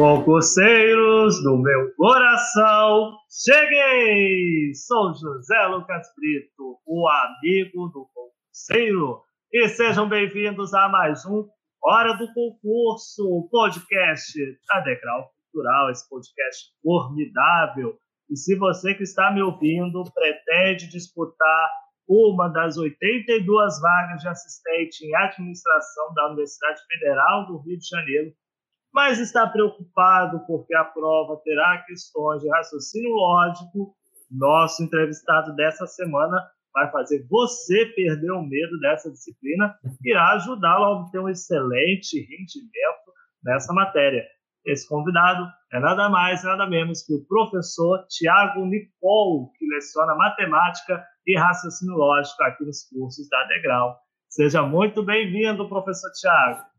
Concurseiros 0.00 1.42
do 1.42 1.58
meu 1.58 1.94
coração, 1.94 3.18
cheguei! 3.44 4.72
Sou 4.74 5.12
José 5.12 5.66
Lucas 5.66 6.06
Brito, 6.16 6.78
o 6.86 7.06
amigo 7.06 7.86
do 7.88 8.08
concurseiro, 8.14 9.20
e 9.52 9.68
sejam 9.68 10.08
bem-vindos 10.08 10.72
a 10.72 10.88
mais 10.88 11.26
um 11.26 11.46
Hora 11.84 12.14
do 12.14 12.32
Concurso, 12.32 13.46
podcast 13.50 14.32
da 14.72 14.80
Degrau 14.80 15.30
Cultural, 15.52 15.90
esse 15.90 16.08
podcast 16.08 16.70
formidável. 16.82 17.98
E 18.30 18.36
se 18.38 18.56
você 18.56 18.94
que 18.94 19.02
está 19.02 19.30
me 19.30 19.42
ouvindo 19.42 20.02
pretende 20.14 20.88
disputar 20.88 21.70
uma 22.08 22.48
das 22.48 22.78
82 22.78 23.80
vagas 23.82 24.22
de 24.22 24.28
assistente 24.28 25.04
em 25.04 25.14
administração 25.14 26.14
da 26.14 26.28
Universidade 26.28 26.80
Federal 26.88 27.46
do 27.46 27.58
Rio 27.58 27.76
de 27.76 27.86
Janeiro, 27.86 28.32
mas 28.92 29.18
está 29.18 29.46
preocupado 29.46 30.44
porque 30.46 30.74
a 30.74 30.84
prova 30.84 31.40
terá 31.44 31.82
questões 31.86 32.42
de 32.42 32.50
raciocínio 32.50 33.10
lógico, 33.10 33.94
nosso 34.30 34.82
entrevistado 34.82 35.54
dessa 35.54 35.86
semana 35.86 36.36
vai 36.72 36.90
fazer 36.90 37.26
você 37.28 37.86
perder 37.86 38.30
o 38.30 38.42
medo 38.42 38.78
dessa 38.78 39.10
disciplina, 39.10 39.74
irá 40.04 40.32
ajudá-lo 40.34 40.84
a 40.84 40.90
obter 41.00 41.20
um 41.20 41.28
excelente 41.28 42.20
rendimento 42.20 43.12
nessa 43.42 43.72
matéria. 43.72 44.24
Esse 44.64 44.86
convidado 44.86 45.48
é 45.72 45.80
nada 45.80 46.08
mais, 46.08 46.44
nada 46.44 46.66
menos 46.66 47.02
que 47.02 47.14
o 47.14 47.24
professor 47.26 48.06
Tiago 48.08 48.66
Nicol, 48.66 49.50
que 49.58 49.66
leciona 49.66 50.14
matemática 50.14 51.04
e 51.26 51.36
raciocínio 51.36 51.94
lógico 51.94 52.42
aqui 52.42 52.64
nos 52.64 52.84
cursos 52.88 53.28
da 53.28 53.44
Degrau. 53.44 53.96
Seja 54.28 54.62
muito 54.62 55.02
bem-vindo, 55.02 55.68
professor 55.68 56.10
Tiago. 56.12 56.70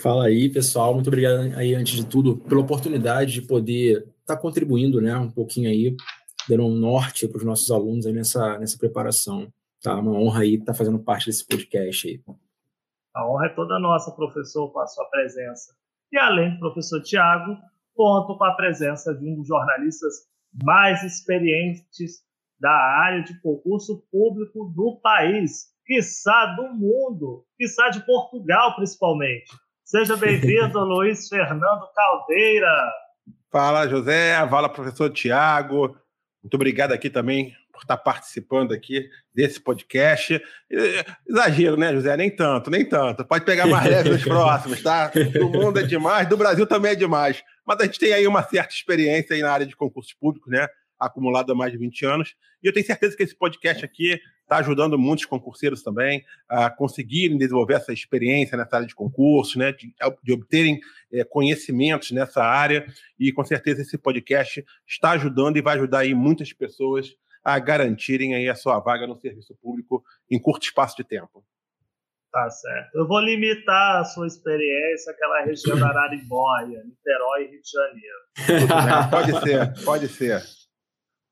Fala 0.00 0.26
aí, 0.26 0.48
pessoal. 0.48 0.94
Muito 0.94 1.08
obrigado 1.08 1.56
aí, 1.56 1.74
antes 1.74 1.96
de 1.96 2.06
tudo, 2.06 2.36
pela 2.36 2.60
oportunidade 2.60 3.32
de 3.32 3.42
poder 3.42 4.06
estar 4.20 4.36
tá 4.36 4.36
contribuindo, 4.36 5.00
né, 5.00 5.16
um 5.16 5.30
pouquinho 5.30 5.68
aí, 5.68 5.96
dando 6.48 6.64
um 6.66 6.74
norte 6.74 7.26
para 7.28 7.38
os 7.38 7.44
nossos 7.44 7.70
alunos 7.70 8.06
aí 8.06 8.12
nessa, 8.12 8.58
nessa 8.58 8.78
preparação. 8.78 9.52
Tá, 9.82 9.96
uma 9.96 10.12
honra 10.12 10.42
aí 10.42 10.54
estar 10.54 10.72
tá 10.72 10.74
fazendo 10.74 10.98
parte 10.98 11.26
desse 11.26 11.46
podcast 11.46 12.08
aí. 12.08 12.20
A 13.14 13.28
honra 13.28 13.46
é 13.46 13.54
toda 13.54 13.78
nossa, 13.78 14.12
professor, 14.12 14.70
com 14.72 14.80
a 14.80 14.86
sua 14.86 15.04
presença. 15.06 15.74
E 16.12 16.18
além 16.18 16.54
do 16.54 16.60
professor 16.60 17.02
Tiago, 17.02 17.56
conto 17.94 18.36
com 18.36 18.44
a 18.44 18.54
presença 18.54 19.14
de 19.14 19.24
um 19.24 19.36
dos 19.36 19.46
jornalistas 19.46 20.26
mais 20.62 21.02
experientes 21.02 22.22
da 22.58 22.70
área 22.70 23.22
de 23.22 23.40
concurso 23.40 24.04
público 24.10 24.72
do 24.74 24.98
país, 25.00 25.66
quiçá 25.88 26.54
do 26.54 26.64
mundo, 26.74 27.46
quiçá 27.56 27.88
de 27.88 28.04
Portugal, 28.04 28.76
principalmente. 28.76 29.50
Seja 29.82 30.18
bem-vindo, 30.18 30.78
Luiz 30.84 31.26
Fernando 31.28 31.88
Caldeira. 31.94 32.92
Fala, 33.50 33.88
José. 33.88 34.36
Fala, 34.50 34.68
professor 34.68 35.08
Tiago. 35.08 35.96
Muito 36.42 36.54
obrigado 36.54 36.92
aqui 36.92 37.08
também 37.08 37.54
por 37.72 37.80
estar 37.80 37.96
participando 37.96 38.72
aqui 38.72 39.08
desse 39.34 39.58
podcast. 39.58 40.38
Exagero, 41.26 41.78
né, 41.78 41.94
José? 41.94 42.14
Nem 42.18 42.36
tanto, 42.36 42.70
nem 42.70 42.86
tanto. 42.86 43.24
Pode 43.24 43.46
pegar 43.46 43.66
mais 43.66 43.86
leve 43.88 44.10
nos 44.10 44.22
próximos, 44.22 44.82
tá? 44.82 45.08
Do 45.08 45.48
mundo 45.48 45.80
é 45.80 45.82
demais, 45.84 46.28
do 46.28 46.36
Brasil 46.36 46.66
também 46.66 46.92
é 46.92 46.96
demais. 46.96 47.42
Mas 47.66 47.80
a 47.80 47.84
gente 47.84 47.98
tem 47.98 48.12
aí 48.12 48.26
uma 48.26 48.42
certa 48.42 48.74
experiência 48.74 49.34
aí 49.34 49.40
na 49.40 49.50
área 49.50 49.66
de 49.66 49.74
concursos 49.74 50.12
públicos, 50.12 50.52
né? 50.52 50.68
Acumulada 50.98 51.52
há 51.52 51.56
mais 51.56 51.72
de 51.72 51.78
20 51.78 52.06
anos. 52.06 52.34
E 52.62 52.66
eu 52.66 52.72
tenho 52.72 52.84
certeza 52.84 53.16
que 53.16 53.22
esse 53.22 53.34
podcast 53.34 53.84
aqui 53.84 54.20
está 54.42 54.56
ajudando 54.56 54.98
muitos 54.98 55.26
concurseiros 55.26 55.82
também 55.82 56.24
a 56.48 56.70
conseguirem 56.70 57.36
desenvolver 57.36 57.74
essa 57.74 57.92
experiência 57.92 58.56
nessa 58.56 58.76
área 58.76 58.88
de 58.88 58.94
concurso, 58.94 59.58
né, 59.58 59.72
de, 59.72 59.94
de 60.22 60.32
obterem 60.32 60.80
é, 61.12 61.22
conhecimentos 61.22 62.10
nessa 62.10 62.42
área, 62.42 62.86
e 63.18 63.30
com 63.30 63.44
certeza 63.44 63.82
esse 63.82 63.98
podcast 63.98 64.64
está 64.86 65.10
ajudando 65.10 65.58
e 65.58 65.62
vai 65.62 65.76
ajudar 65.76 66.00
aí 66.00 66.14
muitas 66.14 66.52
pessoas 66.52 67.14
a 67.44 67.58
garantirem 67.58 68.34
aí 68.34 68.48
a 68.48 68.54
sua 68.54 68.78
vaga 68.80 69.06
no 69.06 69.18
serviço 69.18 69.54
público 69.60 70.02
em 70.30 70.38
curto 70.38 70.64
espaço 70.64 70.96
de 70.96 71.04
tempo. 71.04 71.44
Tá 72.30 72.50
certo. 72.50 72.94
Eu 72.94 73.06
vou 73.06 73.20
limitar 73.20 74.00
a 74.00 74.04
sua 74.04 74.26
experiência 74.26 75.12
àquela 75.12 75.44
região 75.44 75.78
da 75.78 75.88
Araribóia, 75.88 76.82
Niterói 76.84 77.44
e 77.44 77.48
Rio 77.48 77.62
de 77.62 77.70
Janeiro. 77.70 79.08
pode 79.10 79.40
ser, 79.40 79.84
pode 79.84 80.08
ser. 80.08 80.57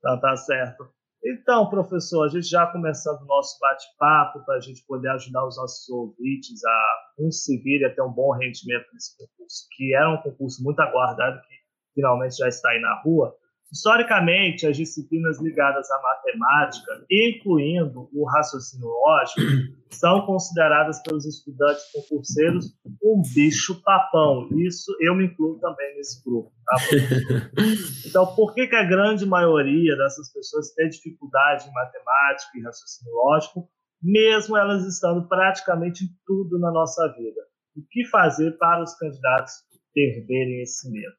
Tá, 0.06 0.16
tá 0.18 0.36
certo. 0.36 0.88
Então, 1.24 1.68
professor, 1.68 2.24
a 2.24 2.28
gente 2.28 2.46
já 2.46 2.64
começando 2.68 3.22
o 3.22 3.26
nosso 3.26 3.58
bate-papo 3.58 4.44
para 4.44 4.54
a 4.54 4.60
gente 4.60 4.86
poder 4.86 5.08
ajudar 5.08 5.44
os 5.44 5.56
nossos 5.56 5.88
ouvintes 5.88 6.64
a 6.64 6.84
conseguirem 7.16 7.88
até 7.88 8.00
um 8.00 8.12
bom 8.12 8.30
rendimento 8.30 8.86
nesse 8.92 9.16
concurso, 9.16 9.66
que 9.76 9.92
era 9.96 10.08
um 10.08 10.22
concurso 10.22 10.62
muito 10.62 10.78
aguardado, 10.78 11.40
que 11.40 11.54
finalmente 11.92 12.36
já 12.36 12.46
está 12.46 12.70
aí 12.70 12.80
na 12.80 13.02
rua. 13.02 13.34
Historicamente, 13.76 14.66
as 14.66 14.74
disciplinas 14.74 15.38
ligadas 15.38 15.86
à 15.90 16.00
matemática, 16.00 17.04
incluindo 17.10 18.08
o 18.10 18.24
raciocínio 18.24 18.88
lógico, 18.88 19.42
são 19.90 20.24
consideradas 20.24 21.02
pelos 21.02 21.26
estudantes 21.26 21.82
concurseiros 21.92 22.74
um 23.04 23.20
bicho-papão. 23.34 24.48
Isso 24.56 24.90
eu 24.98 25.14
me 25.14 25.26
incluo 25.26 25.60
também 25.60 25.94
nesse 25.94 26.24
grupo. 26.24 26.50
Tá? 26.64 26.76
Então, 28.06 28.34
por 28.34 28.54
que, 28.54 28.66
que 28.66 28.76
a 28.76 28.84
grande 28.84 29.26
maioria 29.26 29.94
dessas 29.94 30.32
pessoas 30.32 30.72
tem 30.72 30.88
dificuldade 30.88 31.68
em 31.68 31.72
matemática 31.72 32.50
e 32.56 32.62
raciocínio 32.62 33.12
lógico, 33.14 33.68
mesmo 34.02 34.56
elas 34.56 34.86
estando 34.86 35.28
praticamente 35.28 36.04
em 36.04 36.08
tudo 36.24 36.58
na 36.58 36.70
nossa 36.70 37.06
vida? 37.08 37.42
O 37.76 37.82
que 37.90 38.06
fazer 38.06 38.52
para 38.52 38.82
os 38.82 38.94
candidatos 38.94 39.52
perderem 39.92 40.62
esse 40.62 40.90
medo? 40.90 41.14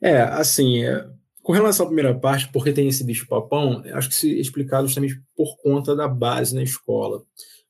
É, 0.00 0.20
assim, 0.20 0.84
é 0.84 1.08
com 1.46 1.52
relação 1.52 1.84
à 1.84 1.86
primeira 1.86 2.12
parte, 2.12 2.50
porque 2.50 2.72
tem 2.72 2.88
esse 2.88 3.04
bicho-papão, 3.04 3.80
acho 3.94 4.08
que 4.08 4.16
se 4.16 4.36
explicado 4.40 4.88
justamente 4.88 5.22
por 5.36 5.56
conta 5.58 5.94
da 5.94 6.08
base 6.08 6.52
na 6.52 6.62
escola. 6.64 7.24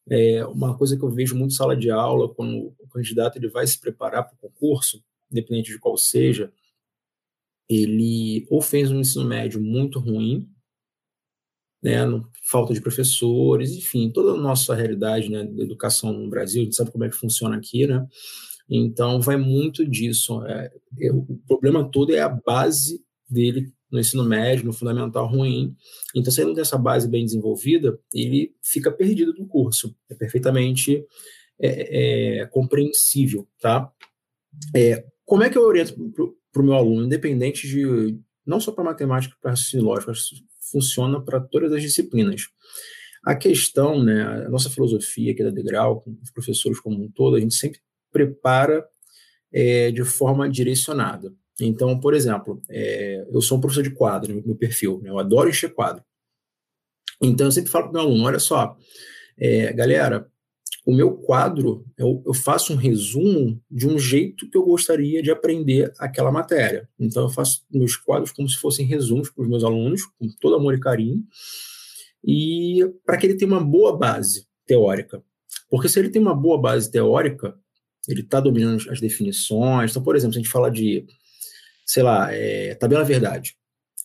É 0.08 0.46
uma 0.46 0.74
coisa 0.78 0.96
que 0.96 1.04
eu 1.04 1.10
vejo 1.10 1.36
muito 1.36 1.52
em 1.52 1.54
sala 1.54 1.76
de 1.76 1.90
aula, 1.90 2.32
quando 2.32 2.74
o 2.78 2.88
candidato 2.88 3.36
ele 3.36 3.50
vai 3.50 3.66
se 3.66 3.78
preparar 3.78 4.24
para 4.24 4.34
o 4.34 4.38
concurso, 4.38 5.04
independente 5.30 5.72
de 5.72 5.78
qual 5.78 5.94
seja, 5.98 6.50
ele 7.68 8.46
ou 8.48 8.62
fez 8.62 8.90
um 8.90 9.00
ensino 9.00 9.26
médio 9.26 9.60
muito 9.60 9.98
ruim, 9.98 10.48
né, 11.82 11.98
falta 12.48 12.72
de 12.72 12.80
professores, 12.80 13.72
enfim, 13.72 14.10
toda 14.10 14.32
a 14.32 14.40
nossa 14.40 14.74
realidade 14.74 15.30
né, 15.30 15.44
da 15.44 15.62
educação 15.62 16.14
no 16.14 16.30
Brasil, 16.30 16.62
a 16.62 16.64
gente 16.64 16.76
sabe 16.76 16.90
como 16.90 17.04
é 17.04 17.10
que 17.10 17.14
funciona 17.14 17.58
aqui, 17.58 17.86
né? 17.86 18.06
Então, 18.70 19.20
vai 19.20 19.36
muito 19.36 19.86
disso. 19.86 20.42
É 20.46 20.72
o 21.12 21.38
problema 21.46 21.88
todo 21.88 22.14
é 22.14 22.20
a 22.20 22.28
base 22.28 23.04
dele 23.28 23.72
no 23.90 24.00
ensino 24.00 24.24
médio, 24.24 24.64
no 24.64 24.72
fundamental 24.72 25.26
ruim. 25.26 25.76
Então, 26.14 26.32
se 26.32 26.40
ele 26.40 26.48
não 26.48 26.54
tem 26.54 26.62
essa 26.62 26.78
base 26.78 27.08
bem 27.08 27.24
desenvolvida, 27.24 27.98
ele 28.12 28.54
fica 28.62 28.90
perdido 28.90 29.32
no 29.34 29.46
curso. 29.46 29.94
É 30.10 30.14
perfeitamente 30.14 31.04
é, 31.58 32.40
é, 32.40 32.46
compreensível, 32.46 33.46
tá? 33.60 33.90
É, 34.74 35.04
como 35.24 35.42
é 35.42 35.50
que 35.50 35.58
eu 35.58 35.62
oriento 35.62 35.94
para 36.52 36.62
o 36.62 36.64
meu 36.64 36.74
aluno, 36.74 37.06
independente 37.06 37.68
de, 37.68 38.18
não 38.46 38.60
só 38.60 38.72
para 38.72 38.84
matemática, 38.84 39.36
para 39.40 39.50
raciocínio 39.50 39.86
lógico, 39.86 40.12
funciona 40.70 41.20
para 41.20 41.40
todas 41.40 41.72
as 41.72 41.82
disciplinas. 41.82 42.48
A 43.24 43.34
questão, 43.34 44.02
né, 44.02 44.22
a 44.46 44.48
nossa 44.48 44.70
filosofia 44.70 45.32
aqui 45.32 45.42
da 45.42 45.50
Degrau, 45.50 46.00
com 46.00 46.16
os 46.22 46.30
professores 46.30 46.78
como 46.80 47.02
um 47.02 47.10
todo, 47.10 47.36
a 47.36 47.40
gente 47.40 47.54
sempre 47.54 47.80
prepara 48.12 48.86
é, 49.52 49.90
de 49.90 50.04
forma 50.04 50.48
direcionada. 50.48 51.34
Então, 51.60 51.98
por 51.98 52.14
exemplo, 52.14 52.60
é, 52.68 53.26
eu 53.30 53.40
sou 53.40 53.56
um 53.58 53.60
professor 53.60 53.82
de 53.82 53.90
quadro 53.90 54.34
no 54.34 54.42
meu 54.42 54.56
perfil, 54.56 55.00
né? 55.02 55.10
eu 55.10 55.18
adoro 55.18 55.48
encher 55.48 55.72
quadro. 55.72 56.04
Então, 57.20 57.46
eu 57.46 57.52
sempre 57.52 57.70
falo 57.70 57.84
para 57.84 57.92
meu 57.94 58.02
aluno: 58.02 58.24
olha 58.24 58.38
só, 58.38 58.76
é, 59.38 59.72
galera, 59.72 60.30
o 60.86 60.94
meu 60.94 61.16
quadro, 61.16 61.84
eu, 61.96 62.22
eu, 62.24 62.34
faço 62.34 62.72
um 62.72 62.76
resumo 62.76 63.60
de 63.70 63.88
um 63.88 63.98
jeito 63.98 64.48
que 64.48 64.56
eu 64.56 64.64
gostaria 64.64 65.22
de 65.22 65.30
aprender 65.30 65.92
aquela 65.98 66.30
matéria. 66.30 66.88
Então, 66.98 67.24
eu 67.24 67.28
faço 67.28 67.64
meus 67.70 67.96
quadros 67.96 68.30
como 68.30 68.48
se 68.48 68.56
fossem 68.58 68.86
resumos 68.86 69.30
para 69.30 69.42
os 69.42 69.48
meus 69.48 69.64
alunos, 69.64 70.02
com 70.18 70.28
todo 70.40 70.54
amor 70.54 70.74
e 70.74 70.80
carinho, 70.80 71.24
e 72.22 72.80
para 73.04 73.16
que 73.16 73.26
ele 73.26 73.34
tenha 73.34 73.50
uma 73.50 73.64
boa 73.64 73.96
base 73.96 74.46
teórica. 74.66 75.22
Porque 75.68 75.88
se 75.88 75.98
ele 75.98 76.10
tem 76.10 76.22
uma 76.22 76.34
boa 76.34 76.60
base 76.60 76.90
teórica, 76.90 77.58
ele 78.08 78.20
está 78.20 78.38
dominando 78.38 78.88
as 78.90 79.00
definições. 79.00 79.90
Então, 79.90 80.02
por 80.02 80.14
exemplo, 80.14 80.34
se 80.34 80.38
a 80.38 80.42
gente 80.42 80.52
fala 80.52 80.70
de 80.70 81.04
sei 81.86 82.02
lá, 82.02 82.32
é, 82.32 82.74
tabela 82.74 83.04
verdade. 83.04 83.56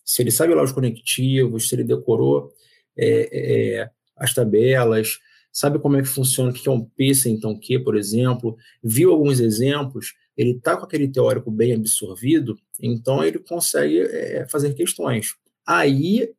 Se 0.06 0.22
ele 0.22 0.31
sabe 0.31 0.54
lá 0.54 0.63
os 0.63 0.72
conectivos, 0.72 1.68
se 1.68 1.75
ele 1.75 1.83
decorou, 1.83 2.54
é, 2.95 3.80
é, 3.80 3.89
as 4.16 4.33
tabelas, 4.33 5.19
sabe 5.51 5.80
como 5.80 5.98
é 5.98 6.01
que 6.01 6.07
funciona, 6.07 6.51
o 6.51 6.54
que 6.54 6.69
é 6.69 6.72
um 6.72 6.86
P 6.86 7.13
sem 7.16 7.33
então 7.33 7.57
que, 7.57 7.80
por 7.80 7.98
exemplo, 7.98 8.56
viu 8.83 9.12
alguns 9.12 9.39
exemplos, 9.39 10.13
ele 10.38 10.51
está 10.51 10.78
com 10.78 10.86
aquele 10.86 11.07
teórico 11.07 11.50
bem 11.50 11.74
absorvido, 11.74 12.57
então 12.80 13.24
ele 13.24 13.39
consegue 13.39 14.00
é, 14.01 14.48
fazer 14.48 14.74
questões. 14.74 15.36
Aí 15.68 16.31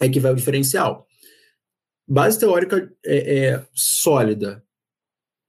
é 0.00 0.08
que 0.08 0.18
vai 0.18 0.32
o 0.32 0.36
diferencial. 0.36 1.06
Base 2.08 2.38
teórica 2.38 2.92
é, 3.04 3.46
é 3.46 3.66
sólida, 3.72 4.64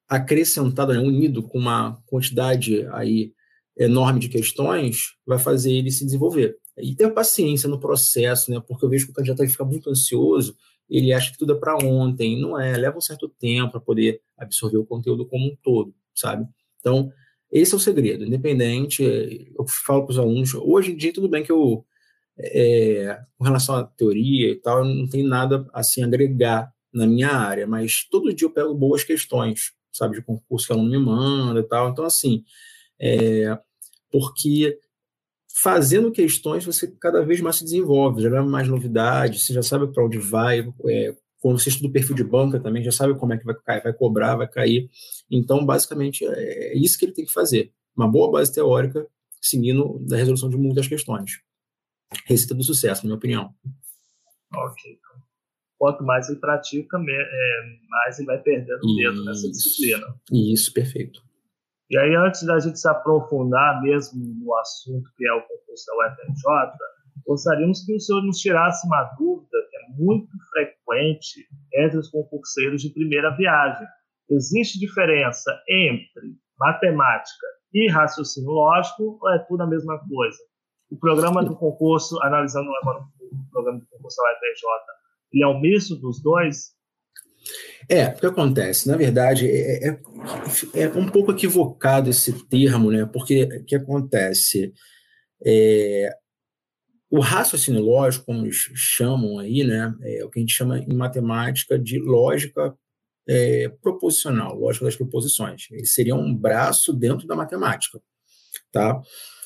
acrescentada, 0.08 0.94
né, 0.94 1.00
unido 1.00 1.42
com 1.42 1.58
uma 1.58 2.02
quantidade 2.06 2.86
aí 2.92 3.34
enorme 3.78 4.20
de 4.20 4.30
questões, 4.30 5.16
vai 5.26 5.40
fazer 5.40 5.72
ele 5.72 5.92
se 5.92 6.06
desenvolver. 6.06 6.58
E 6.78 6.96
ter 6.96 7.10
paciência 7.12 7.70
no 7.70 7.80
processo, 7.80 8.52
né? 8.52 8.62
Porque 8.68 8.86
eu 8.86 8.90
vejo 8.90 9.06
que 9.06 9.12
o 9.12 9.16
candidato 9.16 9.48
fica 9.48 9.66
muito 9.66 9.90
ansioso, 9.90 10.56
ele 10.90 11.14
acha 11.14 11.32
que 11.32 11.38
tudo 11.38 11.54
é 11.54 11.56
para 11.56 11.78
ontem, 11.84 12.40
não 12.40 12.60
é, 12.60 12.76
leva 12.78 12.98
um 12.98 13.02
certo 13.02 13.28
tempo 13.28 13.72
para 13.72 13.80
poder 13.80 14.22
absorver 14.38 14.78
o 14.78 14.86
conteúdo 14.86 15.26
como 15.26 15.46
um 15.46 15.58
todo, 15.62 15.94
sabe? 16.14 16.48
Então, 16.80 17.12
esse 17.52 17.74
é 17.74 17.78
o 17.78 17.80
segredo, 17.80 18.26
independente, 18.26 19.04
eu 19.58 19.66
falo 19.68 20.04
para 20.04 20.12
os 20.12 20.20
alunos, 20.20 20.54
hoje 20.56 20.92
em 20.92 20.98
dia 20.98 21.14
tudo 21.14 21.30
bem 21.30 21.44
que 21.44 21.52
eu, 21.52 21.86
é, 22.38 23.20
com 23.38 23.44
relação 23.44 23.76
à 23.76 23.84
teoria 23.84 24.50
e 24.50 24.56
tal, 24.56 24.84
não 24.84 25.08
tenho 25.08 25.28
nada 25.28 25.68
assim 25.74 26.04
a 26.04 26.06
agregar 26.06 26.74
na 26.92 27.08
minha 27.08 27.30
área, 27.30 27.66
mas 27.66 28.08
todo 28.10 28.34
dia 28.34 28.48
eu 28.48 28.52
pego 28.52 28.74
boas 28.74 29.04
questões, 29.04 29.72
sabe, 29.92 30.18
de 30.18 30.24
concurso 30.24 30.68
que 30.68 30.74
o 30.74 30.76
aluno 30.76 30.92
me 30.92 30.98
manda 30.98 31.60
e 31.60 31.64
tal, 31.64 31.90
então 31.90 32.06
assim, 32.06 32.44
é, 33.00 33.58
porque 34.12 34.80
fazendo 35.62 36.12
questões 36.12 36.66
você 36.66 36.88
cada 37.00 37.24
vez 37.24 37.40
mais 37.42 37.58
se 37.58 37.64
desenvolve, 37.64 38.22
já 38.22 38.30
leva 38.30 38.46
mais 38.46 38.68
novidades, 38.68 39.46
você 39.46 39.54
já 39.54 39.62
sabe 39.62 39.88
para 39.88 40.04
onde 40.04 40.18
vai, 40.18 40.68
é, 40.88 41.16
quando 41.44 41.60
você 41.60 41.68
estuda 41.68 41.90
o 41.90 41.92
perfil 41.92 42.16
de 42.16 42.24
banca 42.24 42.58
também, 42.58 42.82
já 42.82 42.92
sabe 42.92 43.20
como 43.20 43.34
é 43.34 43.38
que 43.38 43.44
vai 43.44 43.54
cair, 43.56 43.84
vai 43.84 43.94
cobrar, 43.94 44.38
vai 44.38 44.48
cair. 44.48 44.90
Então, 45.30 45.66
basicamente, 45.66 46.26
é 46.26 46.78
isso 46.78 46.98
que 46.98 47.04
ele 47.04 47.12
tem 47.12 47.26
que 47.26 47.34
fazer. 47.34 47.74
Uma 47.96 48.10
boa 48.10 48.32
base 48.32 48.54
teórica, 48.54 49.06
seguindo 49.42 50.00
da 50.08 50.16
resolução 50.16 50.50
de 50.50 50.56
muitas 50.56 50.88
questões. 50.88 51.42
Receita 52.26 52.56
do 52.56 52.64
sucesso, 52.64 53.02
na 53.02 53.08
minha 53.08 53.18
opinião. 53.18 53.54
Ok. 54.56 54.98
Quanto 55.78 56.02
mais 56.06 56.30
ele 56.30 56.40
pratica, 56.40 56.98
é, 56.98 57.64
mais 57.90 58.18
ele 58.18 58.28
vai 58.28 58.42
perdendo 58.42 58.96
medo 58.96 59.26
nessa 59.26 59.50
disciplina. 59.52 60.16
Isso, 60.32 60.72
perfeito. 60.72 61.22
E 61.90 61.98
aí, 61.98 62.16
antes 62.16 62.46
da 62.46 62.60
gente 62.60 62.80
se 62.80 62.88
aprofundar 62.88 63.82
mesmo 63.82 64.20
no 64.44 64.56
assunto 64.56 65.10
que 65.16 65.28
é 65.28 65.34
o 65.34 65.42
concurso 65.42 65.86
da 65.88 66.08
UFRJ, 66.08 66.78
gostaríamos 67.28 67.86
que 67.86 67.96
o 67.96 68.00
senhor 68.00 68.22
nos 68.24 68.40
tirasse 68.40 68.88
uma 68.88 69.04
dúvida 69.18 69.58
que 69.70 69.78
é 69.78 69.82
muito 69.98 70.32
frequente 70.52 71.48
entre 71.74 71.98
os 71.98 72.10
concurseiros 72.10 72.82
de 72.82 72.94
primeira 72.94 73.36
viagem. 73.36 73.86
Existe 74.30 74.80
diferença 74.80 75.52
entre 75.70 76.36
matemática 76.58 77.48
e 77.74 77.90
raciocínio 77.90 78.52
lógico 78.52 79.20
ou 79.22 79.30
é 79.30 79.40
tudo 79.40 79.64
a 79.64 79.68
mesma 79.68 80.00
coisa? 80.08 80.38
O 80.90 80.98
programa 80.98 81.44
do 81.44 81.56
concurso, 81.56 82.22
analisando 82.22 82.70
agora 82.82 83.00
o 83.00 83.52
programa 83.52 83.80
do 83.80 83.88
concurso 83.88 84.18
da 84.18 84.32
UFRJ, 84.32 84.94
ele 85.34 85.44
é 85.44 85.48
um 85.48 85.60
misto 85.60 85.96
dos 85.96 86.22
dois? 86.22 86.72
É, 87.90 88.08
o 88.08 88.16
que 88.16 88.26
acontece? 88.26 88.88
Na 88.88 88.96
verdade, 88.96 89.48
é, 89.48 89.90
é, 89.90 90.00
é, 90.74 90.88
um 90.90 91.08
pouco 91.08 91.32
equivocado 91.32 92.10
esse 92.10 92.32
termo, 92.48 92.92
né? 92.92 93.06
Porque 93.06 93.44
o 93.44 93.66
que 93.66 93.76
acontece? 93.76 94.74
É, 95.46 96.10
o 97.10 97.20
raciocínio 97.20 97.82
lógico, 97.82 98.26
como 98.26 98.52
chamam 98.52 99.40
aí, 99.40 99.64
né? 99.64 99.94
É 100.02 100.24
o 100.24 100.30
que 100.30 100.40
a 100.40 100.42
gente 100.42 100.54
chama 100.54 100.80
em 100.80 100.96
matemática 100.96 101.78
de 101.78 102.00
lógica 102.00 102.76
é, 103.28 103.70
proposicional, 103.82 104.58
lógica 104.58 104.86
das 104.86 104.96
proposições. 104.96 105.68
Ele 105.72 105.86
seria 105.86 106.16
um 106.16 106.34
braço 106.36 106.94
dentro 106.94 107.28
da 107.28 107.36
matemática, 107.36 108.02
tá? 108.72 109.02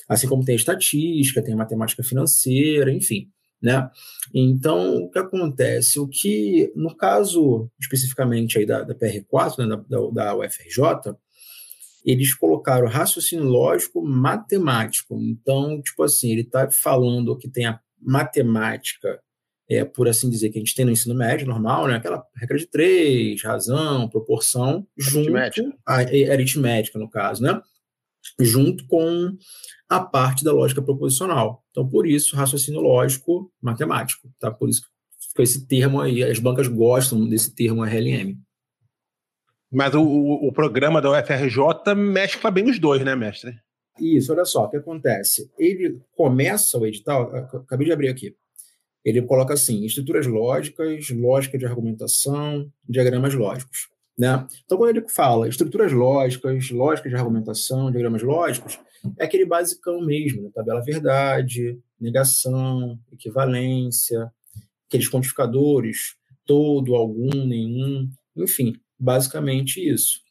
Assim 0.08 0.28
como 0.28 0.46
tem 0.46 0.56
estatística, 0.56 1.44
tem 1.44 1.56
matemática 1.56 2.04
financeira, 2.04 2.92
enfim 2.92 3.30
né? 3.62 3.90
Então, 4.34 4.98
o 4.98 5.10
que 5.10 5.20
acontece? 5.20 6.00
O 6.00 6.08
que, 6.08 6.72
no 6.76 6.96
caso 6.96 7.70
especificamente 7.80 8.58
aí 8.58 8.66
da, 8.66 8.84
da 8.84 8.94
PR4, 8.94 9.58
né, 9.58 9.84
da, 9.90 10.10
da, 10.12 10.36
UFRJ, 10.36 11.16
eles 12.06 12.34
colocaram 12.34 12.88
raciocínio 12.88 13.46
lógico 13.46 14.02
matemático. 14.02 15.20
Então, 15.22 15.82
tipo 15.82 16.04
assim, 16.04 16.32
ele 16.32 16.42
está 16.42 16.70
falando 16.70 17.38
que 17.38 17.50
tem 17.50 17.66
a 17.66 17.80
matemática, 18.00 19.20
é, 19.70 19.84
por 19.84 20.08
assim 20.08 20.30
dizer, 20.30 20.50
que 20.50 20.58
a 20.58 20.62
gente 20.62 20.76
tem 20.76 20.86
no 20.86 20.92
ensino 20.92 21.16
médio 21.16 21.48
normal, 21.48 21.88
né? 21.88 21.96
Aquela 21.96 22.24
regra 22.38 22.58
de 22.58 22.68
três, 22.68 23.44
razão, 23.44 24.08
proporção, 24.08 24.88
aritmética. 24.98 25.64
junto 25.64 25.78
a 25.86 25.96
aritmética, 25.96 27.00
no 27.00 27.10
caso, 27.10 27.44
né? 27.44 27.60
Junto 28.40 28.86
com 28.88 29.36
a 29.90 30.00
parte 30.00 30.44
da 30.44 30.52
lógica 30.52 30.82
proposicional. 30.82 31.64
Então, 31.72 31.88
por 31.88 32.08
isso, 32.08 32.36
raciocínio 32.36 32.82
lógico 32.82 33.52
matemático, 33.62 34.30
tá? 34.40 34.52
Por 34.52 34.70
isso 34.70 34.82
que 35.36 35.42
esse 35.42 35.68
termo 35.68 36.02
aí, 36.02 36.24
as 36.24 36.40
bancas 36.40 36.68
gostam 36.68 37.28
desse 37.28 37.54
termo 37.54 37.84
RLM. 37.84 38.36
Mas 39.72 39.94
o, 39.94 40.02
o, 40.02 40.48
o 40.48 40.52
programa 40.52 41.02
da 41.02 41.12
UFRJ 41.12 41.94
mescla 41.96 42.50
bem 42.50 42.70
os 42.70 42.80
dois, 42.80 43.04
né, 43.04 43.16
mestre? 43.16 43.54
Isso, 44.00 44.32
olha 44.32 44.46
só, 44.46 44.66
o 44.66 44.70
que 44.70 44.78
acontece? 44.78 45.52
Ele 45.58 46.00
começa 46.16 46.78
o 46.78 46.86
edital, 46.86 47.36
acabei 47.36 47.88
de 47.88 47.94
abrir 47.94 48.10
aqui, 48.10 48.36
ele 49.04 49.22
coloca 49.22 49.54
assim, 49.54 49.86
estruturas 49.86 50.28
lógicas, 50.28 51.10
lógica 51.10 51.58
de 51.58 51.66
argumentação, 51.66 52.72
diagramas 52.88 53.34
lógicos. 53.34 53.90
Né? 54.18 54.48
Então, 54.66 54.78
quando 54.78 54.98
ele 54.98 55.08
fala 55.10 55.48
estruturas 55.48 55.92
lógicas, 55.92 56.72
lógica 56.72 57.08
de 57.08 57.16
argumentação, 57.16 57.92
diagramas 57.92 58.24
lógicos, 58.24 58.80
é 59.20 59.26
aquele 59.26 59.46
basicão 59.46 60.02
mesmo, 60.02 60.42
né? 60.42 60.50
tabela 60.54 60.82
verdade, 60.82 61.80
negação, 62.00 63.00
equivalência, 63.12 64.32
aqueles 64.88 65.10
quantificadores, 65.10 66.16
todo, 66.46 66.96
algum, 66.96 67.46
nenhum, 67.46 68.10
enfim, 68.36 68.74
basicamente 68.98 69.78
isso. 69.86 70.22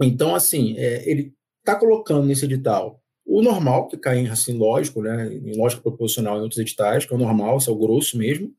Então, 0.00 0.34
assim, 0.34 0.76
é, 0.76 1.08
ele 1.08 1.32
está 1.60 1.76
colocando 1.76 2.26
nesse 2.26 2.44
edital 2.44 3.00
o 3.24 3.40
normal, 3.40 3.86
que 3.86 3.96
cai 3.96 4.18
em 4.18 4.28
assim, 4.28 4.52
lógico, 4.52 5.00
né, 5.00 5.32
em 5.32 5.56
lógica 5.56 5.80
proposicional 5.80 6.38
em 6.38 6.42
outros 6.42 6.58
editais, 6.58 7.06
que 7.06 7.12
é 7.12 7.16
o 7.16 7.20
normal, 7.20 7.58
isso 7.58 7.70
é 7.70 7.72
o 7.72 7.78
grosso 7.78 8.18
mesmo, 8.18 8.52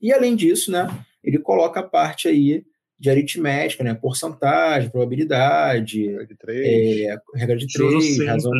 e 0.00 0.12
além 0.12 0.34
disso, 0.34 0.70
né, 0.72 0.88
ele 1.22 1.38
coloca 1.38 1.80
a 1.80 1.84
parte 1.84 2.26
aí 2.26 2.64
de 3.00 3.08
aritmética, 3.08 3.82
né? 3.82 3.94
Porcentagem, 3.94 4.90
probabilidade, 4.90 6.06
regra 6.06 6.26
de 6.26 6.34
três, 6.34 7.00
é, 7.00 7.16
regra 7.34 7.56
de 7.56 7.66
três 7.66 8.26
razão. 8.26 8.52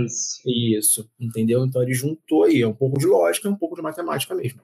Isso, 0.47 1.11
entendeu? 1.21 1.63
Então 1.67 1.83
ele 1.83 1.93
juntou 1.93 2.45
aí, 2.45 2.63
é 2.63 2.67
um 2.67 2.73
pouco 2.73 2.99
de 2.99 3.05
lógica 3.05 3.47
e 3.47 3.51
um 3.51 3.57
pouco 3.57 3.77
de 3.77 3.83
matemática 3.83 4.35
mesmo. 4.35 4.63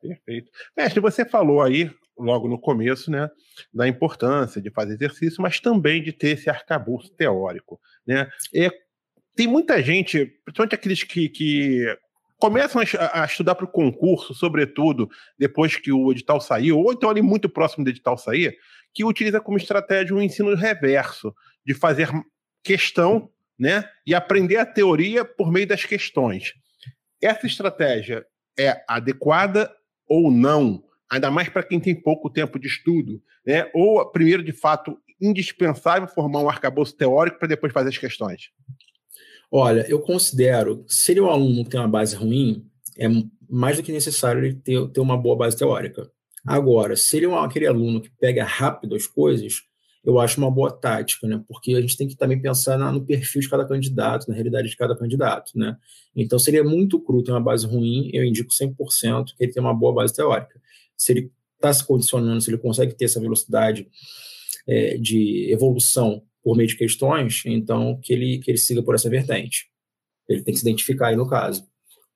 Perfeito. 0.00 0.50
Mestre, 0.74 1.00
você 1.00 1.26
falou 1.26 1.60
aí, 1.60 1.90
logo 2.18 2.48
no 2.48 2.58
começo, 2.58 3.10
né, 3.10 3.28
da 3.74 3.86
importância 3.86 4.62
de 4.62 4.70
fazer 4.70 4.94
exercício, 4.94 5.42
mas 5.42 5.60
também 5.60 6.02
de 6.02 6.12
ter 6.12 6.30
esse 6.30 6.48
arcabouço 6.48 7.10
teórico. 7.10 7.78
Né? 8.06 8.26
E 8.54 8.72
tem 9.36 9.46
muita 9.46 9.82
gente, 9.82 10.24
principalmente 10.42 10.74
aqueles 10.74 11.02
que, 11.02 11.28
que 11.28 11.84
começam 12.38 12.80
a, 12.80 13.22
a 13.22 13.24
estudar 13.26 13.56
para 13.56 13.66
o 13.66 13.70
concurso, 13.70 14.32
sobretudo 14.32 15.10
depois 15.38 15.76
que 15.76 15.92
o 15.92 16.10
edital 16.12 16.40
saiu, 16.40 16.78
ou 16.78 16.92
então 16.92 17.10
ali 17.10 17.20
muito 17.20 17.48
próximo 17.48 17.84
do 17.84 17.90
edital 17.90 18.16
sair, 18.16 18.56
que 18.94 19.04
utiliza 19.04 19.40
como 19.40 19.56
estratégia 19.56 20.14
o 20.14 20.18
um 20.18 20.22
ensino 20.22 20.54
reverso, 20.54 21.34
de 21.64 21.74
fazer 21.74 22.10
questão 22.62 23.30
né, 23.58 23.88
e 24.06 24.14
aprender 24.14 24.56
a 24.56 24.66
teoria 24.66 25.24
por 25.24 25.50
meio 25.52 25.66
das 25.66 25.84
questões. 25.84 26.54
Essa 27.20 27.46
estratégia 27.46 28.24
é 28.58 28.82
adequada 28.88 29.70
ou 30.06 30.30
não? 30.30 30.82
Ainda 31.10 31.30
mais 31.30 31.48
para 31.48 31.62
quem 31.62 31.80
tem 31.80 31.94
pouco 31.94 32.30
tempo 32.30 32.58
de 32.58 32.68
estudo, 32.68 33.22
né? 33.46 33.70
Ou, 33.74 34.04
primeiro, 34.10 34.42
de 34.42 34.52
fato, 34.52 34.98
indispensável 35.20 36.06
formar 36.06 36.40
um 36.40 36.48
arcabouço 36.48 36.96
teórico 36.96 37.38
para 37.38 37.48
depois 37.48 37.72
fazer 37.72 37.88
as 37.88 37.98
questões? 37.98 38.50
Olha, 39.50 39.86
eu 39.88 40.00
considero, 40.00 40.84
se 40.86 41.12
ele 41.12 41.20
é 41.20 41.22
aluno 41.22 41.64
tem 41.64 41.80
uma 41.80 41.88
base 41.88 42.14
ruim, 42.14 42.66
é 42.98 43.06
mais 43.48 43.76
do 43.76 43.82
que 43.82 43.90
necessário 43.90 44.44
ele 44.44 44.54
ter, 44.54 44.88
ter 44.88 45.00
uma 45.00 45.16
boa 45.16 45.36
base 45.36 45.56
teórica. 45.56 46.10
Agora, 46.48 46.96
se 46.96 47.16
ele 47.16 47.26
é 47.26 47.34
aquele 47.34 47.66
aluno 47.66 48.00
que 48.00 48.10
pega 48.18 48.44
rápido 48.44 48.94
as 48.94 49.06
coisas, 49.06 49.62
eu 50.04 50.18
acho 50.18 50.40
uma 50.40 50.50
boa 50.50 50.70
tática, 50.70 51.26
né? 51.26 51.42
Porque 51.46 51.74
a 51.74 51.80
gente 51.80 51.96
tem 51.96 52.08
que 52.08 52.16
também 52.16 52.40
pensar 52.40 52.78
na, 52.78 52.90
no 52.90 53.04
perfil 53.04 53.42
de 53.42 53.48
cada 53.48 53.66
candidato, 53.66 54.26
na 54.28 54.34
realidade 54.34 54.68
de 54.68 54.76
cada 54.76 54.96
candidato, 54.96 55.52
né? 55.54 55.76
Então, 56.16 56.38
se 56.38 56.50
ele 56.50 56.58
é 56.58 56.62
muito 56.62 57.00
cru, 57.00 57.22
tem 57.22 57.34
uma 57.34 57.40
base 57.40 57.66
ruim, 57.66 58.10
eu 58.12 58.24
indico 58.24 58.50
100% 58.50 59.26
que 59.36 59.44
ele 59.44 59.52
tem 59.52 59.62
uma 59.62 59.74
boa 59.74 59.92
base 59.92 60.14
teórica. 60.14 60.60
Se 60.96 61.12
ele 61.12 61.32
está 61.56 61.72
se 61.72 61.84
condicionando, 61.84 62.40
se 62.40 62.50
ele 62.50 62.58
consegue 62.58 62.94
ter 62.94 63.04
essa 63.04 63.20
velocidade 63.20 63.86
é, 64.66 64.96
de 64.96 65.52
evolução 65.52 66.22
por 66.42 66.56
meio 66.56 66.68
de 66.68 66.76
questões, 66.76 67.42
então 67.44 68.00
que 68.00 68.12
ele, 68.12 68.38
que 68.38 68.50
ele 68.50 68.58
siga 68.58 68.82
por 68.82 68.94
essa 68.94 69.10
vertente. 69.10 69.66
Ele 70.28 70.42
tem 70.42 70.54
que 70.54 70.60
se 70.60 70.66
identificar 70.66 71.08
aí 71.08 71.16
no 71.16 71.28
caso. 71.28 71.66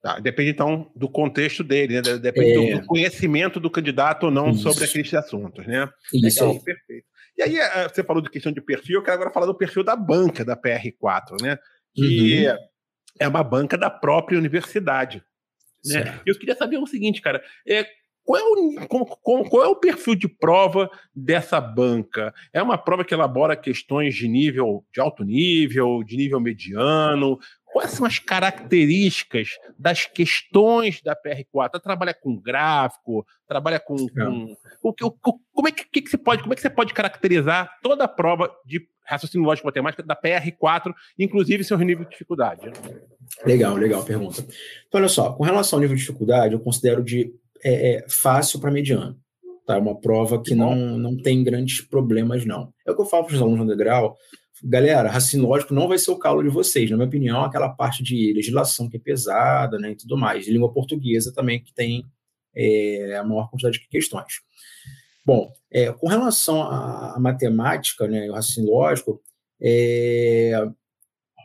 Tá, 0.02 0.18
depende, 0.18 0.50
então, 0.50 0.90
do 0.96 1.08
contexto 1.08 1.62
dele, 1.62 2.02
né? 2.02 2.18
Depende 2.18 2.72
é... 2.72 2.80
do 2.80 2.86
conhecimento 2.86 3.60
do 3.60 3.70
candidato 3.70 4.24
ou 4.24 4.32
não 4.32 4.50
Isso. 4.50 4.62
sobre 4.62 4.84
aqueles 4.84 5.14
assuntos, 5.14 5.64
né? 5.64 5.88
Isso 6.12 6.44
Legal, 6.44 6.60
perfeito. 6.60 7.06
E 7.38 7.42
aí, 7.42 7.56
eh, 7.56 7.88
você 7.88 8.02
falou 8.02 8.20
de 8.20 8.28
questão 8.28 8.50
de 8.50 8.60
perfil, 8.60 8.96
eu 8.96 9.02
quero 9.02 9.14
agora 9.14 9.32
falar 9.32 9.46
do 9.46 9.54
perfil 9.54 9.84
da 9.84 9.94
banca 9.94 10.44
da 10.44 10.56
PR4, 10.56 11.40
né? 11.40 11.56
Que 11.94 12.48
uhum. 12.48 12.56
é 13.20 13.28
uma 13.28 13.44
banca 13.44 13.78
da 13.78 13.88
própria 13.88 14.38
universidade. 14.38 15.22
Né? 15.84 16.20
Eu 16.26 16.36
queria 16.36 16.56
saber 16.56 16.78
o 16.78 16.86
seguinte, 16.86 17.20
cara, 17.20 17.42
é, 17.66 17.86
qual 18.24 18.40
é, 18.40 18.44
o, 18.44 18.86
qual, 18.86 19.44
qual 19.44 19.64
é 19.64 19.66
o 19.66 19.76
perfil 19.76 20.14
de 20.14 20.28
prova 20.28 20.88
dessa 21.14 21.60
banca? 21.60 22.32
É 22.52 22.62
uma 22.62 22.78
prova 22.78 23.04
que 23.04 23.12
elabora 23.12 23.56
questões 23.56 24.14
de 24.14 24.28
nível 24.28 24.84
de 24.92 25.00
alto 25.00 25.24
nível, 25.24 26.04
de 26.04 26.16
nível 26.16 26.40
mediano? 26.40 27.38
Quais 27.72 27.92
são 27.92 28.04
as 28.04 28.18
características 28.18 29.48
das 29.78 30.04
questões 30.04 31.00
da 31.00 31.16
PR4? 31.16 31.70
Ela 31.72 31.82
trabalha 31.82 32.12
com 32.12 32.38
gráfico, 32.38 33.26
trabalha 33.48 33.80
com. 33.80 33.96
com 33.96 34.56
o, 34.82 34.90
o, 34.90 35.10
como, 35.52 35.68
é 35.68 35.72
que, 35.72 36.02
que, 36.02 36.10
você 36.10 36.18
pode, 36.18 36.42
como 36.42 36.52
é 36.52 36.56
que 36.56 36.60
você 36.60 36.68
pode 36.68 36.92
caracterizar 36.92 37.70
toda 37.82 38.04
a 38.04 38.08
prova 38.08 38.54
de 38.66 38.86
raciocínio 39.06 39.46
lógico 39.46 39.66
matemática 39.66 40.02
da 40.02 40.14
PR4, 40.14 40.92
inclusive 41.18 41.64
seu 41.64 41.78
nível 41.78 42.04
de 42.04 42.10
dificuldade? 42.10 42.70
Legal, 43.44 43.74
legal 43.76 44.04
pergunta. 44.04 44.44
Então, 44.86 45.00
olha 45.00 45.08
só, 45.08 45.32
com 45.32 45.42
relação 45.42 45.78
ao 45.78 45.80
nível 45.80 45.96
de 45.96 46.02
dificuldade, 46.02 46.52
eu 46.52 46.60
considero 46.60 47.02
de 47.02 47.32
é, 47.64 47.96
é 47.96 48.06
fácil 48.08 48.60
para 48.60 48.70
mediano. 48.70 49.16
Tá? 49.66 49.76
É 49.76 49.78
uma 49.78 49.98
prova 49.98 50.42
que 50.42 50.54
não, 50.54 50.74
não 50.98 51.16
tem 51.16 51.42
grandes 51.42 51.80
problemas, 51.80 52.44
não. 52.44 52.72
É 52.86 52.90
o 52.90 52.94
que 52.94 53.00
eu 53.00 53.06
falo 53.06 53.24
para 53.24 53.34
os 53.34 53.40
alunos 53.40 53.60
no 53.60 53.66
degrau. 53.66 54.16
Galera, 54.64 55.10
raciocínio 55.10 55.48
lógico 55.48 55.74
não 55.74 55.88
vai 55.88 55.98
ser 55.98 56.12
o 56.12 56.18
calo 56.18 56.42
de 56.42 56.48
vocês. 56.48 56.88
Na 56.88 56.96
minha 56.96 57.08
opinião, 57.08 57.44
aquela 57.44 57.68
parte 57.68 58.02
de 58.02 58.32
legislação 58.32 58.88
que 58.88 58.96
é 58.96 59.00
pesada 59.00 59.76
né, 59.78 59.90
e 59.90 59.96
tudo 59.96 60.16
mais. 60.16 60.46
E 60.46 60.52
língua 60.52 60.72
portuguesa 60.72 61.32
também, 61.34 61.60
que 61.60 61.74
tem 61.74 62.04
é, 62.54 63.16
a 63.16 63.24
maior 63.24 63.50
quantidade 63.50 63.80
de 63.80 63.88
questões. 63.88 64.40
Bom, 65.26 65.52
é, 65.70 65.92
com 65.92 66.06
relação 66.06 66.62
à, 66.62 67.16
à 67.16 67.20
matemática, 67.20 68.06
né, 68.06 68.30
o 68.30 68.34
raciocínio 68.34 68.70
lógico, 68.70 69.20
é, 69.60 70.52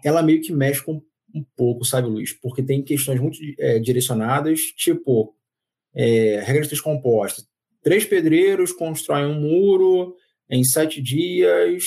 ela 0.03 0.21
meio 0.21 0.41
que 0.41 0.53
mexe 0.53 0.83
com 0.83 1.01
um 1.33 1.45
pouco, 1.55 1.85
sabe, 1.85 2.07
Luiz? 2.07 2.33
Porque 2.33 2.63
tem 2.63 2.83
questões 2.83 3.19
muito 3.19 3.37
é, 3.59 3.79
direcionadas, 3.79 4.59
tipo, 4.75 5.35
é, 5.95 6.39
regra 6.43 6.61
de 6.61 6.69
três 6.69 6.81
compostas. 6.81 7.47
Três 7.81 8.05
pedreiros 8.05 8.71
constroem 8.71 9.25
um 9.25 9.39
muro 9.39 10.15
em 10.49 10.63
sete 10.63 11.01
dias, 11.01 11.83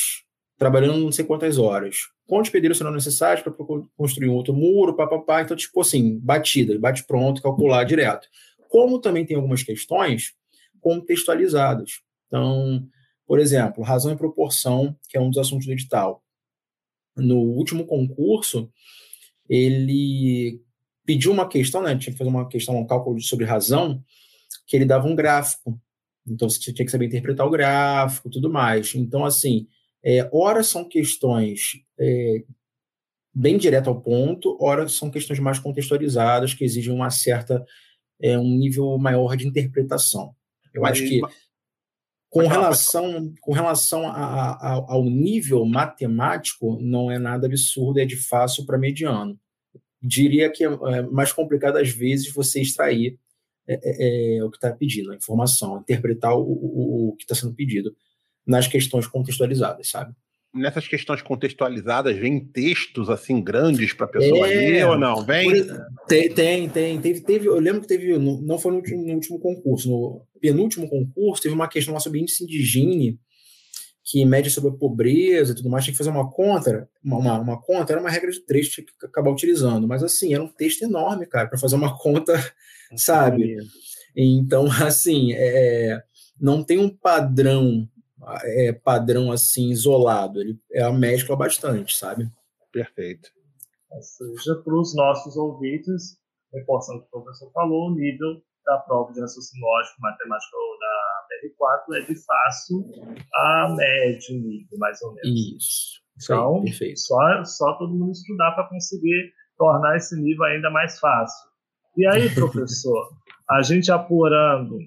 trabalhando 0.60 0.98
não 0.98 1.10
sei 1.10 1.24
quantas 1.24 1.56
horas. 1.56 2.10
Quantos 2.26 2.50
pedreiros 2.50 2.76
serão 2.76 2.92
necessários 2.92 3.42
para 3.42 3.50
construir 3.96 4.28
um 4.28 4.34
outro 4.34 4.52
muro, 4.52 4.94
papapá? 4.94 5.40
Então, 5.40 5.56
tipo 5.56 5.80
assim, 5.80 6.18
batida, 6.18 6.78
bate 6.78 7.02
pronto, 7.06 7.40
calcular 7.40 7.82
direto. 7.84 8.28
Como 8.68 9.00
também 9.00 9.24
tem 9.24 9.36
algumas 9.36 9.62
questões 9.62 10.34
contextualizadas. 10.78 12.02
Então, 12.26 12.86
por 13.26 13.38
exemplo, 13.38 13.82
razão 13.82 14.12
e 14.12 14.16
proporção, 14.16 14.94
que 15.08 15.16
é 15.16 15.20
um 15.20 15.30
dos 15.30 15.38
assuntos 15.38 15.64
do 15.64 15.72
edital. 15.72 16.22
No 17.16 17.38
último 17.38 17.86
concurso, 17.86 18.70
ele 19.48 20.60
pediu 21.06 21.32
uma 21.32 21.48
questão, 21.48 21.82
né? 21.82 21.96
Tinha 21.96 22.12
que 22.12 22.18
fazer 22.18 22.28
uma 22.28 22.46
questão, 22.46 22.76
um 22.76 22.86
cálculo 22.86 23.18
sobre 23.22 23.46
razão, 23.46 24.04
que 24.66 24.76
ele 24.76 24.84
dava 24.84 25.08
um 25.08 25.16
gráfico. 25.16 25.80
Então 26.26 26.50
você 26.50 26.60
tinha 26.60 26.84
que 26.84 26.92
saber 26.92 27.06
interpretar 27.06 27.46
o 27.46 27.50
gráfico, 27.50 28.28
tudo 28.28 28.50
mais. 28.52 28.94
Então, 28.94 29.24
assim, 29.24 29.66
é, 30.04 30.28
ora 30.32 30.62
são 30.62 30.88
questões 30.88 31.82
é, 31.98 32.42
bem 33.34 33.58
direto 33.58 33.88
ao 33.88 34.00
ponto, 34.00 34.56
ora 34.60 34.88
são 34.88 35.10
questões 35.10 35.38
mais 35.38 35.58
contextualizadas 35.58 36.54
que 36.54 36.64
exigem 36.64 36.92
uma 36.92 37.10
certa 37.10 37.64
é, 38.20 38.38
um 38.38 38.56
nível 38.56 38.96
maior 38.98 39.36
de 39.36 39.46
interpretação. 39.46 40.34
Eu 40.72 40.82
Mas, 40.82 40.92
acho 40.92 41.08
que 41.08 41.20
com 42.28 42.46
relação, 42.46 43.34
com 43.40 43.52
relação 43.52 44.06
a, 44.06 44.52
a, 44.52 44.72
ao 44.88 45.04
nível 45.04 45.64
matemático, 45.64 46.78
não 46.80 47.10
é 47.10 47.18
nada 47.18 47.46
absurdo, 47.46 47.98
é 47.98 48.04
de 48.04 48.16
fácil 48.16 48.64
para 48.64 48.78
mediano. 48.78 49.38
Diria 50.00 50.50
que 50.50 50.64
é, 50.64 50.68
é 50.68 51.02
mais 51.02 51.32
complicado, 51.32 51.76
às 51.76 51.90
vezes, 51.90 52.32
você 52.32 52.60
extrair 52.60 53.18
é, 53.68 53.80
é, 53.82 54.36
é 54.36 54.44
o 54.44 54.50
que 54.50 54.56
está 54.56 54.72
pedindo, 54.72 55.12
a 55.12 55.16
informação, 55.16 55.80
interpretar 55.80 56.34
o, 56.34 56.42
o, 56.42 57.08
o 57.08 57.16
que 57.16 57.24
está 57.24 57.34
sendo 57.34 57.54
pedido 57.54 57.94
nas 58.46 58.66
questões 58.66 59.06
contextualizadas, 59.06 59.88
sabe? 59.88 60.14
Nessas 60.52 60.88
questões 60.88 61.22
contextualizadas, 61.22 62.16
vem 62.16 62.40
textos 62.40 63.08
assim 63.08 63.40
grandes 63.40 63.92
para 63.92 64.06
a 64.06 64.08
pessoa 64.08 64.48
é, 64.48 64.54
ler 64.54 64.86
ou 64.88 64.98
não? 64.98 65.24
Vem? 65.24 65.64
Tem, 66.08 66.28
tem, 66.32 66.68
tem. 66.68 67.00
Teve, 67.00 67.20
teve, 67.20 67.46
eu 67.46 67.60
lembro 67.60 67.82
que 67.82 67.86
teve, 67.86 68.18
não 68.18 68.58
foi 68.58 68.72
no 68.72 68.78
último, 68.78 69.06
no 69.06 69.14
último 69.14 69.38
concurso, 69.38 69.88
no 69.88 70.26
penúltimo 70.40 70.88
concurso, 70.88 71.42
teve 71.42 71.54
uma 71.54 71.68
questão 71.68 71.94
lá 71.94 72.00
sobre 72.00 72.18
índice 72.18 72.44
de 72.44 72.60
Gini, 72.64 73.16
que 74.02 74.24
mede 74.24 74.50
sobre 74.50 74.70
a 74.70 74.74
pobreza 74.74 75.52
e 75.52 75.54
tudo 75.54 75.68
mais, 75.68 75.84
tinha 75.84 75.92
que 75.92 75.98
fazer 75.98 76.10
uma 76.10 76.28
conta, 76.28 76.88
uma, 77.02 77.18
uma, 77.18 77.38
uma 77.38 77.62
conta, 77.62 77.92
era 77.92 78.00
uma 78.00 78.10
regra 78.10 78.30
de 78.30 78.40
três, 78.40 78.68
tinha 78.68 78.84
que 78.84 79.06
acabar 79.06 79.30
utilizando. 79.30 79.86
Mas 79.86 80.02
assim, 80.02 80.34
era 80.34 80.42
um 80.42 80.48
texto 80.48 80.82
enorme, 80.82 81.26
cara, 81.26 81.46
para 81.46 81.58
fazer 81.58 81.76
uma 81.76 81.96
conta, 81.98 82.34
sabe? 82.96 83.56
Então, 84.16 84.66
assim, 84.82 85.32
é, 85.32 86.02
não 86.40 86.64
tem 86.64 86.78
um 86.78 86.88
padrão, 86.88 87.88
é, 88.44 88.72
padrão 88.72 89.32
assim, 89.32 89.70
isolado. 89.70 90.40
Ele 90.40 90.58
é 90.72 90.82
a 90.82 90.92
mescla 90.92 91.36
bastante, 91.36 91.96
sabe? 91.96 92.30
Perfeito. 92.72 93.30
Ou 93.90 94.02
seja, 94.02 94.54
para 94.62 94.74
os 94.74 94.94
nossos 94.94 95.36
ouvintes, 95.36 96.18
reforçando 96.52 96.98
o 96.98 97.02
que 97.02 97.08
o 97.08 97.22
professor 97.22 97.50
falou, 97.52 97.90
o 97.90 97.94
nível 97.94 98.40
da 98.64 98.78
prova 98.78 99.12
de 99.12 99.20
raciocínio 99.20 99.66
lógico, 99.66 100.00
matemática 100.00 100.56
ou 100.56 100.78
da 100.78 101.20
R4 101.48 102.02
é 102.02 102.06
de 102.06 102.24
fácil 102.24 102.84
a 103.34 103.74
médio 103.76 104.36
nível, 104.36 104.78
mais 104.78 105.00
ou 105.02 105.12
menos. 105.14 105.56
Isso. 105.56 106.00
Então, 106.22 106.62
Sim, 106.66 106.94
só, 106.96 107.44
só 107.44 107.78
todo 107.78 107.94
mundo 107.94 108.12
estudar 108.12 108.52
para 108.52 108.68
conseguir 108.68 109.32
tornar 109.56 109.96
esse 109.96 110.14
nível 110.20 110.44
ainda 110.44 110.70
mais 110.70 110.98
fácil. 110.98 111.48
E 111.96 112.06
aí, 112.06 112.28
professor, 112.34 113.10
a 113.50 113.62
gente 113.62 113.90
apurando 113.90 114.78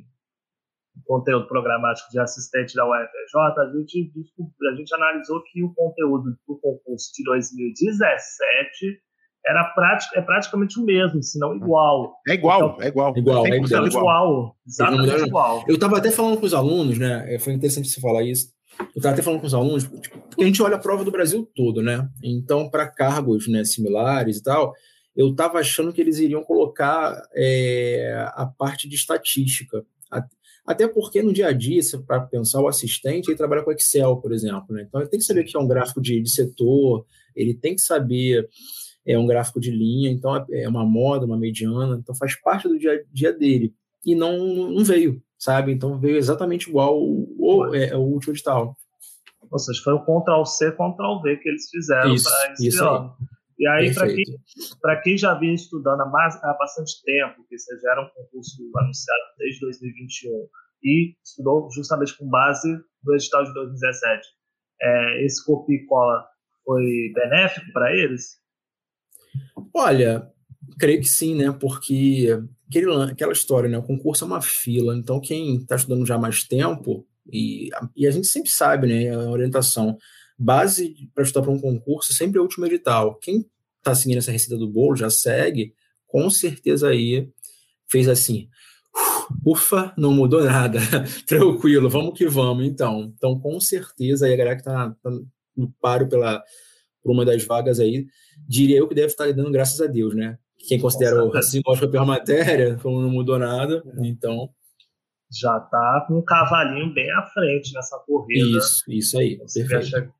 conteúdo 1.06 1.48
programático 1.48 2.10
de 2.12 2.20
assistente 2.20 2.76
da 2.76 2.86
UFJ, 2.86 3.62
a 3.62 3.78
gente, 3.78 4.12
a 4.72 4.76
gente 4.76 4.94
analisou 4.94 5.42
que 5.44 5.64
o 5.64 5.74
conteúdo 5.74 6.38
do 6.48 6.60
concurso 6.60 7.12
de 7.16 7.24
2017 7.24 9.02
era 9.46 9.64
prática, 9.74 10.18
é 10.18 10.22
praticamente 10.22 10.80
o 10.80 10.86
mesmo, 10.86 11.22
se 11.22 11.38
não 11.38 11.56
igual. 11.56 12.16
É 12.28 12.34
igual, 12.34 12.60
então, 12.60 12.82
é 12.82 12.88
igual. 12.88 13.18
Igual, 13.18 13.46
é 13.46 13.58
igual. 13.58 13.88
igual. 13.88 14.58
Exatamente 14.66 15.28
igual. 15.28 15.66
Eu 15.68 15.76
estava 15.76 15.98
até 15.98 16.12
falando 16.12 16.40
com 16.40 16.46
os 16.46 16.54
alunos, 16.54 16.98
né? 16.98 17.26
É, 17.34 17.40
foi 17.40 17.54
interessante 17.54 17.90
você 17.90 18.00
falar 18.00 18.24
isso. 18.24 18.54
Eu 18.80 18.86
estava 18.98 19.14
até 19.14 19.22
falando 19.22 19.42
com 19.42 19.48
os 19.48 19.54
alunos, 19.54 19.84
tipo, 19.84 20.20
porque 20.20 20.44
a 20.44 20.48
gente 20.48 20.64
olha 20.64 20.76
a 20.76 20.80
prova 20.80 21.04
do 21.04 21.12
Brasil 21.12 21.48
todo, 21.56 21.82
né? 21.82 22.08
Então, 22.24 22.70
para 22.70 22.88
cargos 22.88 23.48
né, 23.48 23.64
similares 23.66 24.38
e 24.38 24.44
tal, 24.44 24.74
eu 25.16 25.30
estava 25.30 25.60
achando 25.60 25.92
que 25.92 26.02
eles 26.02 26.20
iriam 26.20 26.44
colocar 26.44 27.22
é, 27.36 28.26
a 28.34 28.46
parte 28.46 28.88
de 28.88 28.96
estatística. 28.96 29.86
Até 30.66 30.88
porque 30.88 31.22
no 31.22 31.34
dia 31.34 31.48
a 31.48 31.52
dia, 31.52 31.82
para 32.08 32.22
pensar 32.22 32.62
o 32.62 32.68
assistente, 32.68 33.30
ele 33.30 33.38
trabalha 33.38 33.64
com 33.64 33.72
Excel, 33.72 34.16
por 34.18 34.32
exemplo. 34.32 34.68
Né? 34.70 34.86
Então, 34.88 35.02
ele 35.02 35.10
tem 35.10 35.20
que 35.20 35.26
saber 35.26 35.42
o 35.42 35.46
que 35.46 35.58
é 35.58 35.60
um 35.60 35.68
gráfico 35.68 36.02
de, 36.02 36.22
de 36.22 36.30
setor, 36.30 37.06
ele 37.36 37.54
tem 37.54 37.76
que 37.76 37.82
saber 37.82 38.48
é 39.06 39.18
um 39.18 39.26
gráfico 39.26 39.60
de 39.60 39.70
linha, 39.70 40.10
então 40.10 40.36
é, 40.36 40.64
é 40.64 40.70
uma 40.70 40.86
moda, 40.86 41.26
uma 41.26 41.38
mediana, 41.38 41.98
então 41.98 42.16
faz 42.16 42.40
parte 42.40 42.68
do 42.68 42.80
dia 42.80 42.94
a 42.94 43.14
dia 43.14 43.34
dele. 43.34 43.74
E 44.06 44.16
não, 44.16 44.38
não 44.72 44.84
veio, 44.84 45.22
sabe? 45.38 45.72
Então 45.72 46.00
veio 46.00 46.18
exatamente 46.18 46.70
igual 46.70 46.98
o, 46.98 47.74
é, 47.76 47.96
o 47.96 48.02
último 48.02 48.34
edital. 48.34 48.76
Ou 49.52 49.60
seja, 49.60 49.82
foi 49.84 49.94
o 49.94 50.00
Ctrl-C, 50.00 50.72
Ctrl-V 50.72 51.38
que 51.38 51.50
eles 51.50 51.70
fizeram 51.70 52.16
para 52.16 52.54
esse 52.54 52.68
isso 52.68 52.84
ano. 52.84 53.16
Aí. 53.20 53.28
E 53.64 53.68
aí, 53.68 53.96
para 53.96 54.08
quem, 54.08 55.04
quem 55.04 55.18
já 55.18 55.34
vinha 55.36 55.54
estudando 55.54 56.02
há, 56.02 56.06
mais, 56.06 56.36
há 56.44 56.54
bastante 56.60 57.02
tempo, 57.06 57.46
que 57.48 57.56
já 57.58 57.92
era 57.92 58.02
um 58.02 58.10
concurso 58.10 58.62
anunciado 58.76 59.22
desde 59.38 59.62
2021, 59.62 60.48
e 60.84 61.16
estudou 61.24 61.70
justamente 61.72 62.18
com 62.18 62.28
base 62.28 62.68
no 63.06 63.14
edital 63.16 63.46
de 63.46 63.54
2017, 63.54 64.28
é, 64.82 65.26
esse 65.26 65.46
copia 65.46 65.78
e 65.78 65.86
cola 65.86 66.28
foi 66.66 67.14
benéfico 67.16 67.72
para 67.72 67.96
eles? 67.96 68.38
Olha, 69.74 70.30
creio 70.78 71.00
que 71.00 71.08
sim, 71.08 71.34
né? 71.34 71.50
Porque 71.58 72.38
aquele, 72.68 72.92
aquela 73.10 73.32
história, 73.32 73.70
né? 73.70 73.78
O 73.78 73.84
concurso 73.84 74.26
é 74.26 74.28
uma 74.28 74.42
fila, 74.42 74.94
então 74.94 75.22
quem 75.22 75.56
está 75.56 75.78
estudando 75.78 76.06
já 76.06 76.16
há 76.16 76.20
mais 76.20 76.44
tempo, 76.44 77.08
e, 77.32 77.70
e 77.96 78.06
a 78.06 78.12
gente 78.12 78.28
sempre 78.28 78.50
sabe, 78.50 78.88
né? 78.88 79.10
A 79.16 79.30
orientação 79.30 79.98
base 80.38 81.10
para 81.16 81.24
estudar 81.24 81.46
para 81.46 81.54
um 81.54 81.60
concurso 81.60 82.12
sempre 82.12 82.38
é 82.38 82.42
o 82.42 82.44
último 82.44 82.66
edital. 82.66 83.18
Quem 83.20 83.46
está 83.84 83.94
seguindo 83.94 84.20
essa 84.20 84.32
receita 84.32 84.58
do 84.58 84.70
bolo 84.70 84.96
já 84.96 85.10
segue, 85.10 85.74
com 86.08 86.30
certeza 86.30 86.90
aí 86.90 87.30
fez 87.90 88.08
assim. 88.08 88.48
Ufa, 89.46 89.94
não 89.98 90.14
mudou 90.14 90.44
nada. 90.44 90.80
Tranquilo, 91.28 91.90
vamos 91.90 92.18
que 92.18 92.28
vamos, 92.28 92.66
então. 92.66 93.14
Então, 93.16 93.40
com 93.40 93.60
certeza, 93.60 94.26
aí 94.26 94.34
a 94.34 94.38
galera 94.38 94.56
que 94.56 94.62
está 94.62 94.90
tá 94.90 95.10
no 95.56 95.72
páreo 95.82 96.08
pela, 96.08 96.44
por 97.02 97.12
uma 97.12 97.26
das 97.26 97.44
vagas 97.44 97.80
aí, 97.80 98.08
diria 98.48 98.78
eu 98.78 98.88
que 98.88 98.96
deve 98.96 99.08
estar 99.08 99.32
dando 99.34 99.52
graças 99.52 99.80
a 99.82 99.88
Deus, 99.88 100.16
né? 100.16 100.38
quem 100.68 100.80
considera 100.80 101.24
o 101.24 101.36
assim, 101.36 101.62
lógico, 101.66 101.88
a 101.88 101.92
pior 101.92 102.06
matéria, 102.06 102.78
como 102.82 103.02
não 103.02 103.10
mudou 103.10 103.38
nada, 103.38 103.84
então. 104.00 104.50
Já 105.32 105.60
tá 105.60 106.06
com 106.08 106.20
um 106.20 106.24
cavalinho 106.24 106.94
bem 106.94 107.12
à 107.12 107.24
frente 107.24 107.74
nessa 107.74 107.98
corrida. 108.06 108.58
Isso, 108.58 108.84
isso 108.88 109.20
aí. 109.20 109.38
Perfeito. 109.68 110.14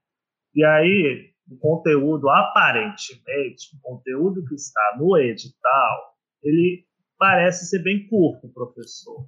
E 0.56 0.66
aí, 0.66 1.33
o 1.50 1.58
conteúdo, 1.58 2.30
aparentemente, 2.30 3.76
o 3.76 3.82
conteúdo 3.82 4.46
que 4.46 4.56
está 4.56 4.96
no 4.98 5.18
edital, 5.18 6.16
ele 6.42 6.86
parece 7.18 7.66
ser 7.66 7.80
bem 7.80 8.08
curto, 8.08 8.50
professor. 8.50 9.28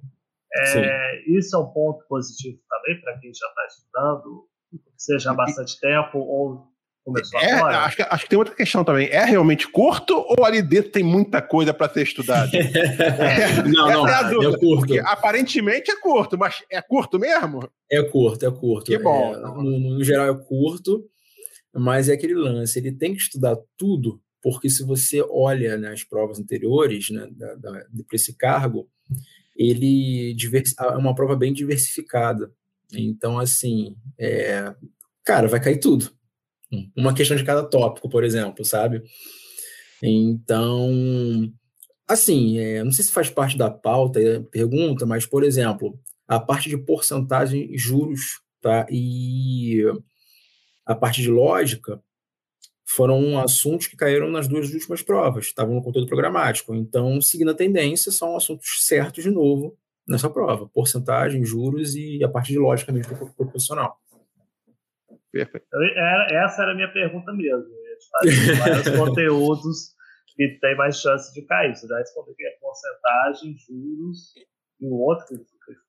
É, 0.58 1.22
isso 1.26 1.54
é 1.54 1.58
um 1.58 1.66
ponto 1.66 2.04
positivo 2.08 2.58
também 2.68 3.00
para 3.00 3.18
quem 3.18 3.32
já 3.34 3.46
está 3.46 3.66
estudando, 3.66 4.48
seja 4.96 5.30
há 5.30 5.34
bastante 5.34 5.78
tempo 5.78 6.18
ou 6.18 6.66
começou 7.04 7.38
é, 7.38 7.52
agora. 7.52 7.78
Acho 7.80 7.96
que, 7.96 8.02
acho 8.02 8.24
que 8.24 8.30
tem 8.30 8.38
outra 8.38 8.54
questão 8.54 8.82
também. 8.82 9.08
É 9.08 9.24
realmente 9.24 9.68
curto 9.68 10.16
ou 10.16 10.44
ali 10.44 10.60
dentro 10.60 10.90
tem 10.90 11.04
muita 11.04 11.40
coisa 11.40 11.72
para 11.72 11.92
ser 11.92 12.02
estudada? 12.02 12.50
é, 12.56 13.62
não, 13.62 13.88
não, 13.88 14.08
é, 14.08 14.30
dúvida, 14.30 14.56
é 14.56 14.58
curto. 14.58 14.94
aparentemente 15.06 15.90
é 15.90 16.00
curto, 16.00 16.36
mas 16.36 16.64
é 16.70 16.82
curto 16.82 17.18
mesmo? 17.18 17.68
É 17.90 18.02
curto, 18.02 18.44
é 18.44 18.50
curto. 18.50 18.86
Que 18.86 18.98
bom. 18.98 19.34
É, 19.34 19.38
no, 19.38 19.62
no 19.62 20.04
geral 20.04 20.28
é 20.30 20.34
curto, 20.34 21.04
mas 21.76 22.08
é 22.08 22.14
aquele 22.14 22.34
lance, 22.34 22.78
ele 22.78 22.92
tem 22.92 23.14
que 23.14 23.22
estudar 23.22 23.56
tudo, 23.76 24.20
porque 24.42 24.70
se 24.70 24.84
você 24.84 25.22
olha 25.22 25.76
nas 25.76 26.04
provas 26.04 26.38
anteriores 26.38 27.10
né, 27.10 27.28
para 27.60 28.16
esse 28.16 28.36
cargo, 28.36 28.88
ele 29.56 30.36
é 30.78 30.96
uma 30.96 31.14
prova 31.14 31.34
bem 31.34 31.52
diversificada. 31.52 32.52
Então, 32.92 33.38
assim, 33.38 33.96
é, 34.18 34.74
cara, 35.24 35.48
vai 35.48 35.60
cair 35.60 35.80
tudo. 35.80 36.10
Uma 36.96 37.14
questão 37.14 37.36
de 37.36 37.44
cada 37.44 37.64
tópico, 37.64 38.08
por 38.08 38.24
exemplo, 38.24 38.64
sabe? 38.64 39.02
Então, 40.02 41.52
assim, 42.06 42.58
é, 42.58 42.84
não 42.84 42.92
sei 42.92 43.04
se 43.04 43.12
faz 43.12 43.30
parte 43.30 43.56
da 43.56 43.70
pauta, 43.70 44.20
pergunta, 44.50 45.06
mas, 45.06 45.26
por 45.26 45.42
exemplo, 45.42 45.98
a 46.28 46.38
parte 46.38 46.68
de 46.68 46.76
porcentagem, 46.76 47.76
juros, 47.76 48.40
tá? 48.60 48.86
E 48.90 49.82
a 50.86 50.94
parte 50.94 51.20
de 51.20 51.30
lógica 51.30 52.00
foram 52.88 53.38
assuntos 53.40 53.88
que 53.88 53.96
caíram 53.96 54.30
nas 54.30 54.46
duas 54.46 54.72
últimas 54.72 55.02
provas, 55.02 55.46
estavam 55.46 55.74
no 55.74 55.82
conteúdo 55.82 56.06
programático. 56.06 56.72
Então, 56.74 57.20
seguindo 57.20 57.50
a 57.50 57.54
tendência, 57.54 58.12
são 58.12 58.36
assuntos 58.36 58.86
certos 58.86 59.24
de 59.24 59.30
novo 59.30 59.76
nessa 60.06 60.30
prova: 60.30 60.68
porcentagem, 60.68 61.44
juros 61.44 61.96
e 61.96 62.22
a 62.22 62.28
parte 62.28 62.52
de 62.52 62.58
lógica 62.58 62.92
mesmo 62.92 63.34
proporcional. 63.34 63.98
Perfeito. 65.32 65.66
Era, 65.74 66.44
essa 66.44 66.62
era 66.62 66.72
a 66.72 66.74
minha 66.74 66.90
pergunta 66.92 67.32
mesmo. 67.32 67.66
Quais 68.58 68.88
conteúdos 68.96 69.94
que 70.36 70.58
tem 70.60 70.76
mais 70.76 71.00
chance 71.00 71.34
de 71.34 71.42
cair? 71.42 71.74
Você 71.74 71.88
já 71.88 71.98
respondeu 71.98 72.34
que 72.34 72.46
é 72.46 72.50
porcentagem, 72.60 73.56
juros 73.58 74.32
e 74.80 74.86
o 74.86 74.94
outro 74.94 75.44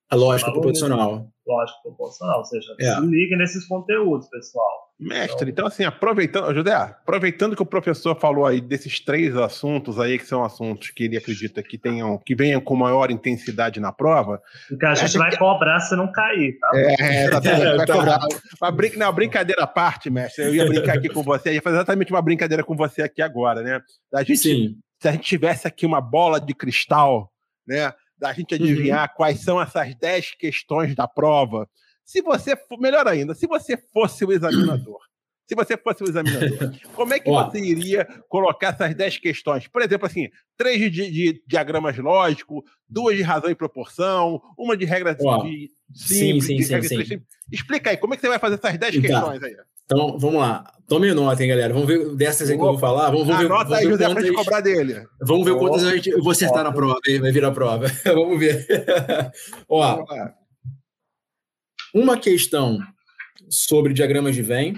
a 0.09 0.15
lógica 0.15 0.51
proporcional. 0.51 1.29
Lógica 1.45 1.79
proporcional, 1.83 2.39
ou 2.39 2.45
seja, 2.45 2.75
é. 2.79 2.95
se 2.95 3.01
liga 3.01 3.35
nesses 3.35 3.67
conteúdos, 3.67 4.29
pessoal. 4.29 4.86
Mestre, 4.99 5.35
então, 5.35 5.47
então 5.49 5.67
assim, 5.67 5.83
aproveitando, 5.83 6.55
José, 6.55 6.73
aproveitando 6.73 7.55
que 7.55 7.61
o 7.61 7.65
professor 7.65 8.19
falou 8.19 8.47
aí 8.47 8.59
desses 8.59 8.99
três 8.99 9.35
assuntos 9.37 9.99
aí, 9.99 10.17
que 10.17 10.25
são 10.25 10.43
assuntos 10.43 10.89
que 10.89 11.03
ele 11.03 11.15
acredita 11.15 11.61
que 11.61 11.77
tenham, 11.77 12.17
que 12.17 12.33
venham 12.33 12.59
com 12.59 12.75
maior 12.75 13.11
intensidade 13.11 13.79
na 13.79 13.91
prova. 13.91 14.41
Porque 14.67 14.85
a 14.85 14.95
gente 14.95 15.15
vai 15.17 15.37
cobrar 15.37 15.79
se 15.81 15.95
não 15.95 16.11
cair, 16.11 16.57
tá? 16.59 16.71
É, 16.73 17.25
exatamente, 17.25 17.61
vai 17.77 17.85
tá. 17.85 17.93
cobrar. 17.93 18.19
Uma, 18.59 18.71
brin 18.71 18.95
não, 18.97 19.13
brincadeira 19.13 19.63
à 19.63 19.67
parte, 19.67 20.09
mestre, 20.09 20.45
eu 20.45 20.55
ia 20.55 20.65
brincar 20.65 20.97
aqui 20.97 21.09
com 21.09 21.21
você, 21.21 21.53
ia 21.53 21.61
fazer 21.61 21.75
exatamente 21.75 22.11
uma 22.11 22.21
brincadeira 22.21 22.63
com 22.63 22.75
você 22.75 23.03
aqui 23.03 23.21
agora, 23.21 23.61
né? 23.61 23.79
A 24.13 24.23
gente, 24.23 24.37
Sim. 24.37 24.75
Se 24.99 25.07
a 25.07 25.11
gente 25.11 25.25
tivesse 25.25 25.67
aqui 25.67 25.85
uma 25.85 26.01
bola 26.01 26.41
de 26.41 26.55
cristal, 26.55 27.31
né? 27.67 27.93
da 28.19 28.33
gente 28.33 28.55
uhum. 28.55 28.61
adivinhar 28.61 29.09
uhum. 29.09 29.15
quais 29.15 29.41
são 29.41 29.61
essas 29.61 29.95
10 29.95 30.35
questões 30.39 30.95
da 30.95 31.07
prova. 31.07 31.69
Se 32.07 32.21
você 32.21 32.55
for, 32.55 32.79
melhor 32.79 33.05
ainda, 33.05 33.35
se 33.35 33.45
você 33.45 33.75
fosse 33.75 34.23
o 34.23 34.31
examinador, 34.31 34.97
se 35.45 35.53
você 35.53 35.75
fosse 35.75 36.03
o 36.03 36.07
examinador, 36.07 36.71
como 36.95 37.13
é 37.13 37.19
que 37.19 37.29
Ó. 37.29 37.43
você 37.43 37.59
iria 37.59 38.07
colocar 38.29 38.69
essas 38.69 38.95
10 38.95 39.17
questões? 39.17 39.67
Por 39.67 39.81
exemplo, 39.81 40.07
assim, 40.07 40.29
três 40.55 40.79
de, 40.89 41.11
de, 41.11 41.43
diagramas 41.45 41.97
lógicos, 41.97 42.63
duas 42.87 43.17
de 43.17 43.23
razão 43.23 43.49
e 43.49 43.55
proporção, 43.55 44.41
uma 44.57 44.77
de 44.77 44.85
regra 44.85 45.17
Ó. 45.19 45.43
de 45.43 45.69
simples, 45.93 46.45
sim, 46.45 46.51
sim, 46.53 46.55
de 46.55 46.63
sim, 46.63 46.73
regra 46.95 47.05
sim. 47.05 47.21
Explica 47.51 47.89
aí, 47.89 47.97
como 47.97 48.13
é 48.13 48.17
que 48.17 48.21
você 48.21 48.29
vai 48.29 48.39
fazer 48.39 48.55
essas 48.55 48.77
10 48.77 48.95
tá. 48.95 49.01
questões 49.01 49.43
aí? 49.43 49.57
Então, 49.83 50.17
vamos 50.17 50.39
lá. 50.39 50.71
Tome 50.87 51.13
nota, 51.13 51.43
hein, 51.43 51.49
galera. 51.49 51.73
Vamos 51.73 51.87
ver 51.87 52.15
dessas 52.15 52.49
aí 52.49 52.55
que 52.55 52.61
eu 52.61 52.67
vou 52.67 52.77
falar. 52.77 53.09
Vamos, 53.09 53.27
vamos 53.27 53.41
ver, 53.41 53.45
Anota 53.51 53.75
aí, 53.75 53.85
José, 53.85 54.09
pra 54.09 54.21
gente 54.21 54.33
cobrar 54.33 54.61
dele. 54.61 55.05
Vamos 55.21 55.45
ver 55.45 55.57
quantas 55.57 55.83
a 55.83 55.93
gente, 55.93 56.09
eu 56.09 56.23
vou 56.23 56.31
acertar 56.31 56.63
na 56.63 56.71
prova. 56.71 56.99
Vai 57.19 57.31
virar 57.31 57.51
prova. 57.51 57.85
vamos 58.05 58.39
ver. 58.39 58.65
Ó, 59.67 60.05
uma 61.93 62.19
questão 62.19 62.79
sobre 63.49 63.93
diagramas 63.93 64.35
de 64.35 64.41
Venn. 64.41 64.75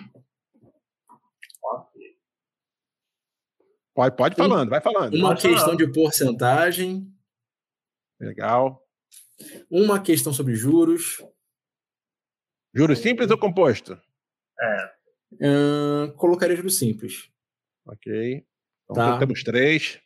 Pode, 3.93 4.15
pode 4.15 4.35
falando, 4.35 4.69
vai 4.69 4.79
falando. 4.79 5.13
Uma 5.13 5.29
pode 5.29 5.41
questão 5.41 5.59
falando. 5.59 5.77
de 5.77 5.91
porcentagem. 5.91 7.13
Legal. 8.19 8.81
Uma 9.69 10.01
questão 10.01 10.31
sobre 10.31 10.55
juros. 10.55 11.21
Juros 12.73 12.99
simples 12.99 13.29
ou 13.29 13.37
composto? 13.37 13.99
É. 14.61 14.93
Uh, 15.33 16.13
colocaria 16.13 16.55
juros 16.55 16.77
simples. 16.77 17.29
Ok. 17.85 18.45
Então 18.85 18.95
tá. 18.95 19.19
temos 19.19 19.43
três. 19.43 19.99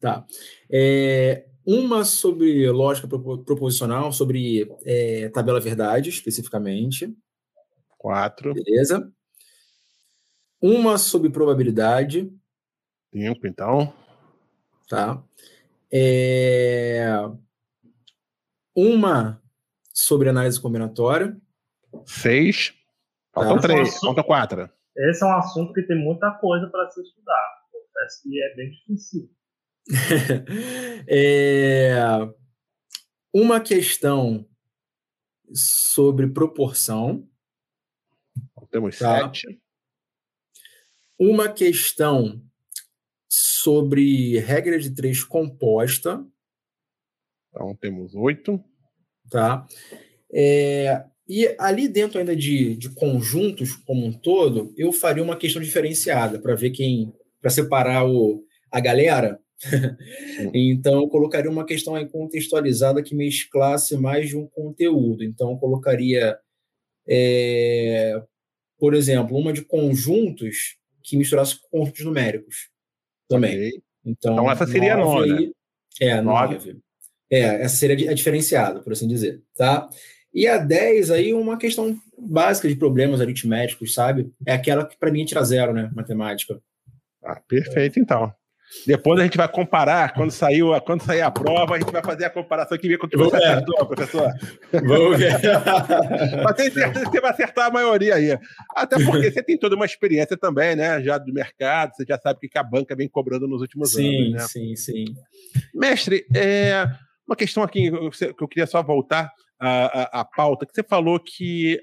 Tá. 0.00 0.26
É, 0.70 1.48
uma 1.66 2.04
sobre 2.04 2.68
lógica 2.70 3.08
proposicional, 3.08 4.12
sobre 4.12 4.68
é, 4.84 5.28
tabela 5.28 5.60
verdade, 5.60 6.10
especificamente. 6.10 7.16
Quatro. 7.96 8.52
Beleza. 8.52 9.12
Uma 10.60 10.98
sobre 10.98 11.30
probabilidade. 11.30 12.32
Cinco, 13.12 13.46
então. 13.46 13.92
Tá. 14.88 15.22
É, 15.92 17.06
uma 18.74 19.42
sobre 19.92 20.28
análise 20.28 20.60
combinatória. 20.60 21.36
Seis. 22.06 22.74
Faltam 23.32 23.56
tá. 23.56 23.62
três, 23.62 23.88
assunto, 23.88 24.06
faltam 24.06 24.24
quatro. 24.24 24.70
Esse 24.96 25.22
é 25.22 25.26
um 25.26 25.36
assunto 25.36 25.72
que 25.72 25.82
tem 25.82 25.96
muita 25.96 26.30
coisa 26.32 26.66
para 26.68 26.90
se 26.90 27.00
estudar. 27.00 27.62
Confesso 27.70 28.22
que 28.22 28.42
é 28.42 28.54
bem 28.56 28.70
difícil. 28.70 29.30
é, 31.08 31.94
uma 33.32 33.60
questão 33.60 34.46
sobre 35.52 36.28
proporção. 36.28 37.28
Temos 38.70 38.98
tá? 38.98 39.20
sete. 39.22 39.60
Uma 41.18 41.48
questão 41.48 42.42
sobre 43.28 44.38
regra 44.38 44.78
de 44.78 44.94
três 44.94 45.22
composta. 45.22 46.24
Então 47.50 47.76
temos 47.76 48.14
oito. 48.14 48.62
Tá. 49.30 49.66
É, 50.32 51.04
e 51.28 51.54
ali 51.58 51.88
dentro 51.88 52.18
ainda 52.18 52.34
de, 52.34 52.76
de 52.76 52.90
conjuntos 52.94 53.76
como 53.76 54.06
um 54.06 54.12
todo, 54.12 54.74
eu 54.76 54.92
faria 54.92 55.22
uma 55.22 55.36
questão 55.36 55.62
diferenciada 55.62 56.38
para 56.38 56.54
ver 56.54 56.70
quem. 56.70 57.12
para 57.40 57.50
separar 57.50 58.06
o, 58.06 58.44
a 58.70 58.80
galera. 58.80 59.41
então, 60.54 61.02
eu 61.02 61.08
colocaria 61.08 61.50
uma 61.50 61.64
questão 61.64 61.94
aí 61.94 62.08
contextualizada 62.08 63.02
que 63.02 63.14
mesclasse 63.14 63.96
mais 63.96 64.28
de 64.28 64.36
um 64.36 64.46
conteúdo. 64.46 65.24
Então, 65.24 65.52
eu 65.52 65.56
colocaria, 65.56 66.38
é, 67.08 68.22
por 68.78 68.94
exemplo, 68.94 69.36
uma 69.36 69.52
de 69.52 69.62
conjuntos 69.62 70.76
que 71.02 71.16
misturasse 71.16 71.58
conjuntos 71.70 72.04
numéricos 72.04 72.70
também. 73.28 73.56
Okay. 73.56 73.82
Então, 74.04 74.32
então, 74.32 74.50
essa 74.50 74.66
seria 74.66 74.96
nove. 74.96 75.46
Né? 75.46 75.52
É, 76.00 76.20
nove. 76.20 76.54
nove. 76.54 76.80
É, 77.30 77.62
essa 77.62 77.76
seria 77.76 78.10
a 78.10 78.14
diferenciada, 78.14 78.80
por 78.80 78.92
assim 78.92 79.08
dizer, 79.08 79.42
tá? 79.56 79.88
E 80.34 80.46
a 80.46 80.58
10 80.58 81.10
aí 81.10 81.32
uma 81.32 81.58
questão 81.58 81.96
básica 82.18 82.68
de 82.68 82.76
problemas 82.76 83.20
aritméticos, 83.20 83.94
sabe? 83.94 84.30
É 84.46 84.52
aquela 84.52 84.86
que 84.86 84.98
para 84.98 85.10
mim 85.10 85.24
tira 85.24 85.44
zero, 85.44 85.72
né? 85.72 85.90
Matemática. 85.94 86.60
Ah, 87.22 87.40
perfeito, 87.46 88.00
então. 88.00 88.34
Depois 88.86 89.20
a 89.20 89.24
gente 89.24 89.36
vai 89.36 89.48
comparar, 89.48 90.14
quando, 90.14 90.30
saiu, 90.30 90.68
quando 90.82 91.02
sair 91.02 91.20
a 91.20 91.30
prova, 91.30 91.74
a 91.74 91.78
gente 91.78 91.92
vai 91.92 92.02
fazer 92.02 92.24
a 92.24 92.30
comparação 92.30 92.74
aqui 92.74 92.86
e 92.86 92.90
ver 92.90 92.98
quanto 92.98 93.18
você 93.18 93.36
ver. 93.36 93.44
acertou, 93.44 93.86
professor. 93.86 94.32
Vamos 94.72 95.18
ver. 95.18 95.38
Mas 96.42 96.56
tem 96.56 96.70
certeza 96.70 97.04
que 97.04 97.10
você 97.10 97.20
vai 97.20 97.30
acertar 97.30 97.66
a 97.66 97.70
maioria 97.70 98.14
aí. 98.14 98.38
Até 98.74 99.02
porque 99.04 99.30
você 99.30 99.42
tem 99.42 99.58
toda 99.58 99.76
uma 99.76 99.84
experiência 99.84 100.36
também, 100.36 100.74
né? 100.74 101.02
Já 101.02 101.18
do 101.18 101.32
mercado, 101.32 101.94
você 101.94 102.04
já 102.08 102.18
sabe 102.18 102.46
o 102.46 102.50
que 102.50 102.58
a 102.58 102.62
banca 102.62 102.96
vem 102.96 103.08
cobrando 103.08 103.46
nos 103.46 103.60
últimos 103.60 103.92
sim, 103.92 104.16
anos. 104.16 104.32
Né? 104.32 104.40
Sim, 104.40 104.76
sim, 104.76 105.06
sim. 105.06 105.14
Mestre, 105.74 106.26
é, 106.34 106.86
uma 107.26 107.36
questão 107.36 107.62
aqui 107.62 107.90
que 107.90 108.42
eu 108.42 108.48
queria 108.48 108.66
só 108.66 108.82
voltar 108.82 109.30
a, 109.58 110.18
a, 110.18 110.20
a 110.20 110.24
pauta, 110.24 110.66
que 110.66 110.74
você 110.74 110.82
falou 110.82 111.20
que 111.20 111.78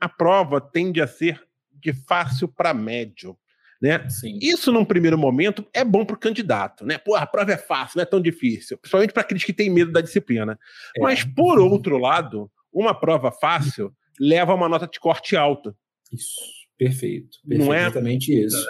a 0.00 0.08
prova 0.08 0.60
tende 0.60 1.00
a 1.00 1.06
ser 1.06 1.40
de 1.72 1.92
fácil 1.92 2.48
para 2.48 2.74
médio. 2.74 3.36
Né? 3.80 4.06
Sim. 4.10 4.38
Isso, 4.42 4.70
num 4.70 4.84
primeiro 4.84 5.16
momento, 5.16 5.66
é 5.72 5.82
bom 5.82 6.04
para 6.04 6.14
o 6.14 6.18
candidato. 6.18 6.84
Né? 6.84 6.98
Pô, 6.98 7.14
a 7.14 7.26
prova 7.26 7.52
é 7.52 7.56
fácil, 7.56 7.96
não 7.96 8.02
é 8.02 8.06
tão 8.06 8.20
difícil. 8.20 8.76
Principalmente 8.76 9.12
para 9.12 9.22
aqueles 9.22 9.42
que 9.42 9.52
têm 9.52 9.70
medo 9.70 9.90
da 9.90 10.02
disciplina. 10.02 10.58
É. 10.96 11.00
Mas, 11.00 11.24
por 11.24 11.58
outro 11.58 11.96
lado, 11.96 12.50
uma 12.72 12.94
prova 12.94 13.32
fácil 13.32 13.92
leva 14.20 14.52
a 14.52 14.54
uma 14.54 14.68
nota 14.68 14.86
de 14.86 15.00
corte 15.00 15.34
alta. 15.34 15.74
Isso, 16.12 16.40
perfeito. 16.76 17.38
Não 17.44 17.72
é? 17.72 17.82
Exatamente 17.82 18.38
isso. 18.38 18.66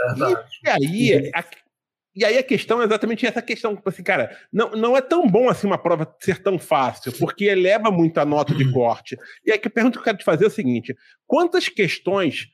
É 0.65 0.77
e, 0.77 0.87
aí, 0.87 1.31
a, 1.35 1.45
e 2.15 2.25
aí 2.25 2.39
a 2.39 2.43
questão 2.43 2.81
é 2.81 2.85
exatamente 2.85 3.27
essa 3.27 3.43
questão. 3.43 3.75
Tipo 3.75 3.89
assim, 3.89 4.05
cara, 4.05 4.37
não, 4.53 4.71
não 4.71 4.97
é 4.97 5.01
tão 5.01 5.27
bom 5.29 5.49
assim 5.49 5.67
uma 5.67 5.79
prova 5.79 6.15
ser 6.21 6.41
tão 6.41 6.57
fácil, 6.57 7.13
porque 7.19 7.47
eleva 7.47 7.91
muito 7.91 8.19
a 8.19 8.25
nota 8.25 8.55
de 8.55 8.71
corte. 8.73 9.17
E 9.45 9.51
aí 9.51 9.61
a 9.63 9.71
pergunta 9.71 9.95
que 9.95 10.01
eu 10.01 10.05
quero 10.05 10.19
te 10.19 10.25
fazer 10.25 10.45
é 10.45 10.49
o 10.49 10.53
seguinte: 10.53 10.95
quantas 11.27 11.69
questões 11.69 12.49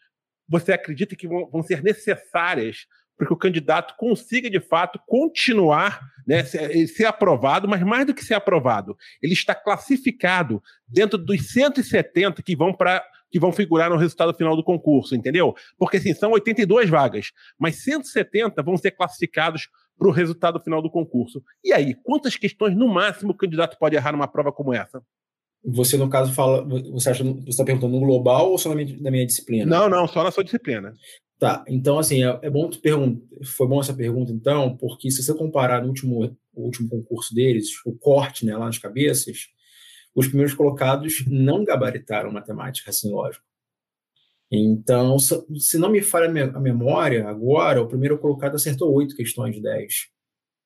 você 0.49 0.73
acredita 0.73 1.17
que 1.17 1.27
vão, 1.27 1.49
vão 1.51 1.63
ser 1.63 1.83
necessárias 1.83 2.87
para 3.17 3.27
que 3.27 3.33
o 3.33 3.37
candidato 3.37 3.95
consiga, 3.97 4.51
de 4.51 4.61
fato, 4.61 5.01
continuar, 5.07 6.01
né, 6.27 6.45
ser, 6.45 6.87
ser, 6.89 7.07
aprovado, 7.07 7.67
mas 7.67 7.83
mais 7.83 8.07
do 8.07 8.15
que 8.15 8.25
ser 8.25 8.35
aprovado, 8.35 8.97
ele 9.23 9.33
está 9.33 9.55
classificado 9.55 10.63
dentro 10.87 11.17
dos 11.17 11.51
170 11.51 12.43
que 12.43 12.55
vão 12.55 12.73
para 12.75 13.03
que 13.29 13.41
vão 13.41 13.53
figurar 13.53 13.91
no 13.91 13.97
resultado 13.97 14.33
final 14.35 14.55
do 14.55 14.63
concurso, 14.63 15.15
entendeu? 15.15 15.55
Porque 15.77 15.97
assim, 15.97 16.15
são 16.15 16.31
82 16.31 16.89
vagas, 16.89 17.33
mas 17.59 17.83
170 17.83 18.63
vão 18.63 18.77
ser 18.77 18.93
classificados 18.93 19.69
para 19.99 20.09
o 20.09 20.13
resultado 20.13 20.61
final 20.61 20.81
do 20.81 20.91
concurso. 20.91 21.43
E 21.65 21.73
aí, 21.73 21.95
quantas 22.05 22.37
questões 22.37 22.77
no 22.77 22.87
máximo 22.87 23.33
o 23.33 23.37
candidato 23.37 23.77
pode 23.79 23.97
errar 23.97 24.13
numa 24.13 24.29
prova 24.29 24.53
como 24.53 24.73
essa? 24.73 25.03
Você, 25.67 25.97
no 25.97 26.09
caso, 26.09 26.33
fala. 26.33 26.65
Você 26.93 27.11
acha 27.11 27.25
você 27.25 27.49
está 27.49 27.65
perguntando 27.65 27.95
no 27.95 28.01
global 28.01 28.51
ou 28.51 28.59
só 28.59 28.69
na 28.69 28.77
minha, 28.77 28.97
na 29.01 29.11
minha, 29.11 29.27
disciplina? 29.27 29.67
Não, 29.67 29.89
não, 29.89 30.07
só 30.07 30.23
na 30.23 30.31
sua 30.31 30.45
disciplina. 30.45 30.95
Tá, 31.39 31.65
então, 31.69 31.99
assim, 31.99 32.25
é, 32.25 32.39
é 32.43 32.49
bom 32.49 32.71
tu 32.71 32.81
perguntar. 32.81 33.21
Foi 33.45 33.67
bom 33.67 33.81
essa 33.81 33.93
pergunta, 33.93 34.33
então, 34.33 34.77
porque 34.77 35.11
se 35.11 35.23
você 35.23 35.35
comparar 35.35 35.83
no 35.83 35.89
último, 35.89 36.37
o 36.55 36.63
último 36.63 36.89
concurso 36.89 37.35
deles, 37.35 37.69
o 37.85 37.93
corte 37.93 38.47
né, 38.47 38.57
lá 38.57 38.67
nas 38.67 38.79
cabeças, 38.79 39.49
os 40.15 40.29
primeiros 40.29 40.55
colocados 40.55 41.25
não 41.27 41.63
gabaritaram 41.65 42.33
matemática, 42.33 42.91
assim, 42.91 43.13
lógico. 43.13 43.45
Então, 44.51 45.19
se 45.19 45.77
não 45.77 45.91
me 45.91 46.01
falha 46.01 46.53
a 46.55 46.61
memória, 46.61 47.29
agora, 47.29 47.83
o 47.83 47.89
primeiro 47.89 48.17
colocado 48.17 48.55
acertou 48.55 48.93
oito 48.95 49.17
questões 49.17 49.55
de 49.55 49.61
dez. 49.61 50.07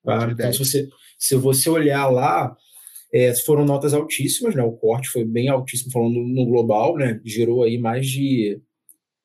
Tá? 0.04 0.30
Então, 0.30 0.52
se 0.52 0.58
você, 0.58 0.88
se 1.18 1.34
você 1.34 1.70
olhar 1.70 2.06
lá, 2.08 2.54
é, 3.12 3.34
foram 3.34 3.64
notas 3.64 3.92
altíssimas, 3.94 4.54
né? 4.54 4.62
O 4.62 4.72
corte 4.72 5.08
foi 5.08 5.24
bem 5.24 5.48
altíssimo, 5.48 5.92
falando 5.92 6.20
no 6.20 6.46
global, 6.46 6.96
né? 6.96 7.20
Gerou 7.24 7.62
aí 7.62 7.78
mais 7.78 8.06
de 8.08 8.60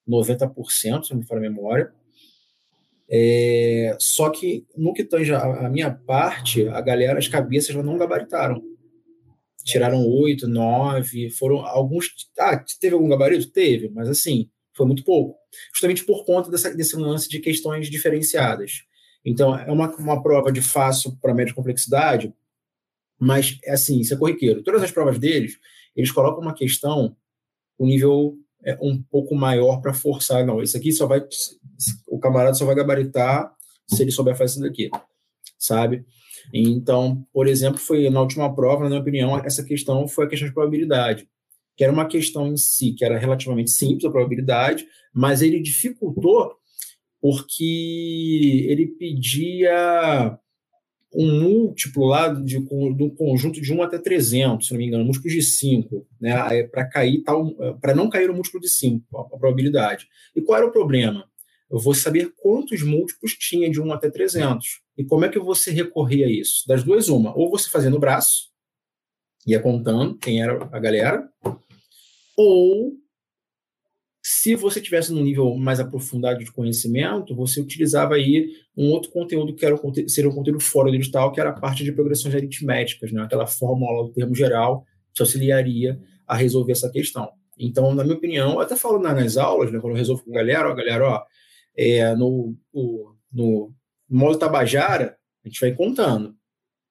90%, 0.08 1.04
se 1.04 1.12
não 1.12 1.20
me 1.20 1.26
falha 1.26 1.40
a 1.40 1.50
memória. 1.50 1.92
É, 3.08 3.96
só 4.00 4.30
que 4.30 4.66
no 4.76 4.94
que 4.94 5.04
tange 5.04 5.34
a, 5.34 5.68
a, 5.68 5.70
minha 5.70 5.92
parte, 5.92 6.68
a 6.70 6.82
galera, 6.82 7.20
as 7.20 7.28
cabeças 7.28 7.76
não 7.76 7.98
gabaritaram 7.98 8.64
tiraram 9.66 10.08
oito, 10.08 10.48
nove, 10.48 11.30
foram 11.32 11.66
alguns. 11.66 12.08
Ah, 12.40 12.64
teve 12.80 12.94
algum 12.94 13.10
gabarito? 13.10 13.52
Teve, 13.52 13.90
mas 13.90 14.08
assim, 14.08 14.48
foi 14.74 14.86
muito 14.86 15.04
pouco. 15.04 15.36
Justamente 15.74 16.06
por 16.06 16.24
conta 16.24 16.52
dessa, 16.52 16.74
desse 16.74 16.96
lance 16.96 17.28
de 17.28 17.40
questões 17.40 17.90
diferenciadas. 17.90 18.84
Então, 19.26 19.58
é 19.58 19.72
uma, 19.72 19.94
uma 19.98 20.22
prova 20.22 20.52
de 20.52 20.62
fácil 20.62 21.18
para 21.20 21.34
média 21.34 21.54
complexidade, 21.54 22.32
mas 23.20 23.58
é 23.64 23.74
assim, 23.74 24.00
isso 24.00 24.14
é 24.14 24.18
corriqueiro. 24.18 24.64
Todas 24.64 24.84
as 24.84 24.92
provas 24.92 25.18
deles, 25.18 25.58
eles 25.96 26.12
colocam 26.12 26.42
uma 26.42 26.54
questão, 26.54 27.16
o 27.78 27.86
um 27.86 27.88
nível 27.88 28.38
é 28.64 28.78
um 28.82 29.02
pouco 29.02 29.36
maior 29.36 29.80
para 29.82 29.94
forçar. 29.94 30.46
Não, 30.46 30.62
isso 30.62 30.76
aqui 30.76 30.92
só 30.92 31.06
vai. 31.06 31.22
O 32.08 32.20
camarada 32.20 32.56
só 32.56 32.66
vai 32.66 32.76
gabaritar 32.76 33.54
se 33.88 34.02
ele 34.02 34.12
souber 34.12 34.36
fazer 34.36 34.54
isso 34.54 34.62
daqui, 34.62 34.90
sabe? 35.58 36.04
Então, 36.54 37.26
por 37.32 37.48
exemplo, 37.48 37.80
foi 37.80 38.10
na 38.10 38.22
última 38.22 38.54
prova, 38.54 38.84
na 38.84 38.90
minha 38.90 39.02
opinião, 39.02 39.38
essa 39.40 39.64
questão 39.64 40.08
foi 40.08 40.26
a 40.26 40.28
questão 40.28 40.48
de 40.48 40.54
probabilidade, 40.54 41.28
que 41.76 41.84
era 41.84 41.94
uma 41.94 42.08
questão 42.08 42.48
em 42.48 42.58
si 42.58 42.94
que 42.94 43.06
era 43.06 43.18
relativamente 43.18 43.72
simples 43.72 44.06
a 44.06 44.12
probabilidade, 44.12 44.88
mas 45.14 45.42
ele 45.42 45.60
dificultou 45.62 46.56
porque 47.22 48.68
ele 48.70 48.88
pedia 48.88 50.38
um 51.16 51.40
múltiplo 51.42 52.06
lá 52.06 52.28
de, 52.28 52.58
um 52.58 53.10
conjunto 53.10 53.62
de 53.62 53.74
1 53.74 53.82
até 53.84 53.98
300, 53.98 54.68
se 54.68 54.74
não 54.74 54.80
me 54.80 54.88
engano, 54.88 55.06
múltiplos 55.06 55.34
de 55.34 55.42
5, 55.42 56.06
né, 56.20 56.64
para 56.64 56.86
cair 56.86 57.24
tal, 57.24 57.56
para 57.80 57.96
não 57.96 58.10
cair 58.10 58.30
o 58.30 58.34
múltiplo 58.34 58.60
de 58.60 58.70
5, 58.70 59.06
a, 59.18 59.22
a 59.22 59.40
probabilidade. 59.40 60.08
E 60.36 60.42
qual 60.42 60.58
era 60.58 60.68
o 60.68 60.72
problema? 60.72 61.26
Eu 61.72 61.80
vou 61.80 61.94
saber 61.94 62.34
quantos 62.38 62.84
múltiplos 62.84 63.34
tinha 63.34 63.70
de 63.70 63.82
1 63.82 63.94
até 63.94 64.10
300. 64.10 64.82
E 64.98 65.04
como 65.04 65.26
é 65.26 65.30
que 65.30 65.40
você 65.40 65.72
recorria 65.72 66.26
a 66.26 66.30
isso? 66.30 66.68
Das 66.68 66.84
duas, 66.84 67.08
uma. 67.10 67.36
Ou 67.38 67.50
você 67.50 67.70
fazia 67.70 67.90
no 67.90 68.00
braço, 68.00 68.50
ia 69.48 69.60
contando 69.60 70.18
quem 70.18 70.42
era 70.42 70.70
a 70.72 70.80
galera, 70.80 71.28
ou 72.38 72.94
se 74.28 74.56
você 74.56 74.82
tivesse 74.82 75.14
num 75.14 75.22
nível 75.22 75.56
mais 75.56 75.80
aprofundado 75.80 76.40
de 76.40 76.52
conhecimento, 76.52 77.36
você 77.36 77.62
utilizava 77.62 78.16
aí 78.16 78.54
um 78.76 78.90
outro 78.90 79.12
conteúdo 79.12 79.54
que 79.54 79.64
era 79.64 79.76
o, 79.76 80.10
seria 80.10 80.32
um 80.32 80.34
conteúdo 80.34 80.60
fora 80.60 80.90
do 80.90 80.98
digital, 80.98 81.32
que 81.32 81.40
era 81.40 81.52
a 81.52 81.54
parte 81.54 81.84
de 81.84 81.92
progressões 81.92 82.34
aritméticas, 82.34 83.12
né? 83.12 83.22
aquela 83.22 83.46
fórmula 83.46 84.04
do 84.04 84.12
termo 84.12 84.34
geral 84.34 84.84
que 85.14 85.22
auxiliaria 85.22 86.02
a 86.26 86.36
resolver 86.36 86.72
essa 86.72 86.90
questão. 86.90 87.30
Então, 87.56 87.94
na 87.94 88.04
minha 88.04 88.16
opinião, 88.16 88.54
eu 88.54 88.62
até 88.62 88.76
falo 88.76 88.98
nas 88.98 89.38
aulas, 89.38 89.72
né, 89.72 89.80
quando 89.80 89.94
eu 89.94 89.98
resolvo 89.98 90.24
com 90.24 90.32
a 90.32 90.38
galera, 90.38 90.72
ó, 90.72 90.74
galera, 90.74 91.08
ó, 91.08 91.24
é, 91.78 92.16
no, 92.16 92.58
no, 92.74 93.16
no 93.32 93.76
modo 94.10 94.40
Tabajara, 94.40 95.16
a 95.44 95.48
gente 95.48 95.62
vai 95.62 95.72
contando. 95.72 96.36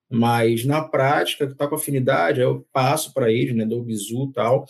Mas 0.09 0.65
na 0.65 0.83
prática, 0.83 1.49
que 1.49 1.53
está 1.53 1.67
com 1.67 1.75
afinidade, 1.75 2.41
eu 2.41 2.65
passo 2.73 3.13
para 3.13 3.33
eles, 3.33 3.57
né, 3.57 3.67
dou 3.67 3.81
o 3.81 3.85
bizu 3.85 4.29
e 4.31 4.33
tal. 4.33 4.67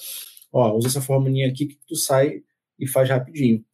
Ó, 0.50 0.74
usa 0.78 0.88
essa 0.88 1.02
formulinha 1.02 1.46
aqui 1.46 1.66
que 1.66 1.78
tu 1.86 1.94
sai 1.94 2.42
e 2.78 2.86
faz 2.86 3.08
rapidinho. 3.08 3.64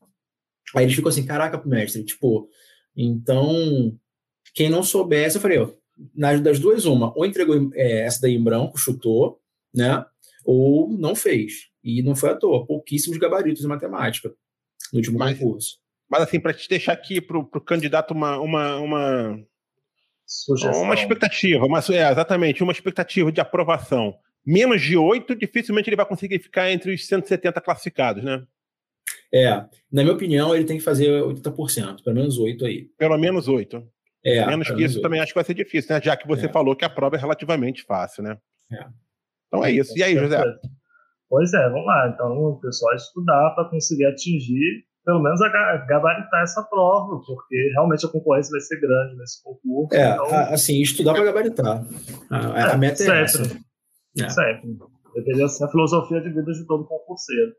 Aí 0.74 0.84
eles 0.84 0.94
ficam 0.94 1.08
assim, 1.08 1.26
caraca, 1.26 1.60
mestre, 1.66 2.04
tipo, 2.04 2.48
então, 2.96 3.98
quem 4.54 4.68
não 4.68 4.82
soubesse, 4.82 5.36
eu 5.36 5.40
falei, 5.40 5.58
ó, 5.58 5.70
nas 6.14 6.40
das 6.40 6.58
duas, 6.58 6.84
uma, 6.84 7.12
ou 7.16 7.26
entregou 7.26 7.70
é, 7.74 8.02
essa 8.02 8.20
daí 8.20 8.34
em 8.34 8.42
branco, 8.42 8.78
chutou, 8.78 9.40
né, 9.74 10.04
ou 10.44 10.88
não 10.88 11.14
fez. 11.14 11.70
E 11.82 12.02
não 12.02 12.14
foi 12.14 12.30
à 12.30 12.36
toa, 12.36 12.66
pouquíssimos 12.66 13.18
gabaritos 13.18 13.64
em 13.64 13.68
matemática 13.68 14.32
no 14.92 14.98
último 14.98 15.18
Mas, 15.18 15.38
concurso. 15.38 15.78
Mas 16.08 16.22
assim, 16.22 16.40
para 16.40 16.52
te 16.52 16.68
deixar 16.68 16.92
aqui 16.92 17.20
para 17.20 17.38
o 17.38 17.44
candidato 17.60 18.12
uma, 18.12 18.38
uma, 18.38 18.76
uma, 18.78 19.46
Sugestão. 20.26 20.82
uma 20.82 20.94
expectativa, 20.94 21.64
uma, 21.64 21.78
é, 21.78 22.10
exatamente, 22.10 22.62
uma 22.62 22.72
expectativa 22.72 23.32
de 23.32 23.40
aprovação. 23.40 24.14
Menos 24.44 24.80
de 24.80 24.96
8, 24.96 25.34
dificilmente 25.36 25.88
ele 25.88 25.96
vai 25.96 26.06
conseguir 26.06 26.38
ficar 26.38 26.70
entre 26.70 26.94
os 26.94 27.06
170 27.06 27.60
classificados, 27.60 28.22
né? 28.22 28.44
É, 29.32 29.50
na 29.92 30.02
minha 30.02 30.12
opinião, 30.12 30.54
ele 30.54 30.64
tem 30.64 30.78
que 30.78 30.84
fazer 30.84 31.08
80%, 31.22 32.02
pelo 32.02 32.16
menos 32.16 32.38
8 32.38 32.64
aí. 32.66 32.88
Pelo 32.98 33.16
menos 33.18 33.48
8. 33.48 33.82
É, 34.24 34.46
menos 34.46 34.70
que 34.70 34.84
isso 34.84 34.96
8. 34.96 35.02
também 35.02 35.20
acho 35.20 35.32
que 35.32 35.38
vai 35.38 35.44
ser 35.44 35.54
difícil, 35.54 35.94
né? 35.94 36.00
Já 36.02 36.16
que 36.16 36.26
você 36.26 36.46
é. 36.46 36.48
falou 36.48 36.76
que 36.76 36.84
a 36.84 36.90
prova 36.90 37.16
é 37.16 37.18
relativamente 37.18 37.84
fácil, 37.84 38.22
né? 38.22 38.36
É. 38.72 38.84
Então 39.48 39.64
é 39.64 39.72
isso. 39.72 39.96
E 39.96 40.02
aí, 40.02 40.14
José? 40.16 40.42
Pois 41.28 41.52
é, 41.54 41.68
vamos 41.70 41.86
lá. 41.86 42.10
Então, 42.12 42.32
o 42.32 42.60
pessoal 42.60 42.94
estudar 42.94 43.50
para 43.54 43.68
conseguir 43.68 44.06
atingir 44.06 44.84
pelo 45.04 45.22
menos 45.22 45.40
gabaritar 45.88 46.42
essa 46.42 46.62
prova, 46.64 47.20
porque 47.26 47.70
realmente 47.72 48.04
a 48.04 48.08
concorrência 48.08 48.50
vai 48.50 48.60
ser 48.60 48.80
grande 48.80 49.16
nesse 49.16 49.42
concurso. 49.42 49.94
É, 49.94 50.10
então... 50.10 50.26
assim, 50.52 50.80
estudar 50.82 51.14
para 51.14 51.24
gabaritar. 51.24 51.86
A, 52.30 52.58
é, 52.58 52.72
a 52.72 52.76
meta 52.76 53.02
é 53.02 53.22
essa. 53.22 53.42
É. 54.18 54.28
Sempre. 54.28 55.48
Ser 55.48 55.64
a 55.64 55.68
filosofia 55.68 56.20
de 56.20 56.30
vida 56.30 56.52
de 56.52 56.66
todo 56.66 56.84
concurseiro. 56.84 57.52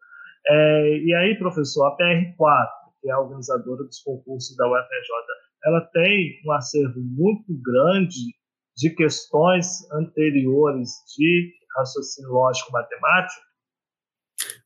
É, 0.47 0.97
e 0.97 1.13
aí, 1.15 1.37
professor, 1.37 1.85
a 1.85 1.97
PR4, 1.97 2.67
que 3.01 3.09
é 3.09 3.13
a 3.13 3.19
organizadora 3.19 3.83
dos 3.83 3.99
concursos 4.01 4.55
da 4.55 4.67
UFRJ, 4.67 5.11
ela 5.65 5.81
tem 5.93 6.41
um 6.45 6.51
acervo 6.51 6.99
muito 6.99 7.53
grande 7.63 8.19
de 8.75 8.89
questões 8.91 9.89
anteriores 9.91 10.89
de 11.17 11.51
raciocínio 11.77 12.31
lógico 12.31 12.71
matemático? 12.71 13.41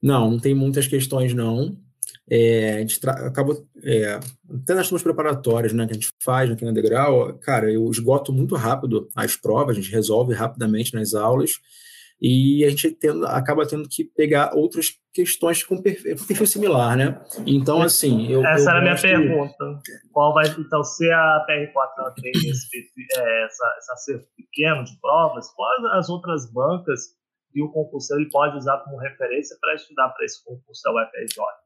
Não, 0.02 0.32
não 0.32 0.40
tem 0.40 0.54
muitas 0.54 0.88
questões, 0.88 1.34
não. 1.34 1.78
É, 2.30 2.76
a 2.76 2.80
gente 2.80 3.00
acaba, 3.08 3.54
é, 3.84 4.20
até 4.50 4.74
nas 4.74 4.88
turmas 4.88 5.04
preparatórias 5.04 5.74
né, 5.74 5.86
que 5.86 5.92
a 5.92 5.94
gente 5.96 6.10
faz 6.24 6.50
aqui 6.50 6.66
na 6.66 6.72
Degrau, 6.72 7.38
cara, 7.40 7.72
eu 7.72 7.90
esgoto 7.90 8.34
muito 8.34 8.56
rápido 8.56 9.08
as 9.16 9.36
provas, 9.36 9.78
a 9.78 9.80
gente 9.80 9.92
resolve 9.92 10.34
rapidamente 10.34 10.94
nas 10.94 11.14
aulas 11.14 11.52
e 12.21 12.63
a 12.65 12.69
gente 12.69 12.91
tendo, 12.91 13.25
acaba 13.28 13.67
tendo 13.67 13.88
que 13.89 14.04
pegar 14.04 14.56
outras 14.56 14.88
questões 15.13 15.63
com 15.63 15.82
perfil, 15.82 16.15
perfil 16.28 16.47
similar, 16.47 16.95
né? 16.95 17.21
Então, 17.45 17.82
assim, 17.82 18.32
eu. 18.32 18.45
Essa 18.45 18.65
eu 18.65 18.69
era 18.69 18.80
a 18.80 18.82
minha 18.82 19.01
pergunta. 19.01 19.80
Qual 20.12 20.34
vai, 20.34 20.45
então, 20.47 20.84
se 20.84 21.10
a 21.12 21.45
PR4 21.49 22.13
tem 22.21 22.32
esse, 22.32 22.78
é, 23.17 23.45
essa, 23.45 23.75
esse 23.80 23.91
acerto 23.91 24.28
pequeno 24.36 24.84
de 24.84 24.99
provas, 24.99 25.47
quais 25.54 25.86
as 25.93 26.10
outras 26.10 26.51
bancas 26.51 27.01
que 27.51 27.62
o 27.62 27.71
concurso 27.71 28.13
ele 28.15 28.30
pode 28.30 28.58
usar 28.58 28.80
como 28.80 28.97
referência 28.97 29.58
para 29.60 29.75
estudar 29.75 30.10
para 30.10 30.25
esse 30.25 30.43
concurso 30.43 30.82
da 30.84 30.91
UFRJ? 30.91 31.64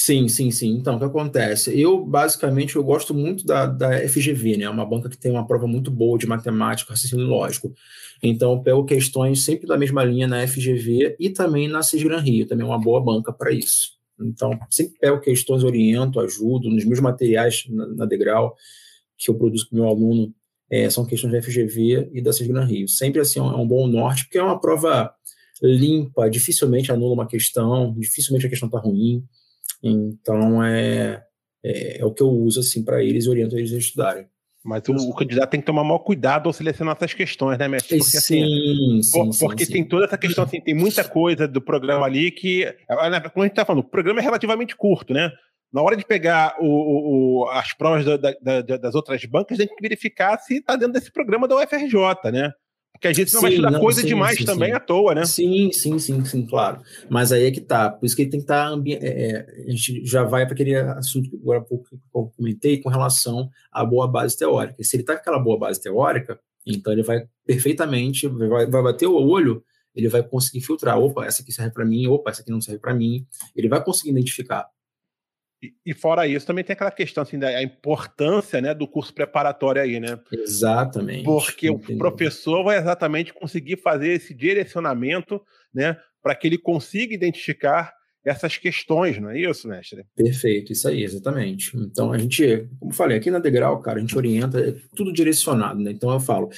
Sim, 0.00 0.28
sim, 0.28 0.48
sim. 0.52 0.76
Então, 0.76 0.94
o 0.94 0.98
que 1.00 1.04
acontece? 1.04 1.76
Eu, 1.76 2.06
basicamente, 2.06 2.76
eu 2.76 2.84
gosto 2.84 3.12
muito 3.12 3.44
da, 3.44 3.66
da 3.66 3.98
FGV, 4.08 4.56
né? 4.56 4.64
É 4.64 4.70
uma 4.70 4.86
banca 4.86 5.08
que 5.08 5.18
tem 5.18 5.32
uma 5.32 5.44
prova 5.44 5.66
muito 5.66 5.90
boa 5.90 6.16
de 6.16 6.24
matemática, 6.24 6.92
raciocínio 6.92 7.26
lógico. 7.26 7.74
Então, 8.22 8.52
eu 8.52 8.62
pego 8.62 8.84
questões 8.84 9.42
sempre 9.44 9.66
da 9.66 9.76
mesma 9.76 10.04
linha 10.04 10.28
na 10.28 10.46
FGV 10.46 11.16
e 11.18 11.30
também 11.30 11.66
na 11.66 11.82
Cisgran 11.82 12.20
Rio, 12.20 12.46
também 12.46 12.64
é 12.64 12.68
uma 12.68 12.78
boa 12.78 13.00
banca 13.00 13.32
para 13.32 13.50
isso. 13.50 13.98
Então, 14.20 14.56
sempre 14.70 14.96
pego 15.00 15.18
questões, 15.20 15.64
oriento, 15.64 16.20
ajudo, 16.20 16.70
nos 16.70 16.84
meus 16.84 17.00
materiais 17.00 17.64
na, 17.68 17.88
na 17.88 18.06
Degrau, 18.06 18.54
que 19.16 19.28
eu 19.28 19.34
produzo 19.34 19.68
para 19.68 19.74
o 19.76 19.80
meu 19.80 19.88
aluno, 19.88 20.32
é, 20.70 20.88
são 20.88 21.04
questões 21.04 21.32
da 21.32 21.42
FGV 21.42 22.10
e 22.12 22.22
da 22.22 22.32
Cisgran 22.32 22.64
Rio. 22.64 22.86
Sempre 22.86 23.20
assim, 23.20 23.40
é 23.40 23.42
um 23.42 23.66
bom 23.66 23.88
norte, 23.88 24.26
porque 24.26 24.38
é 24.38 24.42
uma 24.44 24.60
prova 24.60 25.12
limpa, 25.60 26.30
dificilmente 26.30 26.92
anula 26.92 27.14
uma 27.14 27.26
questão, 27.26 27.92
dificilmente 27.98 28.46
a 28.46 28.48
questão 28.48 28.68
está 28.68 28.78
ruim. 28.78 29.26
Então, 29.82 30.62
é, 30.62 31.22
é, 31.64 32.00
é, 32.00 32.04
o 32.04 32.12
que 32.12 32.22
eu 32.22 32.28
uso 32.28 32.60
assim 32.60 32.84
para 32.84 33.02
eles 33.02 33.24
e 33.24 33.28
oriento 33.28 33.56
eles 33.56 33.72
a 33.72 33.78
estudarem. 33.78 34.26
Mas 34.64 34.82
o, 34.88 34.92
o, 34.92 35.14
candidato 35.14 35.50
tem 35.50 35.60
que 35.60 35.66
tomar 35.66 35.84
maior 35.84 36.00
cuidado 36.00 36.48
ao 36.48 36.52
selecionar 36.52 36.96
essas 36.96 37.14
questões, 37.14 37.58
né, 37.58 37.68
mestre? 37.68 37.98
Porque, 37.98 38.16
assim, 38.18 39.00
sim, 39.02 39.32
sim, 39.32 39.46
porque 39.46 39.64
sim, 39.64 39.72
tem 39.72 39.84
toda 39.84 40.04
essa 40.04 40.18
questão, 40.18 40.44
assim, 40.44 40.60
tem 40.60 40.74
muita 40.74 41.04
coisa 41.04 41.46
do 41.46 41.60
programa 41.60 42.04
ali 42.04 42.30
que, 42.30 42.66
como 43.32 43.44
a 43.44 43.46
gente 43.46 43.52
está 43.52 43.64
falando, 43.64 43.80
o 43.80 43.88
programa 43.88 44.20
é 44.20 44.22
relativamente 44.22 44.76
curto, 44.76 45.14
né? 45.14 45.30
Na 45.72 45.80
hora 45.80 45.96
de 45.96 46.04
pegar 46.04 46.56
o, 46.58 47.44
o, 47.44 47.48
as 47.50 47.72
provas 47.72 48.04
da, 48.04 48.16
da, 48.16 48.62
da, 48.62 48.76
das 48.76 48.94
outras 48.94 49.24
bancas, 49.26 49.58
a 49.58 49.62
gente 49.62 49.68
tem 49.68 49.76
que 49.76 49.82
verificar 49.82 50.38
se 50.38 50.56
está 50.56 50.76
dentro 50.76 50.94
desse 50.94 51.12
programa 51.12 51.46
da 51.46 51.56
UFRJ, 51.56 52.30
né? 52.32 52.52
Porque 52.98 53.06
a 53.06 53.12
gente 53.12 53.32
não 53.32 53.40
sim, 53.40 53.46
vai 53.46 53.50
estudar 53.52 53.70
não, 53.70 53.80
coisa 53.80 54.00
sim, 54.00 54.08
demais 54.08 54.36
sim, 54.36 54.44
também 54.44 54.72
à 54.72 54.80
toa, 54.80 55.14
né? 55.14 55.24
Sim, 55.24 55.70
sim, 55.72 56.00
sim, 56.00 56.24
sim, 56.24 56.44
claro. 56.44 56.80
Mas 57.08 57.30
aí 57.30 57.44
é 57.44 57.50
que 57.52 57.60
tá. 57.60 57.90
Por 57.90 58.04
isso 58.04 58.16
que 58.16 58.22
ele 58.22 58.30
tem 58.30 58.40
que 58.40 58.44
estar. 58.44 58.70
Tá. 58.70 58.82
É, 58.86 58.92
é, 58.92 59.64
a 59.68 59.70
gente 59.70 60.04
já 60.04 60.24
vai 60.24 60.44
para 60.44 60.54
aquele 60.54 60.74
assunto 60.74 61.30
que 61.30 61.36
agora 61.36 61.60
há 61.60 61.62
pouco 61.62 61.86
eu 61.92 62.32
comentei 62.36 62.78
com 62.78 62.88
relação 62.88 63.48
à 63.70 63.84
boa 63.84 64.08
base 64.08 64.36
teórica. 64.36 64.82
Se 64.82 64.96
ele 64.96 65.04
está 65.04 65.14
com 65.14 65.20
aquela 65.20 65.38
boa 65.38 65.56
base 65.56 65.80
teórica, 65.80 66.40
então 66.66 66.92
ele 66.92 67.04
vai 67.04 67.24
perfeitamente, 67.46 68.26
vai, 68.26 68.66
vai 68.66 68.82
bater 68.82 69.06
o 69.06 69.14
olho, 69.14 69.62
ele 69.94 70.08
vai 70.08 70.22
conseguir 70.24 70.60
filtrar. 70.60 70.98
Opa, 70.98 71.24
essa 71.24 71.42
aqui 71.42 71.52
serve 71.52 71.70
para 71.72 71.84
mim, 71.84 72.08
opa, 72.08 72.30
essa 72.30 72.42
aqui 72.42 72.50
não 72.50 72.60
serve 72.60 72.80
para 72.80 72.92
mim. 72.92 73.24
Ele 73.54 73.68
vai 73.68 73.82
conseguir 73.82 74.10
identificar. 74.10 74.66
E, 75.84 75.92
fora 75.92 76.26
isso, 76.26 76.46
também 76.46 76.62
tem 76.62 76.74
aquela 76.74 76.90
questão 76.90 77.22
assim, 77.22 77.36
da 77.36 77.60
importância 77.60 78.60
né, 78.60 78.72
do 78.72 78.86
curso 78.86 79.12
preparatório 79.12 79.82
aí, 79.82 79.98
né? 79.98 80.18
Exatamente. 80.32 81.24
Porque 81.24 81.68
Entendi. 81.68 81.94
o 81.94 81.98
professor 81.98 82.62
vai 82.62 82.78
exatamente 82.78 83.34
conseguir 83.34 83.76
fazer 83.78 84.12
esse 84.12 84.32
direcionamento 84.32 85.42
né, 85.74 85.96
para 86.22 86.36
que 86.36 86.46
ele 86.46 86.58
consiga 86.58 87.12
identificar 87.12 87.92
essas 88.24 88.56
questões, 88.56 89.18
não 89.18 89.30
é 89.30 89.40
isso, 89.40 89.66
mestre? 89.66 90.04
Perfeito, 90.14 90.72
isso 90.72 90.86
aí, 90.86 91.02
exatamente. 91.02 91.76
Então, 91.76 92.12
a 92.12 92.18
gente, 92.18 92.68
como 92.78 92.92
falei, 92.92 93.16
aqui 93.16 93.30
na 93.30 93.38
Degrau, 93.38 93.80
cara, 93.80 93.98
a 93.98 94.00
gente 94.00 94.16
orienta, 94.16 94.60
é 94.60 94.74
tudo 94.94 95.12
direcionado, 95.12 95.80
né? 95.80 95.90
Então, 95.90 96.12
eu 96.12 96.20
falo, 96.20 96.50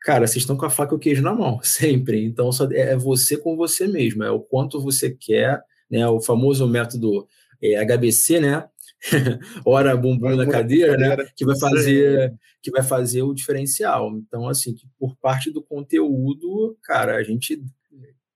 cara, 0.00 0.26
vocês 0.26 0.42
estão 0.42 0.56
com 0.56 0.66
a 0.66 0.70
faca 0.70 0.94
e 0.94 0.96
o 0.96 0.98
queijo 0.98 1.22
na 1.22 1.34
mão, 1.34 1.60
sempre. 1.62 2.24
Então, 2.24 2.50
só 2.50 2.68
é 2.72 2.96
você 2.96 3.36
com 3.36 3.56
você 3.56 3.86
mesmo, 3.86 4.24
é 4.24 4.30
o 4.30 4.40
quanto 4.40 4.80
você 4.80 5.10
quer, 5.10 5.62
né? 5.88 6.08
O 6.08 6.20
famoso 6.20 6.66
método 6.66 7.28
é, 7.62 7.84
HBC, 7.84 8.40
né? 8.40 8.68
Hora 9.64 9.96
bumbum 9.96 10.34
na 10.34 10.46
cadeira, 10.46 10.96
né? 10.96 11.16
Que 11.36 11.44
vai 11.44 11.58
fazer 11.58 12.36
que 12.62 12.70
vai 12.70 12.82
fazer 12.82 13.22
o 13.22 13.34
diferencial. 13.34 14.10
Então, 14.16 14.48
assim, 14.48 14.74
que 14.74 14.86
por 14.98 15.16
parte 15.16 15.50
do 15.50 15.62
conteúdo, 15.62 16.76
cara, 16.82 17.16
a 17.16 17.22
gente, 17.22 17.62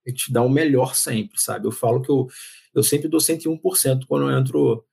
a 0.06 0.10
gente 0.10 0.32
dá 0.32 0.42
o 0.42 0.48
melhor 0.48 0.94
sempre, 0.94 1.40
sabe? 1.40 1.66
Eu 1.66 1.72
falo 1.72 2.00
que 2.00 2.10
eu, 2.10 2.26
eu 2.74 2.82
sempre 2.82 3.08
dou 3.08 3.20
101% 3.20 4.06
quando 4.06 4.30
eu 4.30 4.38
entro 4.38 4.84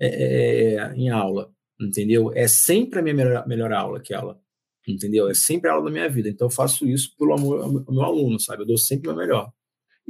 é, 0.00 0.74
é, 0.74 0.94
em 0.94 1.10
aula, 1.10 1.52
entendeu? 1.80 2.32
É 2.34 2.48
sempre 2.48 2.98
a 2.98 3.02
minha 3.02 3.14
melhor, 3.14 3.46
melhor 3.46 3.72
aula 3.72 3.98
aquela, 3.98 4.40
entendeu? 4.86 5.30
É 5.30 5.34
sempre 5.34 5.70
a 5.70 5.74
aula 5.74 5.86
da 5.86 5.90
minha 5.90 6.08
vida. 6.08 6.28
Então, 6.28 6.46
eu 6.46 6.50
faço 6.50 6.86
isso 6.86 7.16
pelo 7.16 7.34
amor 7.34 7.60
ao 7.62 7.94
meu 7.94 8.02
aluno, 8.02 8.38
sabe? 8.40 8.62
Eu 8.62 8.66
dou 8.66 8.78
sempre 8.78 9.08
o 9.08 9.14
meu 9.14 9.24
melhor. 9.24 9.52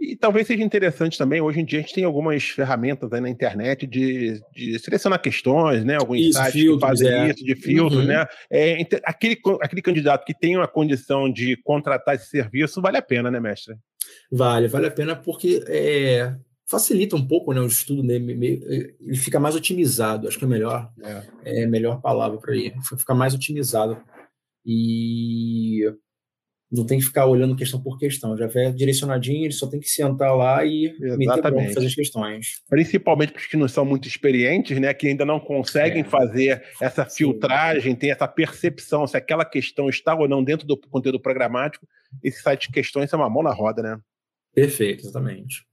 E 0.03 0.17
talvez 0.17 0.49
seja 0.49 0.65
interessante 0.65 1.17
também, 1.17 1.41
hoje 1.41 1.61
em 1.61 1.65
dia 1.65 1.79
a 1.79 1.83
gente 1.83 1.95
tem 1.95 2.03
algumas 2.03 2.43
ferramentas 2.43 3.13
aí 3.13 3.21
na 3.21 3.31
internet 3.31 3.87
de, 3.87 4.43
de 4.53 4.77
selecionar 4.81 5.23
questões, 5.23 5.85
né? 5.85 5.95
Alguns 5.95 6.19
isso, 6.19 6.39
sites 6.39 6.53
filtros, 6.55 6.83
que 6.83 6.89
fazem 6.89 7.09
é. 7.09 7.31
isso, 7.31 7.45
de 7.45 7.55
filtros, 7.55 8.01
uhum. 8.01 8.07
né? 8.07 8.27
É, 8.51 8.85
aquele, 9.05 9.39
aquele 9.61 9.81
candidato 9.81 10.25
que 10.25 10.35
tem 10.35 10.57
uma 10.57 10.67
condição 10.67 11.33
de 11.33 11.57
contratar 11.63 12.17
esse 12.17 12.27
serviço, 12.27 12.83
vale 12.83 12.97
a 12.97 13.03
pena, 13.03 13.31
né, 13.31 13.39
mestre? 13.39 13.77
Vale, 14.29 14.67
vale 14.67 14.89
a 14.89 14.91
pena 14.91 15.15
porque 15.15 15.63
é, 15.69 16.35
facilita 16.67 17.15
um 17.15 17.25
pouco 17.25 17.53
né, 17.53 17.61
o 17.61 17.67
estudo 17.67 18.03
dele, 18.03 18.97
ele 19.01 19.17
fica 19.17 19.39
mais 19.39 19.55
otimizado, 19.55 20.27
acho 20.27 20.37
que 20.37 20.45
é 20.45 20.49
melhor, 20.49 20.91
é, 21.01 21.61
é 21.61 21.65
a 21.65 21.69
melhor 21.69 22.01
palavra 22.01 22.39
para 22.39 22.57
ele, 22.57 22.75
fica 22.99 23.15
mais 23.15 23.35
otimizado. 23.35 24.03
E 24.67 25.85
não 26.73 26.87
tem 26.87 26.99
que 26.99 27.05
ficar 27.05 27.27
olhando 27.27 27.55
questão 27.55 27.81
por 27.81 27.99
questão. 27.99 28.37
Já 28.37 28.47
vai 28.47 28.73
direcionadinho, 28.73 29.45
ele 29.45 29.53
só 29.53 29.69
tem 29.69 29.79
que 29.79 29.89
sentar 29.89 30.35
lá 30.35 30.65
e 30.65 30.87
Exatamente. 30.87 31.61
meter 31.61 31.75
fazer 31.75 31.87
as 31.87 31.95
questões. 31.95 32.47
Principalmente 32.69 33.33
para 33.33 33.41
os 33.41 33.47
que 33.47 33.57
não 33.59 33.69
são 33.69 33.85
muito 33.85 34.09
experientes, 34.09 34.81
né? 34.81 34.95
Que 34.95 35.09
ainda 35.09 35.27
não 35.27 35.39
conseguem 35.39 36.01
é. 36.01 36.05
fazer 36.05 36.63
essa 36.81 37.05
filtragem, 37.05 37.95
tem 37.95 38.11
essa 38.11 38.27
percepção 38.27 39.07
se 39.07 39.17
aquela 39.17 39.45
questão 39.45 39.91
está 39.91 40.15
ou 40.15 40.27
não 40.27 40.43
dentro 40.43 40.67
do 40.67 40.79
conteúdo 40.79 41.21
programático. 41.21 41.87
Esse 42.25 42.41
site 42.41 42.69
de 42.69 42.73
questões 42.73 43.13
é 43.13 43.17
uma 43.17 43.29
mão 43.29 43.43
na 43.43 43.53
roda, 43.53 43.83
né? 43.83 43.99
Perfeito, 44.55 45.03
exatamente. 45.03 45.67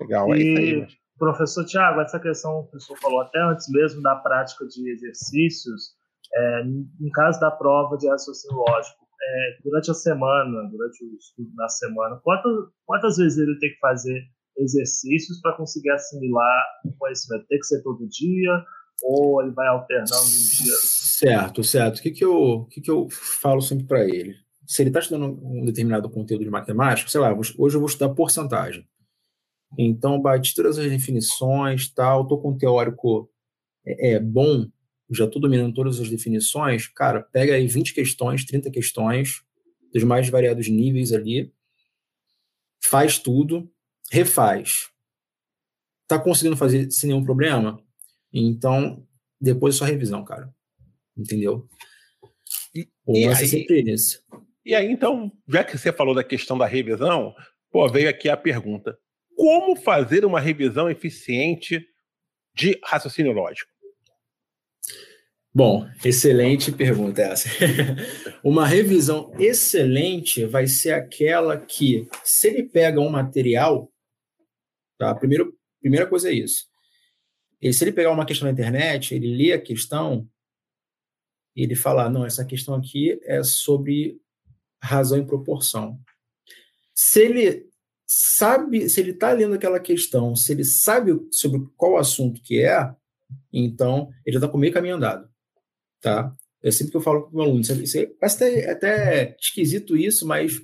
Legal, 0.00 0.34
é 0.34 0.38
e, 0.38 0.42
isso 0.42 0.60
aí. 0.60 0.86
Professor 1.18 1.64
Tiago, 1.64 2.00
essa 2.00 2.18
questão 2.18 2.58
o 2.58 2.64
professor 2.64 2.98
falou 2.98 3.20
até 3.20 3.40
antes 3.40 3.68
mesmo 3.68 4.02
da 4.02 4.16
prática 4.16 4.66
de 4.66 4.90
exercícios, 4.90 5.92
é, 6.34 6.64
no 6.64 7.10
caso 7.12 7.38
da 7.38 7.50
prova 7.50 7.96
de 7.96 8.08
raciocínio 8.08 8.56
lógico, 8.56 9.01
é, 9.22 9.58
durante 9.62 9.90
a 9.90 9.94
semana, 9.94 10.68
durante 10.70 11.04
o 11.04 11.16
estudo 11.16 11.50
na 11.54 11.68
semana, 11.68 12.20
quantas, 12.22 12.52
quantas 12.84 13.16
vezes 13.16 13.38
ele 13.38 13.58
tem 13.58 13.70
que 13.70 13.78
fazer 13.78 14.22
exercícios 14.56 15.40
para 15.40 15.56
conseguir 15.56 15.90
assimilar 15.90 16.62
o 16.84 16.92
conhecimento? 16.98 17.46
Tem 17.46 17.58
que 17.58 17.66
ser 17.66 17.82
todo 17.82 18.08
dia 18.08 18.64
ou 19.02 19.42
ele 19.42 19.52
vai 19.52 19.68
alternando 19.68 20.12
um 20.12 20.64
dia? 20.64 20.74
Certo, 20.76 21.64
certo. 21.64 21.98
O 21.98 22.02
que, 22.02 22.10
que, 22.10 22.24
eu, 22.24 22.66
que, 22.70 22.80
que 22.80 22.90
eu 22.90 23.08
falo 23.10 23.60
sempre 23.60 23.86
para 23.86 24.04
ele? 24.04 24.34
Se 24.66 24.82
ele 24.82 24.90
está 24.90 25.00
estudando 25.00 25.38
um 25.42 25.64
determinado 25.64 26.08
conteúdo 26.10 26.44
de 26.44 26.50
matemática, 26.50 27.10
sei 27.10 27.20
lá, 27.20 27.32
hoje 27.32 27.54
eu 27.58 27.80
vou 27.80 27.86
estudar 27.86 28.14
porcentagem. 28.14 28.86
Então, 29.78 30.20
bati 30.20 30.54
todas 30.54 30.78
as 30.78 30.88
definições, 30.88 31.92
tal, 31.92 32.22
estou 32.22 32.40
com 32.40 32.50
um 32.50 32.58
teórico 32.58 33.30
é, 33.86 34.12
é 34.12 34.20
bom, 34.20 34.66
já 35.14 35.24
estou 35.24 35.40
dominando 35.40 35.74
todas 35.74 36.00
as 36.00 36.08
definições, 36.08 36.86
cara, 36.88 37.22
pega 37.22 37.54
aí 37.54 37.66
20 37.66 37.94
questões, 37.94 38.44
30 38.44 38.70
questões, 38.70 39.42
dos 39.92 40.04
mais 40.04 40.28
variados 40.28 40.68
níveis 40.68 41.12
ali, 41.12 41.52
faz 42.82 43.18
tudo, 43.18 43.70
refaz. 44.10 44.90
Tá 46.08 46.18
conseguindo 46.18 46.56
fazer 46.56 46.90
sem 46.90 47.08
nenhum 47.08 47.24
problema? 47.24 47.82
Então, 48.32 49.06
depois 49.40 49.74
é 49.74 49.78
só 49.78 49.84
revisão, 49.84 50.24
cara. 50.24 50.52
Entendeu? 51.16 51.68
E, 52.74 52.88
o 53.06 53.16
e 53.16 53.26
aí, 53.26 53.32
é 53.32 53.34
sempre 53.46 53.80
esse. 53.90 54.20
E 54.64 54.74
aí, 54.74 54.90
então, 54.90 55.30
já 55.48 55.64
que 55.64 55.76
você 55.76 55.92
falou 55.92 56.14
da 56.14 56.24
questão 56.24 56.56
da 56.56 56.66
revisão, 56.66 57.34
pô, 57.70 57.88
veio 57.88 58.08
aqui 58.08 58.28
a 58.28 58.36
pergunta: 58.36 58.98
como 59.36 59.76
fazer 59.76 60.24
uma 60.24 60.40
revisão 60.40 60.90
eficiente 60.90 61.84
de 62.54 62.78
raciocínio 62.84 63.32
lógico? 63.32 63.71
Bom, 65.54 65.86
excelente 66.02 66.72
pergunta 66.72 67.20
essa. 67.20 67.46
Uma 68.42 68.66
revisão 68.66 69.30
excelente 69.38 70.46
vai 70.46 70.66
ser 70.66 70.92
aquela 70.94 71.58
que, 71.58 72.08
se 72.24 72.48
ele 72.48 72.62
pega 72.62 72.98
um 72.98 73.10
material, 73.10 73.92
tá? 74.98 75.14
Primeiro, 75.14 75.54
primeira 75.78 76.06
coisa 76.06 76.30
é 76.30 76.32
isso. 76.32 76.64
Ele, 77.60 77.74
se 77.74 77.84
ele 77.84 77.92
pegar 77.92 78.10
uma 78.10 78.24
questão 78.24 78.46
na 78.46 78.52
internet, 78.52 79.14
ele 79.14 79.36
lê 79.36 79.52
a 79.52 79.60
questão, 79.60 80.26
ele 81.54 81.76
fala, 81.76 82.08
não, 82.08 82.24
essa 82.24 82.46
questão 82.46 82.74
aqui 82.74 83.20
é 83.24 83.42
sobre 83.42 84.18
razão 84.82 85.18
e 85.18 85.26
proporção. 85.26 86.00
Se 86.94 87.20
ele 87.20 87.68
sabe, 88.06 88.88
se 88.88 89.00
ele 89.00 89.10
está 89.10 89.32
lendo 89.32 89.54
aquela 89.54 89.78
questão, 89.78 90.34
se 90.34 90.50
ele 90.50 90.64
sabe 90.64 91.12
sobre 91.30 91.60
qual 91.76 91.98
assunto 91.98 92.42
que 92.42 92.64
é, 92.64 92.90
então 93.52 94.10
ele 94.24 94.38
está 94.38 94.48
com 94.48 94.56
meio 94.56 94.72
caminho 94.72 94.96
andado 94.96 95.31
tá? 96.02 96.34
É 96.62 96.70
sempre 96.70 96.90
que 96.90 96.96
eu 96.96 97.00
falo 97.00 97.22
com 97.22 97.30
o 97.30 97.34
meu 97.36 97.42
aluno, 97.44 97.60
isso, 97.60 97.98
é, 97.98 98.06
parece 98.20 98.44
até, 98.44 98.70
até 98.70 99.36
esquisito 99.40 99.96
isso, 99.96 100.26
mas 100.26 100.60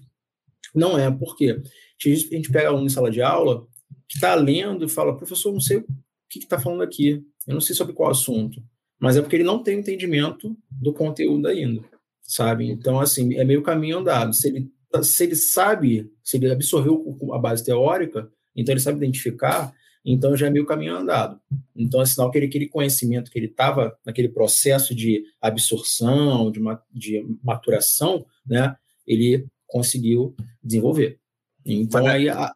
não 0.74 0.98
é, 0.98 1.10
por 1.10 1.36
quê? 1.36 1.60
A 1.60 2.08
gente 2.08 2.52
pega 2.52 2.68
aluno 2.68 2.86
em 2.86 2.90
sala 2.90 3.10
de 3.10 3.22
aula 3.22 3.66
que 4.08 4.16
está 4.16 4.34
lendo 4.34 4.84
e 4.84 4.88
fala, 4.88 5.16
professor, 5.16 5.52
não 5.52 5.60
sei 5.60 5.78
o 5.78 5.86
que 6.28 6.38
está 6.38 6.58
falando 6.58 6.82
aqui, 6.82 7.24
eu 7.46 7.54
não 7.54 7.60
sei 7.60 7.74
sobre 7.74 7.94
qual 7.94 8.10
assunto, 8.10 8.62
mas 9.00 9.16
é 9.16 9.22
porque 9.22 9.36
ele 9.36 9.44
não 9.44 9.62
tem 9.62 9.78
entendimento 9.78 10.56
do 10.70 10.92
conteúdo 10.92 11.48
ainda, 11.48 11.82
sabe? 12.22 12.68
Então, 12.68 13.00
assim, 13.00 13.34
é 13.34 13.44
meio 13.44 13.62
caminho 13.62 13.98
andado. 13.98 14.34
Se 14.34 14.48
ele, 14.48 14.70
se 15.02 15.24
ele 15.24 15.36
sabe, 15.36 16.10
se 16.22 16.36
ele 16.36 16.50
absorveu 16.50 17.18
a 17.32 17.38
base 17.38 17.64
teórica, 17.64 18.30
então 18.54 18.72
ele 18.72 18.80
sabe 18.80 18.98
identificar, 18.98 19.72
Então 20.10 20.34
já 20.34 20.46
é 20.46 20.50
meio 20.50 20.64
caminho 20.64 20.96
andado. 20.96 21.38
Então 21.76 22.00
é 22.00 22.06
sinal 22.06 22.30
que 22.30 22.38
aquele 22.38 22.66
conhecimento 22.66 23.30
que 23.30 23.38
ele 23.38 23.46
estava 23.46 23.96
naquele 24.06 24.30
processo 24.30 24.94
de 24.94 25.22
absorção, 25.38 26.50
de, 26.50 26.60
de 26.90 27.26
maturação, 27.44 28.24
né, 28.46 28.74
ele 29.06 29.46
conseguiu 29.66 30.34
desenvolver. 30.62 31.20
Então 31.62 32.06
aí. 32.06 32.26
A... 32.30 32.54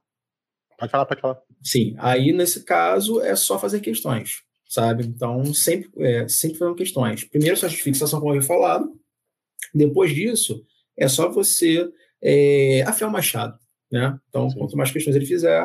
Pode 0.78 0.90
falar, 0.90 1.04
pode 1.04 1.20
falar. 1.20 1.38
Sim, 1.62 1.94
aí 1.98 2.32
nesse 2.32 2.64
caso 2.64 3.20
é 3.20 3.36
só 3.36 3.58
fazer 3.58 3.80
questões, 3.80 4.42
sabe? 4.66 5.04
Então 5.04 5.52
sempre, 5.52 5.90
é, 5.98 6.26
sempre 6.28 6.56
fazendo 6.56 6.74
questões. 6.74 7.22
Primeiro, 7.24 7.56
sua 7.56 7.68
fixação, 7.68 8.18
como 8.18 8.32
eu 8.32 8.38
havia 8.38 8.48
falado. 8.48 8.98
Depois 9.74 10.14
disso, 10.14 10.64
é 10.96 11.06
só 11.06 11.30
você 11.30 11.86
é, 12.22 12.82
afiar 12.86 13.10
o 13.10 13.12
machado, 13.12 13.58
né? 13.90 14.18
Então, 14.30 14.48
Sim. 14.48 14.58
quanto 14.58 14.76
mais 14.76 14.90
questões 14.90 15.14
ele 15.14 15.26
fizer, 15.26 15.62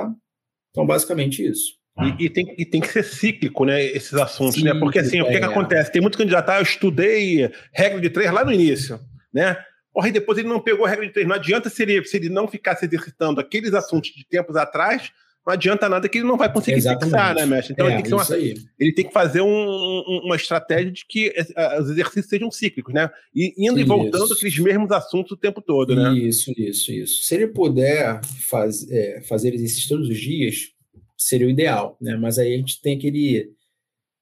então 0.71 0.85
basicamente 0.85 1.45
isso. 1.45 1.76
E, 1.99 2.25
e, 2.25 2.29
tem, 2.29 2.55
e 2.57 2.65
tem 2.65 2.79
que 2.79 2.89
ser 2.89 3.03
cíclico, 3.03 3.65
né? 3.65 3.83
Esses 3.83 4.13
assuntos, 4.13 4.61
né? 4.61 4.73
Porque 4.75 4.99
assim, 4.99 5.19
é. 5.19 5.23
o 5.23 5.27
que, 5.27 5.39
que 5.39 5.43
é. 5.43 5.47
acontece? 5.47 5.91
Tem 5.91 6.01
muito 6.01 6.17
candidato, 6.17 6.49
ah, 6.49 6.57
eu 6.57 6.63
estudei 6.63 7.51
regra 7.73 7.99
de 7.99 8.09
três 8.09 8.31
lá 8.31 8.45
no 8.45 8.51
início, 8.51 8.99
né? 9.33 9.57
Porra, 9.91 10.09
e 10.09 10.11
depois 10.11 10.37
ele 10.37 10.47
não 10.47 10.59
pegou 10.59 10.85
a 10.85 10.89
regra 10.89 11.07
de 11.07 11.13
três. 11.13 11.27
Não 11.27 11.35
adianta 11.35 11.69
se 11.69 11.81
ele, 11.81 12.03
se 12.05 12.17
ele 12.17 12.29
não 12.29 12.47
ficar 12.47 12.75
se 12.75 12.85
exercitando 12.85 13.41
aqueles 13.41 13.73
assuntos 13.73 14.11
de 14.11 14.23
tempos 14.27 14.55
atrás, 14.55 15.11
não 15.47 15.53
adianta 15.53 15.87
nada 15.87 16.09
que 16.09 16.17
ele 16.17 16.27
não 16.27 16.35
vai 16.35 16.51
conseguir 16.51 16.77
Exatamente. 16.77 17.05
fixar, 17.05 17.33
né, 17.33 17.45
mestre? 17.45 17.73
Então 17.73 17.87
é, 17.87 17.93
ele, 17.93 18.03
tem 18.03 18.11
que 18.11 18.13
uma, 18.13 18.37
ele, 18.77 18.93
tem 18.93 19.07
que 19.07 19.13
fazer 19.13 19.39
um, 19.39 19.47
um, 19.47 20.21
uma 20.25 20.35
estratégia 20.35 20.91
de 20.91 21.05
que 21.07 21.33
os 21.79 21.89
exercícios 21.89 22.27
sejam 22.27 22.51
cíclicos, 22.51 22.93
né? 22.93 23.09
E 23.33 23.53
indo 23.57 23.79
isso. 23.79 23.85
e 23.85 23.87
voltando 23.87 24.33
aqueles 24.33 24.59
mesmos 24.59 24.91
assuntos 24.91 25.31
o 25.31 25.37
tempo 25.37 25.61
todo, 25.61 25.95
né? 25.95 26.13
Isso, 26.13 26.51
isso, 26.57 26.91
isso. 26.91 27.23
Se 27.23 27.33
ele 27.33 27.47
puder 27.47 28.19
faz, 28.25 28.85
é, 28.91 29.21
fazer 29.21 29.55
exercícios 29.55 29.87
todos 29.87 30.09
os 30.09 30.17
dias, 30.19 30.73
seria 31.17 31.47
o 31.47 31.49
ideal, 31.49 31.97
né? 32.01 32.15
Mas 32.15 32.37
aí 32.37 32.53
a 32.53 32.57
gente 32.57 32.81
tem 32.81 32.97
aquele. 32.97 33.49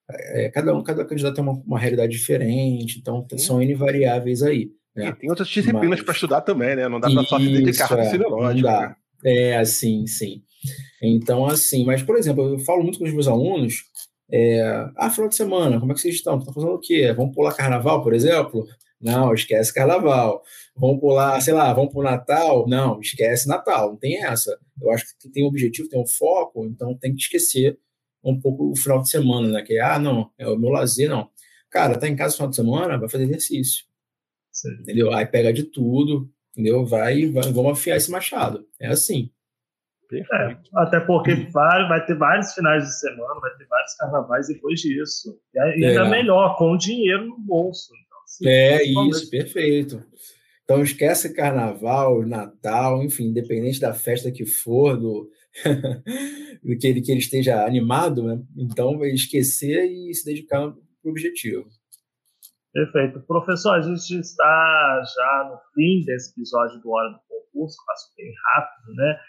É, 0.09 0.49
cada 0.49 0.75
um, 0.75 0.83
cada 0.83 1.03
candidato 1.03 1.35
tem 1.35 1.43
uma, 1.43 1.53
uma 1.65 1.79
realidade 1.79 2.11
diferente, 2.11 2.99
então 2.99 3.25
Sim. 3.31 3.37
são 3.39 3.61
N 3.61 3.73
variáveis 3.73 4.43
aí. 4.43 4.69
Né? 4.95 5.09
E 5.09 5.13
tem 5.13 5.29
outras 5.29 5.47
disciplinas 5.47 5.89
Mas... 5.89 6.01
para 6.03 6.13
estudar 6.13 6.41
também, 6.41 6.75
né? 6.75 6.87
Não 6.87 6.99
dá 6.99 7.09
para 7.09 7.23
só 7.23 7.39
se 7.39 7.49
dedicar 7.49 7.91
ao 7.91 7.99
é, 7.99 8.17
Não 8.17 8.61
dá. 8.61 8.89
Né? 8.89 8.95
É, 9.25 9.57
assim, 9.57 10.05
sim. 10.05 10.43
Então, 11.01 11.45
assim, 11.45 11.83
mas, 11.85 12.01
por 12.03 12.15
exemplo, 12.15 12.47
eu 12.53 12.59
falo 12.59 12.83
muito 12.83 12.99
com 12.99 13.05
os 13.05 13.13
meus 13.13 13.27
alunos, 13.27 13.83
é, 14.31 14.61
ah, 14.95 15.09
final 15.09 15.29
de 15.29 15.35
semana, 15.35 15.79
como 15.79 15.91
é 15.91 15.95
que 15.95 16.01
vocês 16.01 16.15
estão? 16.15 16.37
Estão 16.37 16.53
fazendo 16.53 16.73
o 16.73 16.79
quê? 16.79 17.13
Vamos 17.13 17.35
pular 17.35 17.53
carnaval, 17.53 18.01
por 18.03 18.13
exemplo? 18.13 18.65
Não, 18.99 19.33
esquece 19.33 19.73
carnaval. 19.73 20.41
Vamos 20.75 20.99
pular, 20.99 21.39
sei 21.41 21.53
lá, 21.53 21.73
vamos 21.73 21.91
para 21.91 21.99
o 21.99 22.03
Natal? 22.03 22.67
Não, 22.67 22.99
esquece 22.99 23.47
Natal, 23.47 23.89
não 23.89 23.97
tem 23.97 24.23
essa. 24.23 24.57
Eu 24.81 24.91
acho 24.91 25.05
que 25.19 25.29
tem 25.29 25.43
um 25.43 25.47
objetivo, 25.47 25.89
tem 25.89 26.01
um 26.01 26.07
foco, 26.07 26.65
então 26.65 26.97
tem 26.97 27.13
que 27.13 27.21
esquecer 27.21 27.77
um 28.23 28.39
pouco 28.39 28.71
o 28.71 28.75
final 28.75 29.01
de 29.01 29.09
semana, 29.09 29.47
né? 29.47 29.61
Que, 29.61 29.79
ah, 29.79 29.99
não, 29.99 30.31
é 30.37 30.47
o 30.47 30.57
meu 30.57 30.69
lazer, 30.69 31.09
não. 31.09 31.29
Cara, 31.69 31.97
tá 31.97 32.07
em 32.07 32.15
casa 32.15 32.31
no 32.31 32.37
final 32.37 32.49
de 32.49 32.55
semana, 32.55 32.97
vai 32.97 33.09
fazer 33.09 33.25
exercício. 33.25 33.85
Sim. 34.51 34.73
Entendeu? 34.81 35.13
Aí 35.13 35.25
pega 35.25 35.53
de 35.53 35.63
tudo, 35.63 36.29
entendeu? 36.51 36.85
Vai, 36.85 37.27
vai, 37.27 37.51
vamos 37.51 37.73
afiar 37.73 37.97
esse 37.97 38.09
machado. 38.09 38.65
É 38.79 38.87
assim. 38.87 39.29
É, 40.13 40.57
até 40.75 40.99
porque 40.99 41.33
vai, 41.51 41.87
vai 41.87 42.05
ter 42.05 42.15
vários 42.15 42.53
finais 42.53 42.85
de 42.85 42.99
semana, 42.99 43.39
vai 43.41 43.51
ter 43.57 43.65
vários 43.65 43.95
carnavais 43.95 44.47
depois 44.47 44.79
disso. 44.79 45.37
E 45.53 45.59
ainda 45.59 46.05
é. 46.05 46.09
melhor, 46.09 46.57
com 46.57 46.77
dinheiro 46.77 47.25
no 47.27 47.39
bolso. 47.39 47.91
Então, 47.93 48.17
assim, 48.23 48.47
é 48.47 48.83
isso, 48.83 49.29
perfeito. 49.29 50.03
Então 50.65 50.81
esquece 50.81 51.33
carnaval, 51.33 52.25
Natal, 52.25 53.03
enfim, 53.03 53.25
independente 53.25 53.79
da 53.79 53.93
festa 53.93 54.31
que 54.31 54.47
for, 54.47 54.97
do, 54.97 55.29
do 56.63 56.77
que, 56.79 56.87
ele, 56.87 57.01
que 57.01 57.11
ele 57.11 57.19
esteja 57.19 57.63
animado, 57.65 58.23
né? 58.23 58.41
então 58.57 58.97
vai 58.97 59.09
esquecer 59.09 59.85
e 59.85 60.11
se 60.13 60.25
dedicar 60.25 60.71
para 60.71 60.79
o 61.05 61.09
objetivo. 61.11 61.67
Perfeito. 62.73 63.21
Professor, 63.27 63.75
a 63.75 63.81
gente 63.81 64.19
está 64.19 65.03
já 65.15 65.49
no 65.49 65.57
fim 65.73 66.03
desse 66.03 66.31
episódio 66.31 66.81
do 66.81 66.89
Hora 66.89 67.09
do 67.11 67.19
Concurso, 67.29 67.77
passo 67.85 68.11
bem 68.17 68.33
rápido, 68.53 68.95
né? 68.95 69.19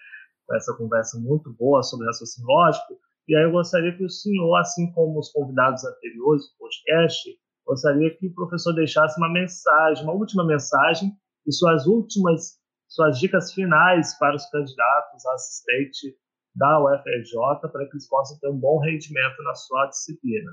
Com 0.47 0.57
essa 0.57 0.75
conversa 0.77 1.21
muito 1.21 1.55
boa 1.55 1.83
sobre 1.83 2.07
raciocínio 2.07 2.49
lógico. 2.49 2.99
E 3.29 3.37
aí 3.37 3.45
eu 3.45 3.53
gostaria 3.53 3.97
que 3.97 4.05
o 4.05 4.11
senhor, 4.11 4.57
assim 4.57 4.91
como 4.93 5.21
os 5.21 5.31
convidados 5.31 5.85
anteriores 5.85 6.43
do 6.45 6.59
podcast, 6.59 7.29
gostaria 7.65 8.17
que 8.17 8.27
o 8.27 8.35
professor 8.35 8.73
deixasse 8.73 9.17
uma 9.19 9.33
mensagem, 9.33 10.03
uma 10.03 10.15
última 10.15 10.45
mensagem 10.45 11.13
e 11.47 11.53
suas 11.53 11.87
últimas, 11.87 12.59
suas 12.89 13.19
dicas 13.19 13.53
finais 13.53 14.19
para 14.19 14.35
os 14.35 14.45
candidatos 14.51 15.27
a 15.27 15.35
assistente 15.35 16.17
da 16.55 16.81
UFRJ 16.83 17.71
para 17.71 17.87
que 17.87 17.93
eles 17.93 18.09
possam 18.09 18.39
ter 18.39 18.49
um 18.49 18.59
bom 18.59 18.79
rendimento 18.79 19.43
na 19.43 19.55
sua 19.55 19.87
disciplina. 19.87 20.51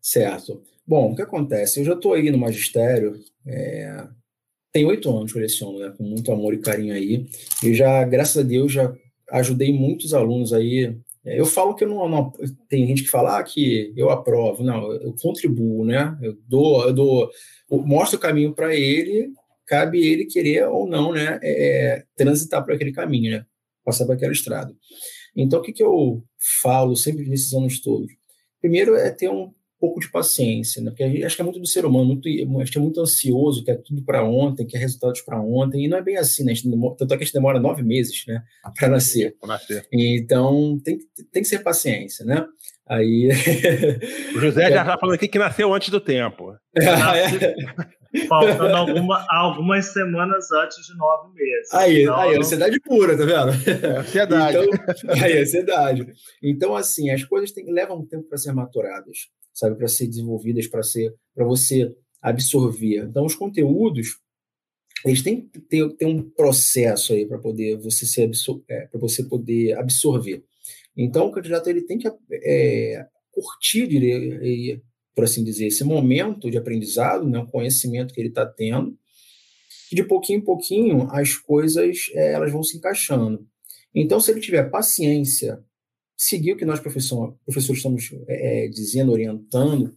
Certo. 0.00 0.62
Bom, 0.86 1.12
o 1.12 1.16
que 1.16 1.22
acontece? 1.22 1.80
Eu 1.80 1.84
já 1.84 1.94
estou 1.94 2.14
aí 2.14 2.30
no 2.30 2.38
magistério, 2.38 3.14
é... 3.46 4.08
tem 4.72 4.84
oito 4.84 5.08
anos 5.16 5.32
que 5.32 5.38
eu 5.38 5.42
leciono, 5.42 5.78
né? 5.78 5.94
com 5.96 6.02
muito 6.02 6.32
amor 6.32 6.52
e 6.52 6.58
carinho 6.58 6.92
aí, 6.92 7.28
e 7.62 7.72
já, 7.72 8.02
graças 8.04 8.36
a 8.36 8.46
Deus, 8.46 8.72
já 8.72 8.92
ajudei 9.30 9.72
muitos 9.72 10.12
alunos 10.12 10.52
aí. 10.52 10.98
É, 11.24 11.38
eu 11.38 11.46
falo 11.46 11.76
que 11.76 11.84
eu 11.84 11.88
não, 11.88 12.08
não, 12.08 12.32
tem 12.68 12.84
gente 12.84 13.04
que 13.04 13.10
fala 13.10 13.38
ah, 13.38 13.42
que 13.44 13.92
eu 13.96 14.10
aprovo, 14.10 14.64
não, 14.64 14.90
eu 14.92 15.14
contribuo, 15.22 15.84
né? 15.84 16.18
Eu 16.20 16.36
dou, 16.48 16.84
eu 16.84 16.92
dou, 16.92 17.30
eu 17.70 17.78
mostro 17.78 18.18
o 18.18 18.20
caminho 18.20 18.52
para 18.52 18.74
ele, 18.74 19.32
cabe 19.66 20.04
ele 20.06 20.26
querer 20.26 20.66
ou 20.68 20.86
não, 20.86 21.12
né? 21.12 21.38
É, 21.42 22.04
transitar 22.16 22.64
por 22.64 22.74
aquele 22.74 22.92
caminho, 22.92 23.32
né? 23.32 23.46
Passar 23.84 24.06
por 24.06 24.14
aquela 24.14 24.32
estrada. 24.32 24.74
Então, 25.36 25.60
o 25.60 25.62
que, 25.62 25.72
que 25.72 25.82
eu 25.82 26.22
falo 26.62 26.94
sempre 26.94 27.28
nesses 27.28 27.52
anos 27.52 27.80
todos? 27.80 28.12
Primeiro 28.60 28.94
é 28.94 29.10
ter 29.10 29.28
um 29.28 29.52
pouco 29.80 29.98
de 29.98 30.08
paciência, 30.08 30.80
né? 30.80 30.90
Porque 30.90 31.24
acho 31.24 31.34
que 31.34 31.42
é 31.42 31.44
muito 31.44 31.58
do 31.58 31.66
ser 31.66 31.84
humano, 31.84 32.06
muito, 32.06 32.28
acho 32.60 32.70
que 32.70 32.78
é 32.78 32.80
muito 32.80 33.00
ansioso, 33.00 33.64
quer 33.64 33.82
tudo 33.82 34.04
para 34.04 34.22
ontem, 34.22 34.64
quer 34.64 34.78
resultados 34.78 35.20
para 35.22 35.40
ontem, 35.40 35.84
e 35.84 35.88
não 35.88 35.98
é 35.98 36.02
bem 36.02 36.16
assim, 36.16 36.44
né? 36.44 36.52
Demora, 36.64 36.94
tanto 36.96 37.12
é 37.12 37.16
que 37.16 37.24
a 37.24 37.26
gente 37.26 37.34
demora 37.34 37.58
nove 37.58 37.82
meses, 37.82 38.24
né, 38.28 38.44
para 38.78 38.88
nascer. 38.88 39.34
nascer. 39.44 39.84
Então, 39.92 40.78
tem, 40.84 40.98
tem 41.32 41.42
que 41.42 41.48
ser 41.48 41.58
paciência, 41.64 42.24
né? 42.24 42.46
Aí. 42.86 43.30
O 44.36 44.40
José 44.40 44.70
já 44.70 44.82
está 44.82 44.98
falando 45.00 45.16
aqui 45.16 45.26
que 45.26 45.38
nasceu 45.38 45.74
antes 45.74 45.88
do 45.88 46.00
tempo. 46.00 46.54
É. 46.76 48.01
Faltando 48.28 48.76
alguma, 48.76 49.26
algumas 49.30 49.86
semanas 49.86 50.50
antes 50.52 50.86
de 50.86 50.96
nove 50.96 51.34
meses. 51.34 51.72
Aí, 51.72 52.02
então, 52.02 52.16
aí 52.16 52.32
não... 52.32 52.40
ansiedade 52.40 52.80
pura, 52.80 53.16
tá 53.16 53.24
vendo? 53.24 53.52
É 53.86 53.98
ansiedade. 53.98 54.58
Então, 54.58 55.14
aí, 55.22 55.38
ansiedade. 55.38 56.06
Então, 56.42 56.76
assim, 56.76 57.10
as 57.10 57.24
coisas 57.24 57.52
têm, 57.52 57.72
levam 57.72 57.98
um 57.98 58.06
tempo 58.06 58.28
para 58.28 58.38
ser 58.38 58.52
maturadas 58.52 59.30
sabe, 59.52 59.76
para 59.76 59.88
ser 59.88 60.06
desenvolvidas, 60.06 60.66
para 60.66 60.82
ser, 60.82 61.14
para 61.34 61.44
você 61.44 61.94
absorver. 62.20 63.04
Então, 63.04 63.24
os 63.24 63.34
conteúdos 63.34 64.18
eles 65.04 65.22
têm 65.22 65.48
que 65.48 65.60
ter, 65.60 65.88
ter 65.96 66.06
um 66.06 66.22
processo 66.30 67.12
aí 67.12 67.26
para 67.26 67.38
poder 67.38 67.76
você 67.78 68.06
ser 68.06 68.30
é, 68.68 68.86
para 68.86 69.00
você 69.00 69.24
poder 69.24 69.76
absorver. 69.76 70.44
Então, 70.96 71.26
o 71.26 71.32
candidato 71.32 71.68
ele 71.68 71.82
tem 71.82 71.98
que 71.98 72.08
é, 72.30 73.04
curtir, 73.32 73.88
diria, 73.88 74.80
por 75.14 75.24
assim 75.24 75.44
dizer, 75.44 75.66
esse 75.66 75.84
momento 75.84 76.50
de 76.50 76.58
aprendizado, 76.58 77.28
né, 77.28 77.38
o 77.38 77.46
conhecimento 77.46 78.14
que 78.14 78.20
ele 78.20 78.28
está 78.28 78.46
tendo, 78.46 78.96
e 79.90 79.96
de 79.96 80.04
pouquinho 80.04 80.38
em 80.38 80.44
pouquinho 80.44 81.08
as 81.10 81.36
coisas 81.36 82.10
é, 82.14 82.32
elas 82.32 82.50
vão 82.50 82.62
se 82.62 82.76
encaixando. 82.76 83.46
Então, 83.94 84.18
se 84.20 84.30
ele 84.30 84.40
tiver 84.40 84.70
paciência 84.70 85.62
seguir 86.16 86.52
o 86.52 86.56
que 86.56 86.64
nós, 86.64 86.80
professor, 86.80 87.36
professores, 87.44 87.78
estamos 87.78 88.10
é, 88.28 88.68
dizendo, 88.68 89.12
orientando, 89.12 89.94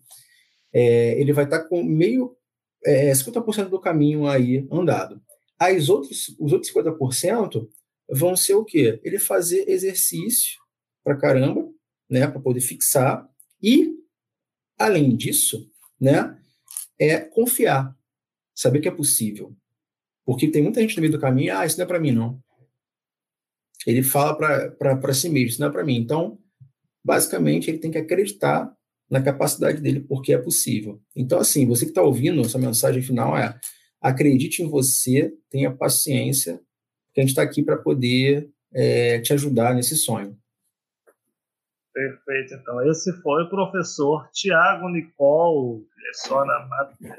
é, 0.73 1.19
ele 1.19 1.31
vai 1.31 1.45
estar 1.45 1.63
com 1.63 1.83
meio, 1.83 2.35
é, 2.83 3.11
50% 3.11 3.69
do 3.69 3.79
caminho 3.79 4.27
aí 4.27 4.67
andado. 4.71 5.21
As 5.57 5.87
outros, 5.87 6.35
os 6.39 6.51
outros 6.51 6.71
50% 6.73 7.67
vão 8.09 8.35
ser 8.35 8.55
o 8.55 8.65
quê? 8.65 8.99
Ele 9.03 9.17
fazer 9.17 9.69
exercício 9.69 10.59
para 11.03 11.15
caramba, 11.15 11.65
né, 12.09 12.27
para 12.27 12.41
poder 12.41 12.59
fixar, 12.59 13.27
e, 13.61 13.93
além 14.77 15.15
disso, 15.15 15.69
né, 15.99 16.37
é 16.99 17.19
confiar, 17.19 17.95
saber 18.53 18.79
que 18.79 18.87
é 18.87 18.91
possível. 18.91 19.55
Porque 20.25 20.47
tem 20.47 20.63
muita 20.63 20.81
gente 20.81 20.95
no 20.95 21.01
meio 21.01 21.11
do 21.11 21.19
caminho, 21.19 21.55
ah, 21.57 21.65
isso 21.65 21.77
não 21.77 21.85
é 21.85 21.87
para 21.87 21.99
mim, 21.99 22.11
não 22.11 22.43
ele 23.85 24.01
fala 24.01 24.35
para 24.35 25.13
si 25.13 25.29
mesmo, 25.29 25.49
isso 25.49 25.61
não 25.61 25.67
é 25.67 25.71
para 25.71 25.85
mim. 25.85 25.95
Então, 25.95 26.39
basicamente, 27.03 27.69
ele 27.69 27.77
tem 27.77 27.91
que 27.91 27.97
acreditar 27.97 28.73
na 29.09 29.21
capacidade 29.21 29.79
dele, 29.79 29.99
porque 29.99 30.33
é 30.33 30.37
possível. 30.37 30.99
Então, 31.15 31.39
assim, 31.39 31.67
você 31.67 31.85
que 31.85 31.91
está 31.91 32.01
ouvindo, 32.01 32.41
essa 32.41 32.57
mensagem 32.57 33.03
final 33.03 33.37
é 33.37 33.57
acredite 34.01 34.63
em 34.63 34.67
você, 34.67 35.31
tenha 35.49 35.71
paciência, 35.71 36.59
que 37.13 37.21
a 37.21 37.23
gente 37.23 37.29
está 37.29 37.43
aqui 37.43 37.63
para 37.63 37.77
poder 37.77 38.49
é, 38.73 39.19
te 39.19 39.33
ajudar 39.33 39.73
nesse 39.73 39.95
sonho. 39.95 40.37
Perfeito. 41.95 42.53
Então, 42.55 42.85
esse 42.91 43.11
foi 43.21 43.43
o 43.43 43.49
professor 43.49 44.29
Tiago 44.31 44.89
Nicol, 44.89 45.79
que 45.79 46.07
leciona 46.07 46.67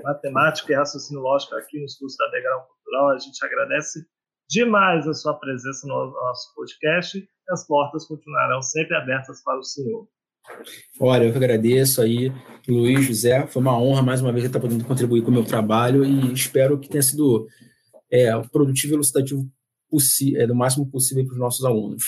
matemática 0.05 0.73
e 0.73 0.77
raciocínio 0.77 1.23
lógico 1.23 1.57
aqui 1.57 1.81
nos 1.81 1.97
cursos 1.97 2.17
da 2.19 2.31
Degrau 2.31 2.67
Cultural. 2.67 3.11
A 3.11 3.19
gente 3.19 3.45
agradece 3.45 4.07
demais 4.49 5.09
a 5.09 5.15
sua 5.15 5.35
presença 5.35 5.89
no 5.89 6.13
nosso 6.13 6.55
podcast 6.55 7.27
as 7.49 7.67
portas 7.67 8.07
continuarão 8.07 8.61
sempre 8.63 8.97
abertas 8.97 9.43
para 9.43 9.59
o 9.59 9.63
senhor. 9.63 10.09
Olha, 11.01 11.25
eu 11.25 11.33
que 11.33 11.39
agradeço 11.39 12.01
aí, 12.01 12.33
Luiz, 12.69 13.05
José. 13.05 13.47
Foi 13.47 13.61
uma 13.61 13.79
honra 13.79 14.03
mais 14.03 14.21
uma 14.21 14.33
vez 14.33 14.45
estar 14.45 14.61
podendo 14.61 14.85
contribuir 14.85 15.23
com 15.23 15.31
o 15.31 15.35
meu 15.35 15.45
trabalho 15.45 16.05
e 16.05 16.33
espero 16.33 16.79
que 16.79 16.89
tenha 16.89 17.03
sido 17.03 17.47
é, 18.11 18.31
produtivo 18.49 18.93
e 18.93 18.97
elucidativo 18.97 19.49
é, 20.37 20.47
do 20.47 20.55
máximo 20.55 20.89
possível 20.91 21.25
para 21.25 21.33
os 21.33 21.39
nossos 21.39 21.65
alunos. 21.65 22.05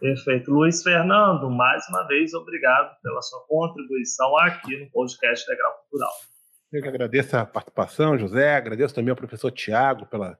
Perfeito. 0.00 0.50
Luiz 0.50 0.82
Fernando, 0.82 1.50
mais 1.50 1.82
uma 1.88 2.06
vez, 2.06 2.34
obrigado 2.34 2.94
pela 3.02 3.22
sua 3.22 3.40
contribuição 3.46 4.36
aqui 4.38 4.76
no 4.76 4.90
podcast 4.90 5.48
Legal 5.50 5.72
Cultural. 5.82 6.12
Eu 6.72 6.82
que 6.82 6.88
agradeço 6.88 7.36
a 7.36 7.46
participação, 7.46 8.18
José, 8.18 8.56
agradeço 8.56 8.94
também 8.94 9.10
ao 9.10 9.16
professor 9.16 9.50
Tiago 9.50 10.04
pela, 10.06 10.38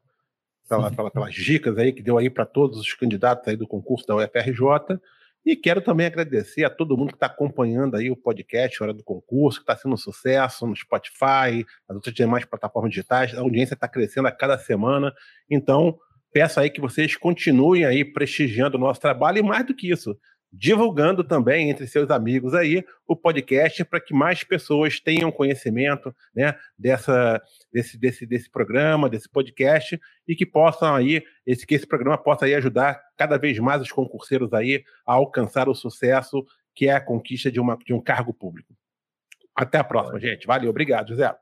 pela, 0.69 0.91
pela, 0.91 1.11
pelas 1.11 1.35
dicas 1.35 1.79
aí 1.79 1.93
que 1.93 2.03
deu 2.03 2.19
aí 2.19 2.29
para 2.29 2.45
todos 2.45 2.79
os 2.79 2.93
candidatos 2.93 3.49
aí 3.49 3.57
do 3.57 3.67
concurso 3.67 4.07
da 4.07 4.17
UFRJ. 4.17 5.01
E 5.47 5.55
quero 5.55 5.81
também 5.81 6.07
agradecer 6.07 6.65
a 6.65 6.71
todo 6.71 6.97
mundo 6.97 7.11
que 7.11 7.15
está 7.17 7.27
acompanhando 7.27 7.97
aí 7.97 8.11
o 8.11 8.17
podcast 8.17 8.83
Hora 8.83 8.93
do 8.93 9.05
Concurso, 9.05 9.61
que 9.61 9.63
está 9.63 9.77
sendo 9.77 9.95
um 9.95 9.97
sucesso 9.97 10.67
no 10.67 10.75
Spotify, 10.75 11.65
nas 11.89 11.95
outras 11.95 12.13
demais 12.13 12.45
plataformas 12.45 12.91
digitais. 12.91 13.33
A 13.33 13.41
audiência 13.41 13.75
está 13.75 13.87
crescendo 13.87 14.27
a 14.27 14.33
cada 14.33 14.59
semana. 14.59 15.15
Então, 15.49 15.97
peço 16.37 16.61
aí 16.61 16.68
que 16.68 16.82
vocês 16.82 17.16
continuem 17.16 17.87
aí 17.87 18.05
prestigiando 18.05 18.76
o 18.76 18.80
nosso 18.80 19.01
trabalho 19.01 19.39
e 19.39 19.43
mais 19.43 19.64
do 19.64 19.74
que 19.74 19.91
isso, 19.91 20.14
divulgando 20.53 21.24
também 21.24 21.70
entre 21.70 21.87
seus 21.87 22.11
amigos 22.11 22.53
aí 22.53 22.84
o 23.09 23.16
podcast 23.16 23.82
para 23.87 24.03
que 24.03 24.12
mais 24.12 24.45
pessoas 24.45 25.01
tenham 25.01 25.32
conhecimento 25.32 26.14
né, 26.34 26.55
dessa, 26.78 27.41
desse, 27.72 27.97
desse, 27.97 28.26
desse 28.26 28.51
programa, 28.51 29.09
desse 29.09 29.30
podcast 29.30 29.99
e 30.28 30.37
que 30.37 30.45
possam 30.45 30.95
aí, 30.95 31.24
esse, 31.47 31.66
que 31.66 31.74
esse 31.74 31.87
programa 31.87 32.18
possa 32.18 32.45
aí 32.45 32.55
ajudar 32.55 33.01
cada 33.16 33.39
vez 33.39 33.59
mais 33.59 33.80
os 33.80 33.91
concurseiros 33.91 34.53
aí 34.53 34.84
a 35.07 35.14
alcançar 35.14 35.70
o 35.70 35.74
sucesso 35.74 36.45
que 36.74 36.87
é 36.87 36.93
a 36.93 37.01
conquista 37.01 37.51
de, 37.51 37.59
uma, 37.59 37.78
de 37.78 37.95
um 37.95 38.01
cargo 38.03 38.34
público. 38.34 38.76
Até 39.55 39.78
a 39.78 39.84
próxima, 39.84 40.20
gente. 40.20 40.47
Valeu, 40.47 40.68
obrigado, 40.68 41.09
José. 41.09 41.34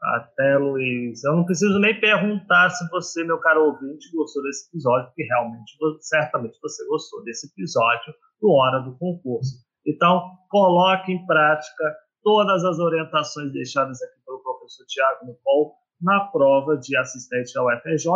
Até, 0.00 0.56
Luiz. 0.56 1.24
Eu 1.24 1.36
não 1.36 1.44
preciso 1.44 1.78
nem 1.78 1.98
perguntar 1.98 2.70
se 2.70 2.88
você, 2.88 3.24
meu 3.24 3.38
caro 3.38 3.66
ouvinte, 3.66 4.10
gostou 4.14 4.42
desse 4.42 4.68
episódio, 4.68 5.06
porque 5.08 5.24
realmente, 5.24 5.76
certamente 6.00 6.58
você 6.62 6.86
gostou 6.86 7.22
desse 7.24 7.48
episódio 7.48 8.14
do 8.40 8.50
Hora 8.52 8.80
do 8.80 8.96
Concurso. 8.96 9.66
Então, 9.86 10.22
coloque 10.50 11.12
em 11.12 11.26
prática 11.26 11.96
todas 12.22 12.64
as 12.64 12.78
orientações 12.78 13.52
deixadas 13.52 14.00
aqui 14.02 14.20
pelo 14.24 14.42
professor 14.42 14.86
Tiago 14.86 15.26
Nicol 15.26 15.74
na 16.00 16.20
prova 16.26 16.76
de 16.76 16.96
assistente 16.96 17.52
da 17.54 17.64
UFRJ 17.64 18.08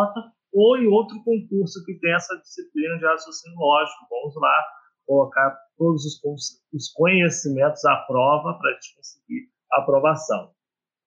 ou 0.52 0.76
em 0.76 0.86
outro 0.86 1.16
concurso 1.24 1.84
que 1.84 1.98
tem 1.98 2.14
essa 2.14 2.36
disciplina 2.38 2.96
de 2.98 3.06
raciocínio 3.06 3.58
lógico. 3.58 4.06
Vamos 4.08 4.36
lá 4.36 4.66
colocar 5.06 5.58
todos 5.76 6.04
os 6.72 6.92
conhecimentos 6.92 7.84
à 7.84 7.96
prova 8.06 8.56
para 8.58 8.70
a 8.70 8.72
gente 8.74 8.94
conseguir 8.94 9.48
aprovação. 9.72 10.52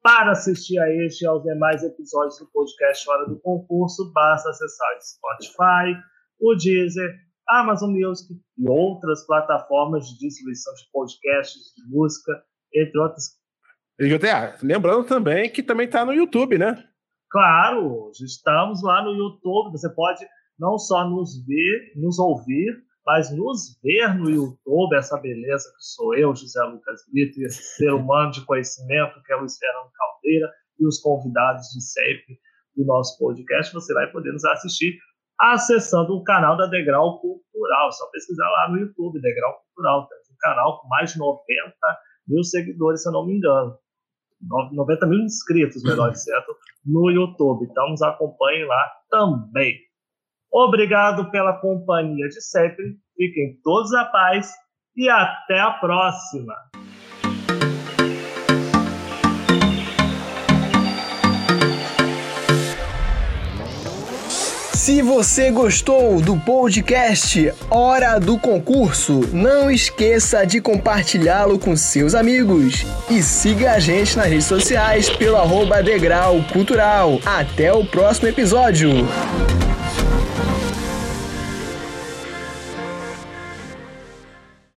Para 0.06 0.34
assistir 0.34 0.78
a 0.78 0.88
este 1.04 1.24
e 1.24 1.28
aos 1.28 1.42
demais 1.42 1.82
episódios 1.82 2.38
do 2.38 2.46
podcast 2.52 3.10
Hora 3.10 3.28
do 3.28 3.40
Concurso, 3.40 4.14
basta 4.14 4.52
acessar 4.52 4.88
o 4.96 5.02
Spotify, 5.02 6.00
o 6.40 6.54
Deezer, 6.54 7.12
Amazon 7.50 7.90
Music 7.90 8.32
e 8.56 8.70
outras 8.70 9.26
plataformas 9.26 10.06
de 10.06 10.20
distribuição 10.20 10.72
de 10.76 10.84
podcasts, 10.94 11.74
de 11.76 11.90
música, 11.90 12.40
entre 12.76 13.00
outras. 13.00 13.32
Lembrando 14.62 15.06
também 15.06 15.52
que 15.52 15.64
também 15.64 15.88
está 15.88 16.06
no 16.06 16.14
YouTube, 16.14 16.60
né? 16.60 16.88
Claro, 17.32 18.12
estamos 18.24 18.84
lá 18.84 19.04
no 19.04 19.12
YouTube. 19.12 19.72
Você 19.72 19.90
pode 19.90 20.24
não 20.60 20.78
só 20.78 21.10
nos 21.10 21.44
ver, 21.48 21.94
nos 21.96 22.20
ouvir, 22.20 22.78
mas 23.06 23.36
nos 23.36 23.80
ver 23.84 24.16
no 24.16 24.30
YouTube, 24.30 24.96
essa 24.96 25.20
beleza 25.20 25.70
que 25.78 25.84
sou 25.84 26.16
eu, 26.16 26.36
José 26.36 26.64
Lucas 26.64 27.02
Brito, 27.12 27.40
e 27.40 27.46
esse 27.46 27.62
ser 27.76 27.92
humano 27.94 28.32
de 28.32 28.44
conhecimento 28.46 29.22
que 29.24 29.32
é 29.32 29.36
Luiz 29.36 29.58
Fernando 29.58 29.92
Caldeira, 29.94 30.52
e 30.80 30.86
os 30.86 31.00
convidados 31.00 31.68
de 31.70 31.82
sempre 31.82 32.40
do 32.76 32.86
nosso 32.86 33.18
podcast, 33.18 33.74
você 33.74 33.94
vai 33.94 34.12
poder 34.12 34.32
nos 34.32 34.44
assistir 34.44 34.98
acessando 35.40 36.14
o 36.16 36.24
canal 36.24 36.58
da 36.58 36.66
Degrau 36.68 37.20
Cultural. 37.20 37.92
Só 37.92 38.10
pesquisar 38.12 38.50
lá 38.50 38.70
no 38.70 38.78
YouTube, 38.78 39.22
Degrau 39.22 39.54
Cultural. 39.54 40.08
Tem 40.08 40.18
um 40.18 40.38
canal 40.40 40.82
com 40.82 40.88
mais 40.88 41.14
de 41.14 41.20
90 41.20 41.74
mil 42.28 42.44
seguidores, 42.44 43.04
se 43.04 43.10
eu 43.10 43.14
não 43.14 43.26
me 43.26 43.38
engano. 43.38 43.78
90 44.42 45.08
mil 45.08 45.20
inscritos, 45.20 45.84
melhor 45.84 46.12
dizendo, 46.12 46.46
no 46.86 47.10
YouTube. 47.10 47.66
Então, 47.66 47.90
nos 47.90 48.02
acompanhem 48.02 48.66
lá 48.66 48.92
também. 49.10 49.78
Obrigado 50.52 51.30
pela 51.32 51.60
companhia 51.60 52.28
de 52.28 52.42
sempre. 52.42 52.86
Fiquem 53.18 53.60
todos 53.64 53.94
a 53.94 54.06
paz 54.06 54.52
e 54.96 55.10
até 55.10 55.60
a 55.60 55.72
próxima. 55.72 56.54
Se 64.86 65.02
você 65.02 65.50
gostou 65.50 66.22
do 66.22 66.38
podcast 66.38 67.52
Hora 67.72 68.20
do 68.20 68.38
Concurso, 68.38 69.22
não 69.34 69.72
esqueça 69.72 70.46
de 70.46 70.62
compartilhá-lo 70.62 71.58
com 71.58 71.76
seus 71.76 72.14
amigos 72.14 72.86
e 73.10 73.20
siga 73.24 73.72
a 73.72 73.80
gente 73.80 74.16
nas 74.16 74.28
redes 74.28 74.46
sociais 74.46 75.10
pelo 75.10 75.38
arroba 75.38 75.82
Degrau 75.82 76.36
Cultural. 76.54 77.20
Até 77.26 77.74
o 77.74 77.84
próximo 77.84 78.28
episódio! 78.28 78.92